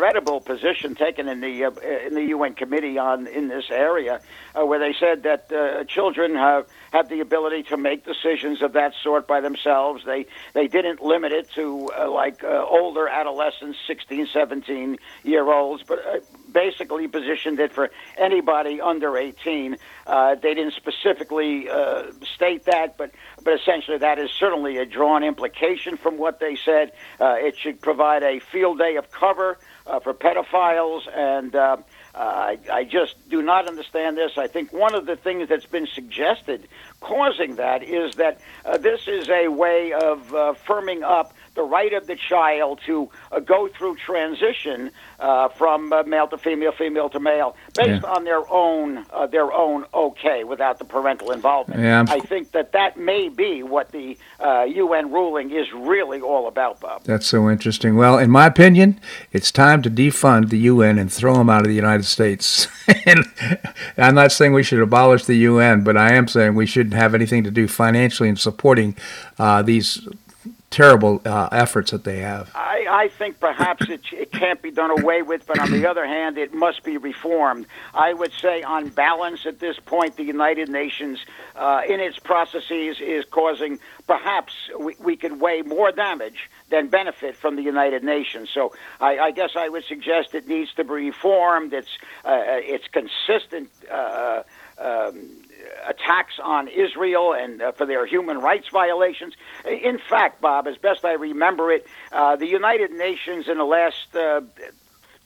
incredible 0.03 0.40
position 0.40 0.96
taken 0.96 1.28
in 1.28 1.40
the 1.40 1.64
uh, 1.64 1.70
in 2.05 2.14
the 2.14 2.24
UN 2.34 2.55
committee 2.55 2.98
on 2.98 3.28
in 3.28 3.46
this 3.46 3.66
area, 3.70 4.20
uh, 4.53 4.66
where 4.66 4.80
they 4.80 4.92
said 4.98 5.22
that 5.22 5.53
uh, 5.53 5.84
children 5.84 6.34
have 6.34 6.66
have 6.92 7.09
the 7.09 7.20
ability 7.20 7.62
to 7.62 7.76
make 7.76 8.05
decisions 8.05 8.62
of 8.62 8.72
that 8.72 8.94
sort 9.00 9.28
by 9.28 9.40
themselves. 9.40 10.05
They 10.05 10.26
they 10.55 10.66
didn't 10.66 11.00
limit 11.00 11.30
it 11.30 11.53
to 11.53 11.88
uh, 11.96 12.11
like 12.11 12.42
uh, 12.42 12.64
older 12.68 13.07
adolescents, 13.07 13.78
16, 13.86 14.26
17 14.32 14.98
year 15.22 15.48
olds, 15.48 15.84
but 15.86 16.00
uh, 16.05 16.18
basically 16.53 17.07
positioned 17.07 17.61
it 17.61 17.72
for 17.72 17.90
anybody 18.18 18.80
under 18.80 19.16
18. 19.16 19.76
Uh, 20.07 20.34
they 20.34 20.55
didn't 20.55 20.74
specifically 20.74 21.68
uh, 21.68 22.11
state 22.34 22.64
that, 22.64 22.96
but 22.96 23.12
but 23.44 23.55
essentially 23.55 23.98
that 23.98 24.18
is 24.18 24.30
certainly 24.32 24.78
a 24.78 24.84
drawn 24.84 25.22
implication 25.22 25.96
from 25.96 26.18
what 26.18 26.40
they 26.40 26.57
said. 26.57 26.90
Uh, 27.20 27.36
it 27.38 27.57
should 27.57 27.80
provide 27.80 28.24
a 28.24 28.40
field 28.40 28.78
day 28.78 28.96
of 28.96 29.09
cover 29.12 29.59
uh, 29.86 30.00
for 30.00 30.14
pedophiles 30.14 31.02
and. 31.14 31.54
Uh, 31.54 31.76
uh, 32.14 32.18
I, 32.18 32.58
I 32.70 32.84
just 32.84 33.14
do 33.30 33.40
not 33.40 33.66
understand 33.66 34.18
this. 34.18 34.32
I 34.36 34.46
think 34.46 34.70
one 34.70 34.94
of 34.94 35.06
the 35.06 35.16
things 35.16 35.48
that's 35.48 35.64
been 35.64 35.86
suggested 35.86 36.68
causing 37.00 37.56
that 37.56 37.82
is 37.82 38.16
that 38.16 38.38
uh, 38.66 38.76
this 38.76 39.08
is 39.08 39.30
a 39.30 39.48
way 39.48 39.94
of 39.94 40.34
uh, 40.34 40.54
firming 40.66 41.02
up 41.02 41.32
the 41.55 41.62
right 41.62 41.92
of 41.92 42.07
the 42.07 42.16
child 42.16 42.80
to 42.86 43.11
uh, 43.30 43.40
go 43.40 43.68
through 43.68 43.96
transition 43.96 44.90
uh, 45.20 45.48
from 45.48 45.92
uh, 45.92 46.03
male 46.05 46.26
to 46.28 46.38
female, 46.38 46.72
female 46.72 47.09
to 47.11 47.20
male, 47.20 47.57
based 47.74 48.03
yeah. 48.03 48.11
on 48.11 48.24
their 48.24 48.50
own 48.50 49.05
uh, 49.12 49.26
their 49.26 49.53
own 49.53 49.84
okay, 49.94 50.44
without 50.44 50.78
the 50.78 50.84
parental 50.84 51.30
involvement. 51.30 51.80
Yeah. 51.80 52.05
I 52.09 52.20
think 52.20 52.53
that 52.53 52.72
that 52.72 52.96
may 52.96 53.28
be 53.28 53.62
what 53.62 53.92
the 53.92 54.16
UN 54.40 55.05
uh, 55.05 55.09
ruling 55.09 55.50
is 55.50 55.72
really 55.72 56.20
all 56.20 56.48
about, 56.48 56.80
Bob. 56.80 57.05
That's 57.05 57.26
so 57.26 57.48
interesting. 57.48 57.96
Well, 57.96 58.18
in 58.18 58.30
my 58.30 58.46
opinion, 58.46 59.00
it's 59.32 59.53
time 59.53 59.82
to 59.82 59.90
defund 59.90 60.48
the 60.48 60.59
UN 60.59 60.98
and 60.98 61.12
throw 61.12 61.34
them 61.34 61.50
out 61.50 61.61
of 61.61 61.68
the 61.68 61.74
United 61.74 62.05
States. 62.05 62.66
and 63.07 63.24
I'm 63.96 64.14
not 64.14 64.32
saying 64.32 64.53
we 64.53 64.62
should 64.62 64.80
abolish 64.80 65.24
the 65.26 65.36
UN, 65.36 65.84
but 65.84 65.96
I 65.96 66.14
am 66.14 66.26
saying 66.28 66.55
we 66.55 66.66
shouldn't 66.66 66.94
have 66.94 67.14
anything 67.14 67.44
to 67.44 67.50
do 67.50 67.68
financially 67.68 68.28
in 68.28 68.36
supporting 68.36 68.96
uh, 69.38 69.62
these 69.62 70.07
terrible 70.72 71.20
uh, 71.24 71.48
efforts 71.52 71.90
that 71.90 72.02
they 72.02 72.18
have. 72.20 72.50
I, 72.54 72.86
I 72.90 73.08
think 73.08 73.38
perhaps 73.38 73.88
it, 73.88 74.00
it 74.12 74.32
can't 74.32 74.60
be 74.60 74.70
done 74.70 74.90
away 74.90 75.22
with, 75.22 75.46
but 75.46 75.58
on 75.58 75.70
the 75.70 75.86
other 75.86 76.06
hand, 76.06 76.38
it 76.38 76.52
must 76.54 76.82
be 76.82 76.96
reformed. 76.96 77.66
I 77.94 78.12
would 78.14 78.32
say, 78.32 78.62
on 78.62 78.88
balance, 78.88 79.46
at 79.46 79.60
this 79.60 79.78
point, 79.78 80.16
the 80.16 80.24
United 80.24 80.68
Nations, 80.68 81.24
uh, 81.54 81.82
in 81.86 82.00
its 82.00 82.18
processes, 82.18 82.96
is 83.00 83.24
causing 83.30 83.78
perhaps 84.06 84.52
we, 84.78 84.96
we 84.98 85.16
could 85.16 85.40
weigh 85.40 85.62
more 85.62 85.92
damage 85.92 86.50
than 86.70 86.88
benefit 86.88 87.36
from 87.36 87.56
the 87.56 87.62
United 87.62 88.02
Nations. 88.02 88.48
So 88.50 88.72
I, 89.00 89.18
I 89.18 89.30
guess 89.30 89.50
I 89.56 89.68
would 89.68 89.84
suggest 89.84 90.34
it 90.34 90.48
needs 90.48 90.72
to 90.74 90.84
be 90.84 90.90
reformed. 90.90 91.72
It's 91.74 91.98
uh, 92.24 92.40
it's 92.46 92.88
consistent. 92.88 93.70
Uh, 93.90 94.42
um, 94.78 95.41
attacks 95.86 96.34
on 96.42 96.68
Israel 96.68 97.34
and 97.34 97.62
uh, 97.62 97.72
for 97.72 97.86
their 97.86 98.06
human 98.06 98.38
rights 98.38 98.68
violations. 98.68 99.34
In 99.64 99.98
fact, 99.98 100.40
Bob, 100.40 100.66
as 100.66 100.76
best 100.76 101.04
I 101.04 101.12
remember 101.12 101.72
it, 101.72 101.86
uh, 102.12 102.36
the 102.36 102.46
United 102.46 102.90
Nations 102.92 103.48
in 103.48 103.58
the 103.58 103.64
last 103.64 104.14
uh, 104.14 104.42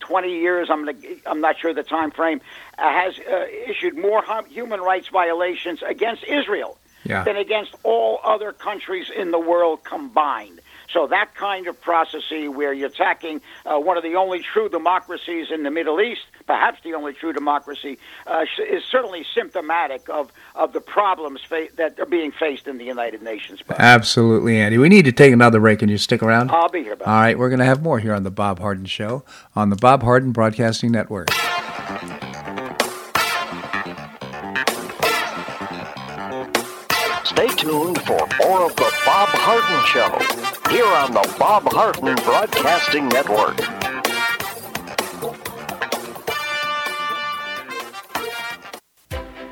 20 0.00 0.30
years, 0.30 0.68
I'm, 0.70 0.84
gonna, 0.84 0.98
I'm 1.26 1.40
not 1.40 1.58
sure 1.58 1.72
the 1.74 1.82
time 1.82 2.10
frame, 2.10 2.40
uh, 2.78 2.88
has 2.88 3.18
uh, 3.18 3.46
issued 3.68 3.96
more 3.96 4.22
human 4.48 4.80
rights 4.80 5.08
violations 5.08 5.82
against 5.82 6.24
Israel 6.24 6.78
yeah. 7.04 7.24
than 7.24 7.36
against 7.36 7.74
all 7.82 8.20
other 8.24 8.52
countries 8.52 9.10
in 9.14 9.30
the 9.30 9.38
world 9.38 9.84
combined. 9.84 10.60
So 10.92 11.06
that 11.08 11.34
kind 11.34 11.66
of 11.66 11.80
processing 11.80 12.54
where 12.54 12.72
you're 12.72 12.88
attacking 12.88 13.40
uh, 13.64 13.78
one 13.78 13.96
of 13.96 14.02
the 14.02 14.14
only 14.14 14.40
true 14.40 14.68
democracies 14.68 15.48
in 15.50 15.62
the 15.62 15.70
Middle 15.70 16.00
East, 16.00 16.22
perhaps 16.46 16.80
the 16.84 16.94
only 16.94 17.12
true 17.12 17.32
democracy, 17.32 17.98
uh, 18.26 18.44
is 18.70 18.84
certainly 18.84 19.24
symptomatic 19.34 20.08
of, 20.08 20.30
of 20.54 20.72
the 20.72 20.80
problems 20.80 21.40
fa- 21.42 21.68
that 21.76 21.98
are 21.98 22.06
being 22.06 22.32
faced 22.32 22.66
in 22.68 22.78
the 22.78 22.84
United 22.84 23.22
Nations. 23.22 23.62
Bob. 23.62 23.76
Absolutely, 23.80 24.58
Andy. 24.58 24.78
We 24.78 24.88
need 24.88 25.04
to 25.06 25.12
take 25.12 25.32
another 25.32 25.60
break. 25.60 25.80
Can 25.80 25.88
you 25.88 25.98
stick 25.98 26.22
around? 26.22 26.50
I'll 26.50 26.68
be 26.68 26.82
here. 26.82 26.96
Bob. 26.96 27.08
All 27.08 27.14
right, 27.14 27.38
we're 27.38 27.50
going 27.50 27.58
to 27.58 27.64
have 27.64 27.82
more 27.82 27.98
here 27.98 28.14
on 28.14 28.22
the 28.22 28.30
Bob 28.30 28.58
Harden 28.60 28.86
Show 28.86 29.24
on 29.54 29.70
the 29.70 29.76
Bob 29.76 30.02
Harden 30.02 30.32
Broadcasting 30.32 30.92
Network. 30.92 31.30
Stay 37.24 37.48
tuned 37.48 38.00
for 38.02 38.26
more 38.38 38.64
of 38.64 38.74
the 38.76 38.92
Bob 39.04 39.28
Harden 39.32 39.84
Show 39.86 40.55
here 40.70 40.86
on 40.86 41.12
the 41.12 41.36
Bob 41.38 41.64
Harden 41.72 42.14
Broadcasting 42.24 43.08
Network. 43.08 43.56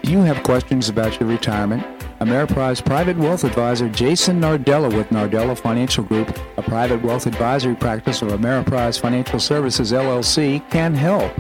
You 0.03 0.19
have 0.21 0.43
questions 0.43 0.89
about 0.89 1.19
your 1.21 1.29
retirement? 1.29 1.83
Ameriprise 2.21 2.85
Private 2.85 3.17
Wealth 3.19 3.45
Advisor 3.45 3.89
Jason 3.89 4.41
Nardella 4.41 4.95
with 4.95 5.09
Nardella 5.09 5.59
Financial 5.59 6.05
Group, 6.05 6.37
a 6.57 6.63
private 6.63 7.03
wealth 7.03 7.27
advisory 7.27 7.75
practice 7.75 8.23
of 8.23 8.29
Ameriprise 8.29 8.99
Financial 8.99 9.39
Services 9.39 9.93
LLC, 9.93 10.69
can 10.71 10.95
help. 10.95 11.33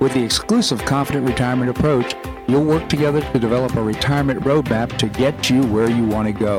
With 0.00 0.14
the 0.14 0.22
exclusive 0.22 0.84
Confident 0.84 1.26
Retirement 1.26 1.70
Approach, 1.70 2.14
you'll 2.46 2.64
work 2.64 2.88
together 2.88 3.20
to 3.20 3.38
develop 3.38 3.74
a 3.76 3.82
retirement 3.82 4.40
roadmap 4.40 4.96
to 4.98 5.08
get 5.08 5.50
you 5.50 5.62
where 5.66 5.90
you 5.90 6.04
want 6.04 6.26
to 6.26 6.32
go. 6.32 6.58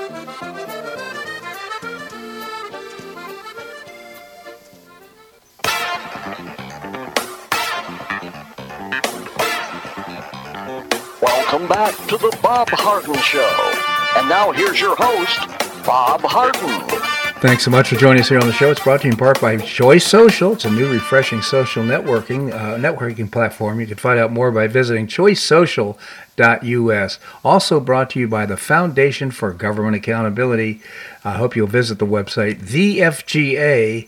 Welcome 11.51 11.67
back 11.67 11.93
to 12.07 12.15
the 12.15 12.39
Bob 12.41 12.69
Harden 12.69 13.13
Show. 13.15 13.73
And 14.15 14.29
now 14.29 14.53
here's 14.53 14.79
your 14.79 14.95
host, 14.97 15.37
Bob 15.85 16.21
Harden. 16.21 17.10
Thanks 17.41 17.65
so 17.65 17.71
much 17.71 17.89
for 17.89 17.95
joining 17.95 18.21
us 18.21 18.29
here 18.29 18.39
on 18.39 18.45
the 18.45 18.53
show. 18.53 18.69
It's 18.69 18.83
brought 18.83 19.01
to 19.01 19.07
you 19.07 19.13
in 19.13 19.17
part 19.17 19.41
by 19.41 19.57
Choice 19.57 20.05
Social. 20.05 20.53
It's 20.53 20.65
a 20.65 20.69
new, 20.69 20.93
refreshing 20.93 21.41
social 21.41 21.83
networking 21.83 22.53
uh, 22.53 22.77
networking 22.77 23.31
platform. 23.31 23.79
You 23.79 23.87
can 23.87 23.97
find 23.97 24.19
out 24.19 24.31
more 24.31 24.51
by 24.51 24.67
visiting 24.67 25.07
choicesocial.us. 25.07 27.19
Also 27.43 27.79
brought 27.79 28.11
to 28.11 28.19
you 28.19 28.27
by 28.27 28.45
the 28.45 28.57
Foundation 28.57 29.31
for 29.31 29.53
Government 29.53 29.95
Accountability. 29.95 30.83
I 31.25 31.31
hope 31.31 31.55
you'll 31.55 31.65
visit 31.65 31.97
the 31.97 32.05
website 32.05 32.59
thefga.org. 32.59 34.05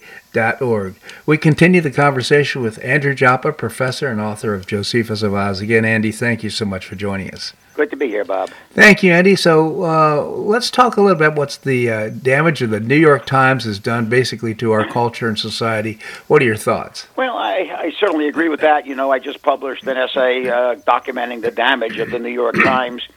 We 1.26 1.38
continue 1.40 1.82
the 1.82 1.90
conversation 1.90 2.62
with 2.62 2.86
Andrew 2.86 3.16
Joppa, 3.16 3.52
professor 3.52 4.10
and 4.10 4.22
author 4.22 4.54
of 4.54 4.68
Josephus 4.68 5.24
of 5.24 5.34
Oz. 5.34 5.60
Again, 5.60 5.86
Andy, 5.86 6.12
thank 6.12 6.44
you 6.44 6.52
so 6.52 6.66
much 6.66 6.86
for 6.86 6.94
joining 6.94 7.34
us. 7.34 7.54
Good 7.74 7.90
to 7.90 7.96
be 7.96 8.08
here, 8.08 8.24
Bob. 8.24 8.52
Thank 8.72 9.02
you, 9.02 9.12
Andy. 9.12 9.36
So 9.36 9.84
uh, 9.84 10.24
let's 10.24 10.70
talk 10.70 10.98
a 10.98 11.02
little 11.02 11.18
bit 11.18 11.34
what's 11.34 11.58
the 11.58 11.90
uh, 11.90 12.10
damage 12.10 12.60
that 12.60 12.68
the 12.68 12.80
New 12.80 12.96
York 12.96 13.26
Times 13.26 13.64
has 13.64 13.80
done 13.80 14.10
basically 14.10 14.54
to 14.56 14.72
our 14.72 14.86
culture 14.86 15.28
and 15.28 15.40
society. 15.40 15.98
What 16.28 16.42
are 16.44 16.46
your 16.46 16.56
thoughts? 16.56 17.08
Well, 17.16 17.36
I, 17.36 17.76
I 17.76 17.94
certainly 18.00 18.28
agree 18.28 18.50
with 18.50 18.62
that. 18.62 18.86
You 18.86 18.94
know, 18.94 19.12
I 19.12 19.18
just 19.18 19.42
published 19.42 19.88
an 19.88 19.98
essay 19.98 20.48
uh, 20.48 20.76
documenting 20.76 21.42
the 21.42 21.50
damage 21.50 21.98
of 21.98 22.12
the 22.12 22.20
New 22.20 22.30
York 22.30 22.56
Times. 22.64 23.08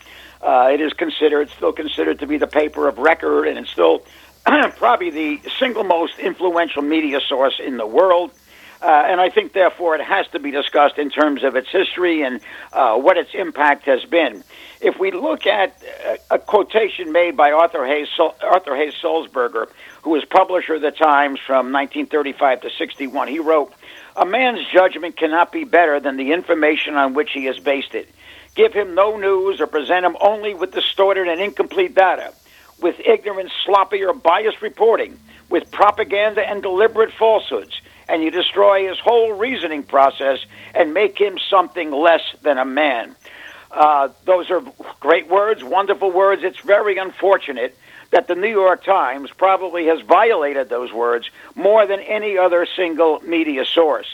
Uh, 0.41 0.71
it 0.73 0.81
is 0.81 0.93
considered, 0.95 1.51
still 1.51 1.73
considered 1.73 2.21
to 2.21 2.27
be 2.27 2.39
the 2.39 2.47
paper 2.47 2.89
of 2.89 2.97
record, 2.97 3.49
and 3.49 3.59
it's 3.59 3.71
still 3.71 4.05
probably 4.77 5.11
the 5.11 5.41
single 5.59 5.85
most 5.85 6.19
influential 6.19 6.81
media 6.81 7.21
source 7.21 7.61
in 7.63 7.77
the 7.77 7.87
world. 7.87 8.31
Uh, 8.83 9.05
and 9.09 9.21
I 9.21 9.31
think, 9.31 9.53
therefore, 9.53 9.95
it 9.95 10.03
has 10.03 10.27
to 10.29 10.39
be 10.39 10.51
discussed 10.51 10.99
in 10.99 11.11
terms 11.11 11.45
of 11.45 11.57
its 11.57 11.71
history 11.71 12.23
and 12.23 12.41
uh, 12.73 12.97
what 12.97 13.17
its 13.17 13.31
impact 13.35 13.87
has 13.87 14.05
been. 14.05 14.45
If 14.81 14.99
we 14.99 15.11
look 15.11 15.47
at 15.47 15.83
a, 16.31 16.35
a 16.35 16.39
quotation 16.39 17.11
made 17.11 17.37
by 17.37 17.53
Arthur 17.53 17.87
Hays, 17.87 18.09
Arthur 18.19 18.77
Hays 18.77 18.93
Sulzberger, 19.03 19.69
who 20.03 20.11
was 20.11 20.25
publisher 20.27 20.75
of 20.75 20.83
the 20.83 20.91
Times 20.91 21.41
from 21.41 21.73
1935 21.73 22.61
to 22.63 22.71
61, 22.71 23.29
he 23.29 23.39
wrote, 23.39 23.73
"A 24.15 24.27
man's 24.27 24.67
judgment 24.67 25.17
cannot 25.17 25.53
be 25.53 25.65
better 25.65 25.99
than 25.99 26.19
the 26.19 26.33
information 26.33 26.97
on 26.97 27.15
which 27.15 27.31
he 27.33 27.47
has 27.47 27.59
based 27.59 27.95
it. 27.95 28.11
Give 28.55 28.73
him 28.73 28.95
no 28.95 29.17
news 29.17 29.61
or 29.61 29.67
present 29.67 30.05
him 30.05 30.17
only 30.21 30.55
with 30.55 30.73
distorted 30.73 31.29
and 31.29 31.41
incomplete 31.41 31.95
data, 31.95 32.33
with 32.81 33.01
ignorant, 33.01 33.51
sloppy, 33.65 34.05
or 34.05 34.13
biased 34.13 34.61
reporting, 34.61 35.19
with 35.49 35.71
propaganda 35.71 36.47
and 36.47 36.63
deliberate 36.63 37.13
falsehoods." 37.13 37.81
And 38.09 38.23
you 38.23 38.31
destroy 38.31 38.89
his 38.89 38.99
whole 38.99 39.33
reasoning 39.33 39.83
process 39.83 40.39
and 40.75 40.95
make 40.95 41.19
him 41.19 41.39
something 41.51 41.91
less 41.91 42.23
than 42.43 42.59
a 42.59 42.65
man. 42.65 43.15
Uh, 43.71 44.09
those 44.25 44.51
are 44.51 44.63
great 45.01 45.29
words, 45.29 45.63
wonderful 45.63 46.11
words. 46.11 46.43
It's 46.45 46.61
very 46.61 46.99
unfortunate 46.99 47.77
that 48.11 48.29
the 48.29 48.35
New 48.35 48.51
York 48.51 48.85
Times 48.85 49.31
probably 49.33 49.87
has 49.87 50.01
violated 50.01 50.69
those 50.69 50.93
words 50.93 51.31
more 51.55 51.87
than 51.87 52.01
any 52.01 52.39
other 52.39 52.67
single 52.77 53.21
media 53.21 53.65
source. 53.65 54.07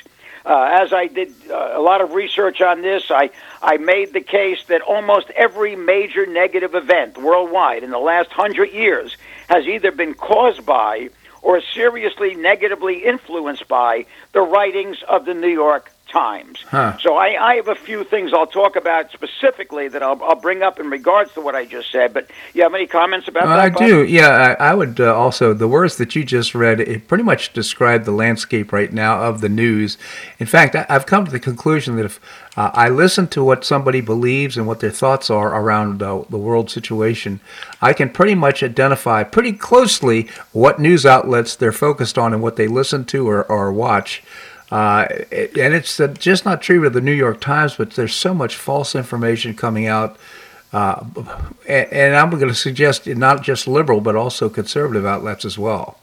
Uh, 0.44 0.80
as 0.82 0.92
I 0.92 1.06
did 1.06 1.32
uh, 1.48 1.74
a 1.74 1.80
lot 1.80 2.00
of 2.00 2.14
research 2.14 2.60
on 2.60 2.82
this, 2.82 3.10
I, 3.10 3.30
I 3.62 3.76
made 3.76 4.12
the 4.12 4.20
case 4.20 4.64
that 4.66 4.80
almost 4.80 5.30
every 5.30 5.76
major 5.76 6.26
negative 6.26 6.74
event 6.74 7.16
worldwide 7.16 7.84
in 7.84 7.90
the 7.90 7.98
last 7.98 8.30
hundred 8.32 8.72
years 8.72 9.16
has 9.48 9.66
either 9.66 9.92
been 9.92 10.14
caused 10.14 10.66
by 10.66 11.10
or 11.42 11.60
seriously 11.74 12.34
negatively 12.34 13.04
influenced 13.04 13.68
by 13.68 14.06
the 14.32 14.40
writings 14.40 15.02
of 15.08 15.24
the 15.24 15.34
New 15.34 15.48
York 15.48 15.91
Times. 16.12 16.62
Huh. 16.68 16.98
So 16.98 17.16
I, 17.16 17.42
I, 17.42 17.54
have 17.54 17.68
a 17.68 17.74
few 17.74 18.04
things 18.04 18.34
I'll 18.34 18.46
talk 18.46 18.76
about 18.76 19.10
specifically 19.12 19.88
that 19.88 20.02
I'll, 20.02 20.22
I'll, 20.22 20.36
bring 20.36 20.62
up 20.62 20.78
in 20.78 20.90
regards 20.90 21.32
to 21.32 21.40
what 21.40 21.54
I 21.54 21.64
just 21.64 21.90
said. 21.90 22.12
But 22.12 22.30
you 22.52 22.62
have 22.64 22.74
any 22.74 22.86
comments 22.86 23.28
about 23.28 23.44
uh, 23.44 23.48
that? 23.48 23.58
I 23.58 23.70
Bob? 23.70 23.78
do. 23.78 24.04
Yeah, 24.04 24.54
I, 24.60 24.72
I 24.72 24.74
would 24.74 25.00
uh, 25.00 25.16
also. 25.16 25.54
The 25.54 25.68
words 25.68 25.96
that 25.96 26.14
you 26.14 26.22
just 26.22 26.54
read 26.54 26.80
it 26.80 27.08
pretty 27.08 27.24
much 27.24 27.54
describe 27.54 28.04
the 28.04 28.12
landscape 28.12 28.74
right 28.74 28.92
now 28.92 29.22
of 29.22 29.40
the 29.40 29.48
news. 29.48 29.96
In 30.38 30.46
fact, 30.46 30.76
I, 30.76 30.84
have 30.90 31.06
come 31.06 31.24
to 31.24 31.30
the 31.30 31.40
conclusion 31.40 31.96
that 31.96 32.04
if 32.04 32.20
uh, 32.58 32.70
I 32.74 32.90
listen 32.90 33.26
to 33.28 33.42
what 33.42 33.64
somebody 33.64 34.02
believes 34.02 34.58
and 34.58 34.66
what 34.66 34.80
their 34.80 34.90
thoughts 34.90 35.30
are 35.30 35.58
around 35.58 36.00
the 36.00 36.38
world 36.38 36.70
situation, 36.70 37.40
I 37.80 37.94
can 37.94 38.10
pretty 38.10 38.34
much 38.34 38.62
identify 38.62 39.22
pretty 39.22 39.54
closely 39.54 40.28
what 40.52 40.78
news 40.78 41.06
outlets 41.06 41.56
they're 41.56 41.72
focused 41.72 42.18
on 42.18 42.34
and 42.34 42.42
what 42.42 42.56
they 42.56 42.68
listen 42.68 43.06
to 43.06 43.26
or, 43.26 43.44
or 43.44 43.72
watch. 43.72 44.22
Uh, 44.72 45.06
and 45.30 45.74
it's 45.74 46.00
just 46.14 46.46
not 46.46 46.62
true 46.62 46.80
with 46.80 46.94
the 46.94 47.00
New 47.02 47.12
York 47.12 47.42
Times, 47.42 47.74
but 47.76 47.90
there's 47.90 48.14
so 48.14 48.32
much 48.32 48.56
false 48.56 48.94
information 48.94 49.52
coming 49.52 49.86
out. 49.86 50.16
Uh, 50.72 51.04
and, 51.68 52.16
I'm 52.16 52.30
going 52.30 52.48
to 52.48 52.54
suggest 52.54 53.06
not 53.06 53.42
just 53.42 53.68
liberal, 53.68 54.00
but 54.00 54.16
also 54.16 54.48
conservative 54.48 55.04
outlets 55.04 55.44
as 55.44 55.58
well. 55.58 55.98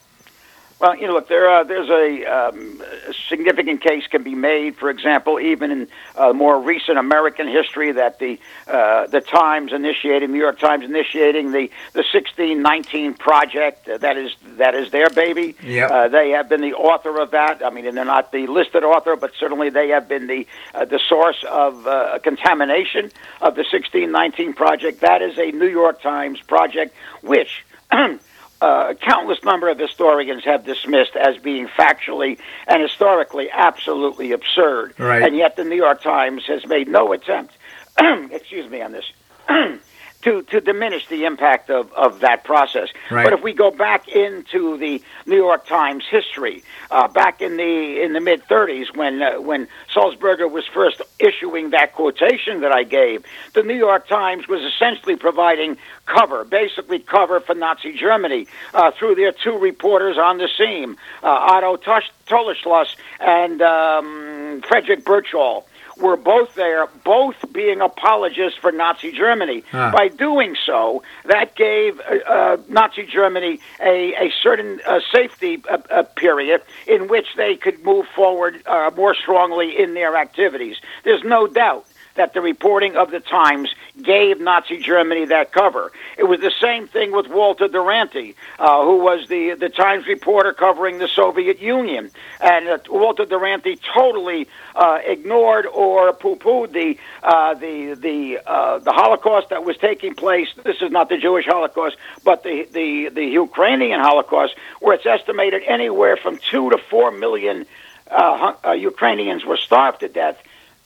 Well, 0.80 0.96
you 0.96 1.08
know, 1.08 1.14
look, 1.14 1.28
there 1.28 1.50
uh, 1.50 1.66
there's 1.66 1.90
a, 1.90 2.26
um, 2.26 2.82
a, 3.10 3.14
significant 3.28 3.82
case 3.82 4.08
can 4.08 4.24
be 4.24 4.34
made. 4.34 4.78
For 4.78 4.90
example, 4.90 5.38
even 5.38 5.72
in 5.72 5.88
uh, 6.16 6.32
more 6.32 6.60
recent 6.62 6.98
American 6.98 7.50
history, 7.50 7.92
that 7.92 8.20
the 8.20 8.40
uh, 8.66 9.08
the 9.08 9.20
Times 9.20 9.74
initiating, 9.74 10.32
New 10.32 10.40
York 10.40 10.58
Times 10.58 10.86
initiating 10.86 11.52
the 11.52 11.70
the 11.92 12.06
1619 12.14 13.16
project. 13.16 13.90
Uh, 13.90 13.98
that 13.98 14.16
is 14.16 14.34
that 14.58 14.74
is 14.74 14.90
their 14.92 15.10
baby. 15.10 15.56
Yep. 15.62 15.92
Uh, 15.92 16.08
they 16.08 16.30
have 16.30 16.48
been 16.48 16.62
the 16.62 16.74
author 16.76 17.20
of 17.20 17.32
that. 17.32 17.66
I 17.66 17.72
mean, 17.72 17.86
and 17.86 17.98
they're 17.98 18.06
not 18.06 18.32
the 18.32 18.48
listed 18.48 18.86
author, 18.86 19.18
but 19.18 19.34
certainly 19.38 19.70
they 19.70 19.90
have 19.90 20.08
been 20.08 20.28
the 20.28 20.48
uh, 20.74 20.86
the 20.86 21.00
source 21.10 21.44
of 21.50 21.84
contamination 22.24 23.12
of 23.42 23.56
the 23.56 23.64
1619 23.64 24.54
project. 24.54 25.02
That 25.02 25.22
is 25.22 25.38
a 25.38 25.52
New 25.52 25.68
York 25.68 26.02
Times 26.02 26.40
project, 26.40 26.96
which. 27.22 27.66
uh, 28.62 28.88
a 28.90 28.96
countless 28.96 29.44
number 29.44 29.70
of 29.70 29.80
historians 29.80 30.44
have 30.44 30.66
dismissed 30.66 31.16
as 31.16 31.38
being 31.38 31.68
factually 31.68 32.40
and 32.68 32.82
historically 32.82 33.50
absolutely 33.52 34.32
absurd. 34.32 34.94
Right. 35.00 35.22
And 35.24 35.36
yet 35.36 35.56
the 35.56 35.64
New 35.64 35.76
York 35.76 36.02
Times 36.02 36.46
has 36.48 36.66
made 36.66 36.88
no 36.88 37.14
attempt, 37.14 37.54
excuse 38.00 38.70
me, 38.70 38.82
on 38.82 38.92
this. 38.92 39.12
to, 40.22 40.42
to 40.44 40.60
diminish 40.60 41.08
the 41.08 41.26
impact 41.26 41.70
of, 41.70 41.92
of 41.94 42.20
that 42.20 42.44
process. 42.44 42.90
Right. 43.10 43.24
But 43.24 43.34
if 43.34 43.42
we 43.42 43.54
go 43.54 43.72
back 43.72 44.08
into 44.10 44.78
the 44.78 45.02
New 45.26 45.38
York 45.38 45.66
Times 45.66 46.06
history, 46.10 46.64
uh, 46.92 47.08
back 47.08 47.42
in 47.42 47.58
the 47.58 48.02
in 48.04 48.14
the 48.14 48.20
mid 48.20 48.44
30s, 48.46 48.96
when 48.96 49.22
uh, 49.22 49.40
when 49.40 49.68
Sulzberger 49.94 50.50
was 50.52 50.66
first 50.68 51.02
issuing 51.20 51.70
that 51.70 51.94
quotation 51.94 52.62
that 52.62 52.72
I 52.72 52.84
gave, 52.84 53.24
the 53.54 53.64
New 53.64 53.76
York 53.76 54.08
Times 54.08 54.48
was 54.48 54.62
essentially 54.62 55.16
providing 55.16 55.78
cover, 56.06 56.44
basically 56.44 57.00
cover 57.00 57.40
for 57.40 57.56
Nazi 57.56 57.94
Germany 57.94 58.48
uh, 58.74 58.92
through 58.92 59.16
their 59.16 59.32
two 59.32 59.58
reporters 59.58 60.18
on 60.18 60.38
the 60.38 60.50
scene, 60.58 60.98
uh, 61.24 61.28
Otto 61.28 61.78
Tolischus 61.78 62.96
and 63.20 63.62
um, 63.62 64.62
Frederick 64.68 65.06
Birchall 65.06 65.66
were 66.00 66.18
both 66.18 66.56
there, 66.56 66.88
both 67.04 67.36
being 67.52 67.82
apologists 67.82 68.58
for 68.60 68.72
Nazi 68.72 69.12
Germany. 69.12 69.64
Huh. 69.72 69.92
By 69.94 70.08
doing 70.08 70.56
so, 70.66 71.04
that 71.26 71.56
gave 71.56 72.00
uh, 72.00 72.16
uh, 72.28 72.58
Nazi 72.68 73.06
Germany 73.06 73.60
a, 73.80 74.14
a 74.16 74.32
certain 74.42 74.80
uh, 74.88 75.00
safety 75.12 75.62
uh, 75.70 75.78
uh, 75.90 76.04
period 76.04 76.62
in 76.88 77.08
which 77.08 77.28
they 77.36 77.56
could 77.56 77.84
move 77.84 78.06
forward 78.16 78.62
uh, 78.66 78.92
more 78.96 79.16
strongly 79.16 79.78
in 79.78 79.94
their 79.94 80.16
activities. 80.16 80.78
There's 81.04 81.24
no 81.24 81.48
doubt 81.48 81.86
that 82.20 82.34
the 82.34 82.42
reporting 82.42 82.98
of 82.98 83.12
the 83.12 83.22
Times 83.22 83.74
gave 84.02 84.42
Nazi 84.42 84.78
Germany 84.78 85.24
that 85.28 85.54
cover. 85.54 85.94
It 86.18 86.26
was 86.26 86.42
the 86.42 86.52
same 86.60 86.86
thing 86.86 87.14
with 87.14 87.30
Walter 87.30 87.70
Duranty, 87.70 88.36
uh, 88.60 88.84
who 88.84 88.98
was 88.98 89.30
the 89.30 89.54
the 89.54 89.70
Times 89.70 90.06
reporter 90.06 90.52
covering 90.52 90.98
the 90.98 91.08
Soviet 91.08 91.62
Union, 91.62 92.12
and 92.42 92.68
uh, 92.68 92.78
Walter 92.90 93.24
Duranty 93.24 93.80
totally 93.96 94.50
uh, 94.76 95.00
ignored 95.06 95.66
or 95.66 96.12
poo-pooed 96.12 96.74
the 96.74 96.98
uh, 97.24 97.54
the 97.54 97.94
the 97.94 98.40
uh, 98.46 98.80
the 98.80 98.92
Holocaust 98.92 99.48
that 99.52 99.64
was 99.64 99.78
taking 99.78 100.14
place. 100.14 100.50
This 100.62 100.82
is 100.82 100.92
not 100.92 101.08
the 101.08 101.18
Jewish 101.18 101.46
Holocaust, 101.46 101.96
but 102.26 102.44
the 102.44 102.68
the 102.74 103.12
the 103.14 103.24
Ukrainian 103.46 104.02
Holocaust, 104.02 104.56
where 104.82 104.94
it's 104.94 105.06
estimated 105.06 105.64
anywhere 105.66 106.18
from 106.18 106.38
two 106.52 106.70
to 106.72 106.78
four 106.90 107.12
million 107.12 107.66
uh, 108.12 108.74
Ukrainians 108.76 109.46
were 109.46 109.56
starved 109.56 110.02
to 110.02 110.10
death. 110.10 110.38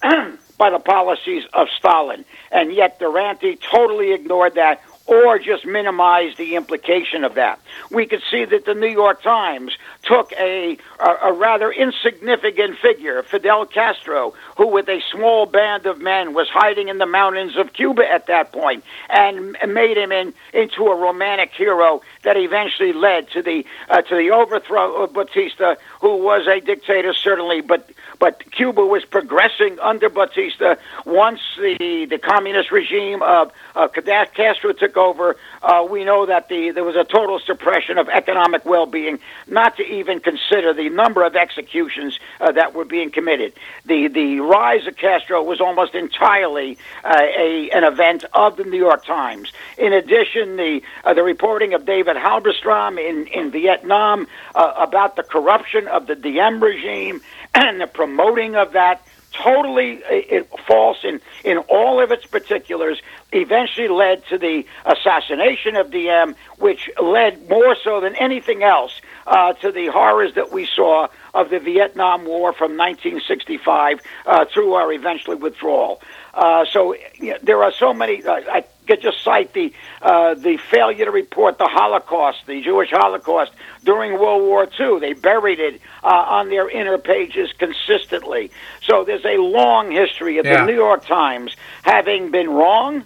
by 0.58 0.70
the 0.70 0.80
policies 0.80 1.43
of 1.54 1.68
Stalin. 1.78 2.26
And 2.51 2.74
yet 2.74 2.99
Duranty 2.99 3.58
totally 3.72 4.14
ignored 4.14 4.56
that 4.56 4.82
or 5.06 5.38
just 5.38 5.66
minimize 5.66 6.36
the 6.38 6.56
implication 6.56 7.24
of 7.24 7.36
that. 7.36 7.60
We 7.91 8.06
could 8.06 8.22
see 8.32 8.45
that 8.45 8.66
the 8.66 8.74
New 8.74 8.88
York 8.88 9.22
Times 9.22 9.78
took 10.04 10.32
a, 10.34 10.78
a, 10.99 11.10
a, 11.24 11.34
rather 11.34 11.72
insignificant 11.72 12.78
figure, 12.78 13.22
Fidel 13.24 13.66
Castro, 13.66 14.34
who 14.56 14.68
with 14.68 14.88
a 14.88 15.01
small 15.12 15.45
band 15.45 15.86
of 15.86 15.99
men 15.99 16.34
was 16.34 16.47
hiding 16.49 16.88
in 16.88 16.99
the 16.99 17.06
mountains 17.06 17.58
of 17.58 17.74
Cuba 17.74 18.10
at 18.10 18.28
that 18.28 18.54
point, 18.54 18.84
and 19.10 19.58
made 19.68 19.97
him 19.97 20.12
in, 20.12 20.34
into 20.54 20.86
a 20.86 20.95
romantic 20.95 21.51
hero 21.51 22.01
that 22.24 22.38
eventually 22.38 22.93
led 22.93 23.30
to 23.32 23.41
the 23.41 23.66
uh, 23.89 24.01
to 24.01 24.16
the 24.16 24.32
overthrow 24.32 25.04
of 25.04 25.14
Batista, 25.14 25.76
who 25.99 26.18
was 26.18 26.47
a 26.47 26.62
dictator 26.62 27.14
certainly, 27.14 27.60
but 27.60 27.89
but 28.24 28.41
Cuba 28.53 28.86
was 28.86 29.03
progressing 29.03 29.78
under 29.82 30.07
Batista. 30.07 30.78
Once 31.05 31.41
the, 31.57 32.07
the 32.09 32.17
communist 32.17 32.71
regime 32.71 33.21
of 33.21 33.51
uh, 33.76 33.89
Castro 33.89 34.71
took 34.71 34.95
over, 34.95 35.36
uh, 35.61 35.86
we 35.91 36.05
know 36.05 36.26
that 36.26 36.47
the, 36.47 36.71
there 36.71 36.86
was 36.86 36.95
a 36.95 37.03
total 37.03 37.38
suppression 37.39 37.97
of 37.97 38.07
economic 38.07 38.63
well-being, 38.63 39.19
not 39.47 39.76
to 39.76 39.84
even 39.84 40.21
consider 40.21 40.71
the 40.71 40.88
number 40.88 41.26
of 41.26 41.36
executions 41.36 42.17
uh, 42.39 42.53
that 42.53 42.74
were 42.74 42.86
being 42.86 43.11
committed. 43.11 43.51
The, 43.86 44.07
the 44.07 44.39
rise 44.39 44.88
of 44.88 44.95
Castro 44.95 45.43
was 45.43 45.59
almost 45.59 45.93
entirely 45.93 46.78
uh, 47.03 47.24
a, 47.38 47.71
an 47.71 47.84
event 47.84 48.24
of 48.34 48.55
the 48.55 48.63
New 48.63 48.78
York 48.78 49.03
Times. 49.05 49.51
In 49.78 49.91
addition, 49.91 50.55
the, 50.55 50.82
uh, 51.03 51.13
the 51.13 51.24
reporting 51.24 51.74
of 51.74 51.86
David 51.86 52.15
Halberstam 52.15 52.97
in, 52.97 53.28
in 53.28 53.51
Vietnam 53.51 54.28
uh, 54.55 54.76
about 54.78 55.17
the 55.17 55.24
corruption 55.24 55.89
of 55.89 56.07
the 56.07 56.15
Diem 56.15 56.63
regime 56.63 57.19
and 57.54 57.80
the 57.80 57.88
promoting 57.88 58.56
of 58.56 58.74
that 58.74 59.06
totally 59.34 60.04
uh, 60.04 60.43
false 60.68 61.04
in, 61.04 61.20
in 61.43 61.58
all 61.58 62.01
of 62.01 62.12
its 62.12 62.26
particulars 62.26 63.01
eventually 63.32 63.88
led 63.88 64.26
to 64.28 64.38
the 64.38 64.66
assassination 64.86 65.76
of 65.76 65.91
Diem, 65.91 66.36
which 66.60 66.89
led 67.01 67.49
more 67.49 67.76
so 67.84 67.99
than 67.99 68.16
anything 68.16 68.64
else 68.64 69.01
uh, 69.26 69.53
to 69.53 69.71
the 69.71 69.88
horrors 69.88 70.34
that 70.36 70.51
we 70.51 70.65
saw 70.65 71.07
of 71.34 71.49
the 71.49 71.59
Vietnam 71.59 72.26
War 72.26 72.53
from 72.53 72.78
1965 72.78 73.99
uh, 74.26 74.45
through 74.45 74.74
our 74.74 74.91
eventually 74.93 75.36
withdrawal. 75.36 76.01
Uh, 76.34 76.65
so 76.65 76.95
you 77.15 77.32
know, 77.32 77.38
there 77.43 77.63
are 77.63 77.71
so 77.71 77.93
many. 77.93 78.24
Uh, 78.24 78.34
I 78.34 78.65
could 78.88 79.01
just 79.01 79.24
cite 79.24 79.53
the 79.53 79.71
uh, 80.01 80.34
the 80.34 80.57
failure 80.57 81.05
to 81.05 81.11
report 81.11 81.57
the 81.57 81.67
Holocaust, 81.67 82.45
the 82.47 82.61
Jewish 82.61 82.89
Holocaust 82.91 83.51
during 83.84 84.13
World 84.13 84.41
War 84.43 84.67
II. 84.80 84.99
They 84.99 85.13
buried 85.13 85.59
it 85.59 85.82
uh, 86.03 86.07
on 86.07 86.49
their 86.49 86.69
inner 86.69 86.97
pages 86.97 87.53
consistently. 87.57 88.51
So 88.82 89.03
there's 89.03 89.26
a 89.26 89.38
long 89.38 89.91
history 89.91 90.38
of 90.39 90.45
yeah. 90.45 90.61
the 90.61 90.71
New 90.71 90.76
York 90.76 91.05
Times 91.05 91.55
having 91.84 92.32
been 92.32 92.49
wrong 92.49 93.03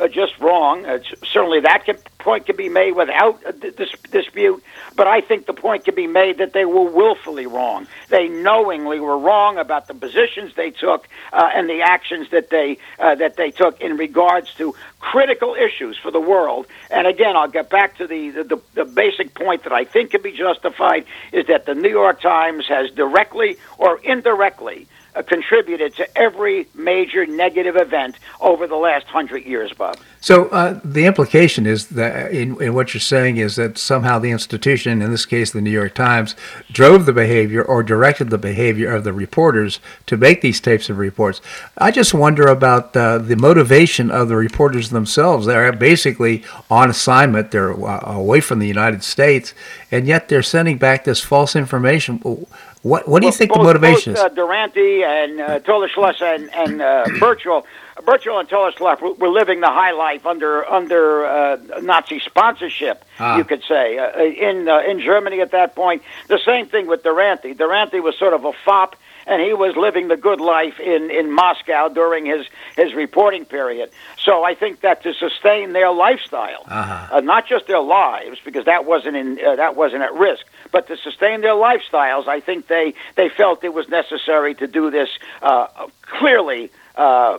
uh, 0.00 0.08
just 0.08 0.38
wrong. 0.40 0.84
Uh, 0.84 0.98
certainly, 1.24 1.60
that 1.60 1.84
can, 1.84 1.96
point 2.18 2.46
can 2.46 2.56
be 2.56 2.68
made 2.68 2.92
without 2.92 3.40
a 3.46 3.52
dis- 3.52 3.94
dispute. 4.10 4.62
But 4.96 5.06
I 5.06 5.20
think 5.20 5.46
the 5.46 5.52
point 5.52 5.84
can 5.84 5.94
be 5.94 6.06
made 6.06 6.38
that 6.38 6.52
they 6.52 6.64
were 6.64 6.90
willfully 6.90 7.46
wrong. 7.46 7.86
They 8.08 8.28
knowingly 8.28 9.00
were 9.00 9.18
wrong 9.18 9.58
about 9.58 9.86
the 9.86 9.94
positions 9.94 10.54
they 10.54 10.70
took 10.70 11.06
uh, 11.32 11.50
and 11.54 11.68
the 11.68 11.82
actions 11.82 12.30
that 12.30 12.50
they 12.50 12.78
uh, 12.98 13.14
that 13.16 13.36
they 13.36 13.50
took 13.50 13.80
in 13.80 13.96
regards 13.96 14.54
to 14.54 14.74
critical 14.98 15.54
issues 15.54 15.98
for 15.98 16.10
the 16.10 16.20
world. 16.20 16.66
And 16.90 17.06
again, 17.06 17.36
I'll 17.36 17.48
get 17.48 17.70
back 17.70 17.98
to 17.98 18.06
the, 18.06 18.30
the, 18.30 18.60
the 18.72 18.84
basic 18.84 19.34
point 19.34 19.64
that 19.64 19.72
I 19.72 19.84
think 19.84 20.10
can 20.10 20.22
be 20.22 20.32
justified 20.32 21.04
is 21.32 21.46
that 21.46 21.66
the 21.66 21.74
New 21.74 21.90
York 21.90 22.20
Times 22.20 22.66
has 22.68 22.90
directly 22.90 23.58
or 23.78 24.00
indirectly 24.02 24.88
uh, 25.14 25.22
contributed 25.22 25.94
to 25.96 26.18
every 26.18 26.66
major 26.74 27.26
negative 27.26 27.76
event 27.76 28.16
over 28.40 28.66
the 28.66 28.76
last 28.76 29.06
hundred 29.06 29.44
years, 29.44 29.72
Bob. 29.72 29.96
So 30.20 30.46
uh, 30.46 30.80
the 30.82 31.04
implication 31.04 31.66
is 31.66 31.88
that 31.88 32.32
in, 32.32 32.60
in, 32.62 32.72
what 32.72 32.94
you're 32.94 33.00
saying 33.00 33.36
is 33.36 33.56
that 33.56 33.76
somehow 33.76 34.18
the 34.18 34.30
institution, 34.30 35.02
in 35.02 35.10
this 35.10 35.26
case 35.26 35.50
the 35.50 35.60
New 35.60 35.70
York 35.70 35.94
Times, 35.94 36.34
drove 36.72 37.04
the 37.04 37.12
behavior 37.12 37.62
or 37.62 37.82
directed 37.82 38.30
the 38.30 38.38
behavior 38.38 38.94
of 38.94 39.04
the 39.04 39.12
reporters 39.12 39.80
to 40.06 40.16
make 40.16 40.40
these 40.40 40.60
types 40.60 40.88
of 40.88 40.96
reports. 40.96 41.42
I 41.76 41.90
just 41.90 42.14
wonder 42.14 42.46
about 42.46 42.96
uh, 42.96 43.18
the 43.18 43.36
motivation 43.36 44.10
of 44.10 44.28
the 44.28 44.36
reporters 44.36 44.88
themselves. 44.90 45.46
They're 45.46 45.72
basically 45.72 46.42
on 46.70 46.88
assignment. 46.88 47.50
They're 47.50 47.72
uh, 47.72 48.00
away 48.14 48.40
from 48.40 48.60
the 48.60 48.66
United 48.66 49.04
States, 49.04 49.52
and 49.90 50.06
yet 50.06 50.28
they're 50.28 50.42
sending 50.42 50.78
back 50.78 51.04
this 51.04 51.20
false 51.20 51.54
information. 51.54 52.46
What 52.84 53.08
What 53.08 53.22
do 53.22 53.26
you 53.26 53.32
think 53.32 53.50
both, 53.50 53.60
the 53.60 53.64
motivation 53.64 54.12
both, 54.12 54.26
is? 54.26 54.32
Uh, 54.32 54.34
Duranty 54.34 55.02
and 55.02 55.40
uh, 55.40 55.58
Tolle 55.60 55.88
and, 56.20 56.54
and 56.54 56.82
uh, 56.82 57.04
Birchall, 57.18 57.64
Birchall 58.04 58.40
and 58.40 59.18
were 59.18 59.30
living 59.30 59.60
the 59.60 59.68
high 59.68 59.92
life 59.92 60.26
under 60.26 60.68
under 60.70 61.24
uh, 61.24 61.56
Nazi 61.80 62.20
sponsorship. 62.20 63.02
Ah. 63.18 63.38
You 63.38 63.44
could 63.44 63.62
say 63.66 63.96
uh, 63.96 64.20
in 64.20 64.68
uh, 64.68 64.80
in 64.80 65.00
Germany 65.00 65.40
at 65.40 65.50
that 65.52 65.74
point. 65.74 66.02
The 66.28 66.38
same 66.38 66.66
thing 66.66 66.86
with 66.86 67.02
Duranty. 67.02 67.54
Duranty 67.54 68.00
was 68.00 68.18
sort 68.18 68.34
of 68.34 68.44
a 68.44 68.52
fop 68.52 68.96
and 69.26 69.42
he 69.42 69.52
was 69.52 69.76
living 69.76 70.08
the 70.08 70.16
good 70.16 70.40
life 70.40 70.78
in, 70.80 71.10
in 71.10 71.30
Moscow 71.32 71.88
during 71.88 72.26
his, 72.26 72.46
his 72.76 72.94
reporting 72.94 73.44
period. 73.44 73.90
So 74.18 74.44
I 74.44 74.54
think 74.54 74.80
that 74.80 75.02
to 75.02 75.14
sustain 75.14 75.72
their 75.72 75.90
lifestyle, 75.92 76.64
uh-huh. 76.66 77.16
uh, 77.16 77.20
not 77.20 77.46
just 77.46 77.66
their 77.66 77.80
lives, 77.80 78.38
because 78.44 78.64
that 78.66 78.84
wasn't 78.84 79.16
in 79.16 79.38
uh, 79.44 79.56
that 79.56 79.76
wasn't 79.76 80.02
at 80.02 80.14
risk, 80.14 80.44
but 80.72 80.86
to 80.88 80.96
sustain 80.96 81.40
their 81.40 81.54
lifestyles, 81.54 82.26
I 82.28 82.40
think 82.40 82.66
they 82.66 82.94
they 83.16 83.28
felt 83.28 83.64
it 83.64 83.74
was 83.74 83.88
necessary 83.88 84.54
to 84.54 84.66
do 84.66 84.90
this 84.90 85.08
uh, 85.42 85.66
clearly 86.02 86.70
uh, 86.96 87.38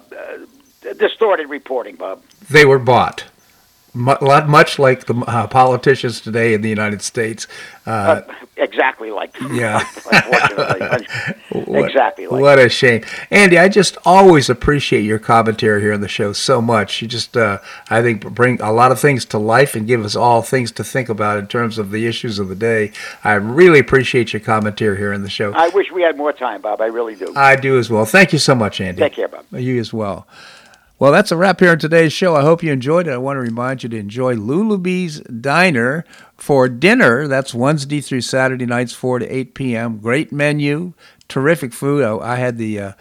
distorted 0.98 1.50
reporting, 1.50 1.96
Bob. 1.96 2.22
They 2.50 2.66
were 2.66 2.80
bought 2.80 3.26
much 3.96 4.78
like 4.78 5.06
the 5.06 5.16
uh, 5.28 5.48
politicians 5.48 6.22
today 6.22 6.54
in 6.54 6.62
the 6.62 6.70
United 6.70 7.02
States. 7.02 7.48
Uh, 7.88 8.24
uh, 8.28 8.36
exactly 8.58 9.12
like. 9.12 9.36
Yeah. 9.52 9.80
exactly 11.52 12.28
like. 12.28 12.42
What 12.42 12.60
a 12.60 12.68
shame, 12.70 13.04
Andy. 13.32 13.58
I 13.58 13.70
just 13.70 13.98
always 14.06 14.50
appreciate 14.50 15.02
your 15.02 15.20
commentary 15.20 15.82
here 15.82 15.94
on 15.94 16.02
the 16.02 16.08
show 16.08 16.34
so 16.34 16.62
much. 16.62 17.02
You 17.02 17.08
just, 17.08 17.38
uh, 17.38 17.60
I 17.90 18.02
think, 18.02 18.34
bring 18.34 18.60
a 18.62 18.72
lot 18.72 18.92
of 18.92 19.00
things 19.00 19.26
to 19.26 19.38
life 19.38 19.76
and 19.76 19.88
give 19.88 20.04
us 20.04 20.16
all 20.16 20.42
things 20.42 20.72
to 20.74 20.84
think 20.84 21.10
about 21.10 21.38
in 21.38 21.48
terms 21.48 21.78
of 21.78 21.92
the 21.92 22.06
issues 22.08 22.40
of 22.40 22.50
the 22.50 22.56
day. 22.56 22.92
I 23.24 23.34
really 23.34 23.80
appreciate 23.80 24.34
your 24.34 24.42
commentary 24.42 24.98
here 24.98 25.14
in 25.14 25.24
the 25.24 25.30
show. 25.30 25.54
I 25.54 25.70
wish 25.70 25.92
we 25.92 26.02
had 26.02 26.18
more 26.18 26.34
time, 26.34 26.62
Bob. 26.62 26.82
I 26.82 26.88
really 26.88 27.16
do. 27.16 27.34
I 27.36 27.56
do 27.56 27.78
as 27.78 27.90
well. 27.90 28.06
Thank 28.06 28.34
you 28.34 28.40
so 28.40 28.56
much, 28.56 28.82
Andy. 28.82 29.02
Take 29.02 29.14
care, 29.14 29.28
Bob. 29.28 29.46
You 29.52 29.80
as 29.80 29.94
well. 29.94 30.28
Well, 30.98 31.12
that's 31.12 31.32
a 31.34 31.36
wrap 31.36 31.60
here 31.60 31.72
on 31.72 31.80
today's 31.80 32.14
show. 32.14 32.38
I 32.38 32.42
hope 32.44 32.64
you 32.64 32.72
enjoyed 32.72 33.10
it. 33.10 33.12
I 33.12 33.18
want 33.18 33.36
to 33.36 33.42
remind 33.42 33.84
you 33.84 33.90
to 33.90 33.98
enjoy 33.98 34.36
Lulubee's 34.36 35.20
Diner 35.20 36.06
for 36.38 36.70
dinner. 36.70 37.28
That's 37.28 37.54
Wednesday 37.54 38.00
through 38.00 38.22
Saturday 38.22 38.66
nights, 38.66 38.94
4 38.94 39.20
to 39.20 39.28
8 39.28 39.54
p.m. 39.56 39.98
Great 39.98 40.32
menu, 40.32 40.94
terrific 41.28 41.74
food. 41.74 42.02
I, 42.02 42.18
I 42.18 42.36
had 42.38 42.58
the 42.58 42.80
uh, 42.80 42.92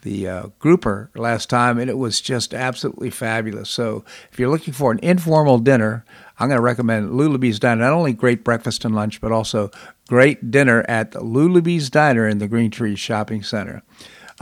the 0.00 0.26
uh, 0.26 0.46
grouper 0.60 1.10
last 1.14 1.50
time, 1.50 1.78
and 1.78 1.90
it 1.90 1.98
was 1.98 2.22
just 2.22 2.54
absolutely 2.54 3.10
fabulous. 3.10 3.68
So, 3.68 4.02
if 4.32 4.38
you're 4.38 4.50
looking 4.50 4.72
for 4.72 4.90
an 4.90 4.98
informal 5.02 5.58
dinner, 5.58 6.06
I'm 6.38 6.48
going 6.48 6.56
to 6.56 6.62
recommend 6.62 7.10
Lulubee's 7.10 7.60
Diner. 7.60 7.82
Not 7.82 7.92
only 7.92 8.14
great 8.14 8.44
breakfast 8.44 8.86
and 8.86 8.94
lunch, 8.94 9.20
but 9.20 9.30
also 9.30 9.70
great 10.08 10.50
dinner 10.50 10.86
at 10.88 11.12
Lulubee's 11.12 11.90
Diner 11.90 12.26
in 12.26 12.38
the 12.38 12.48
Green 12.48 12.70
Tree 12.70 12.96
Shopping 12.96 13.42
Center. 13.42 13.82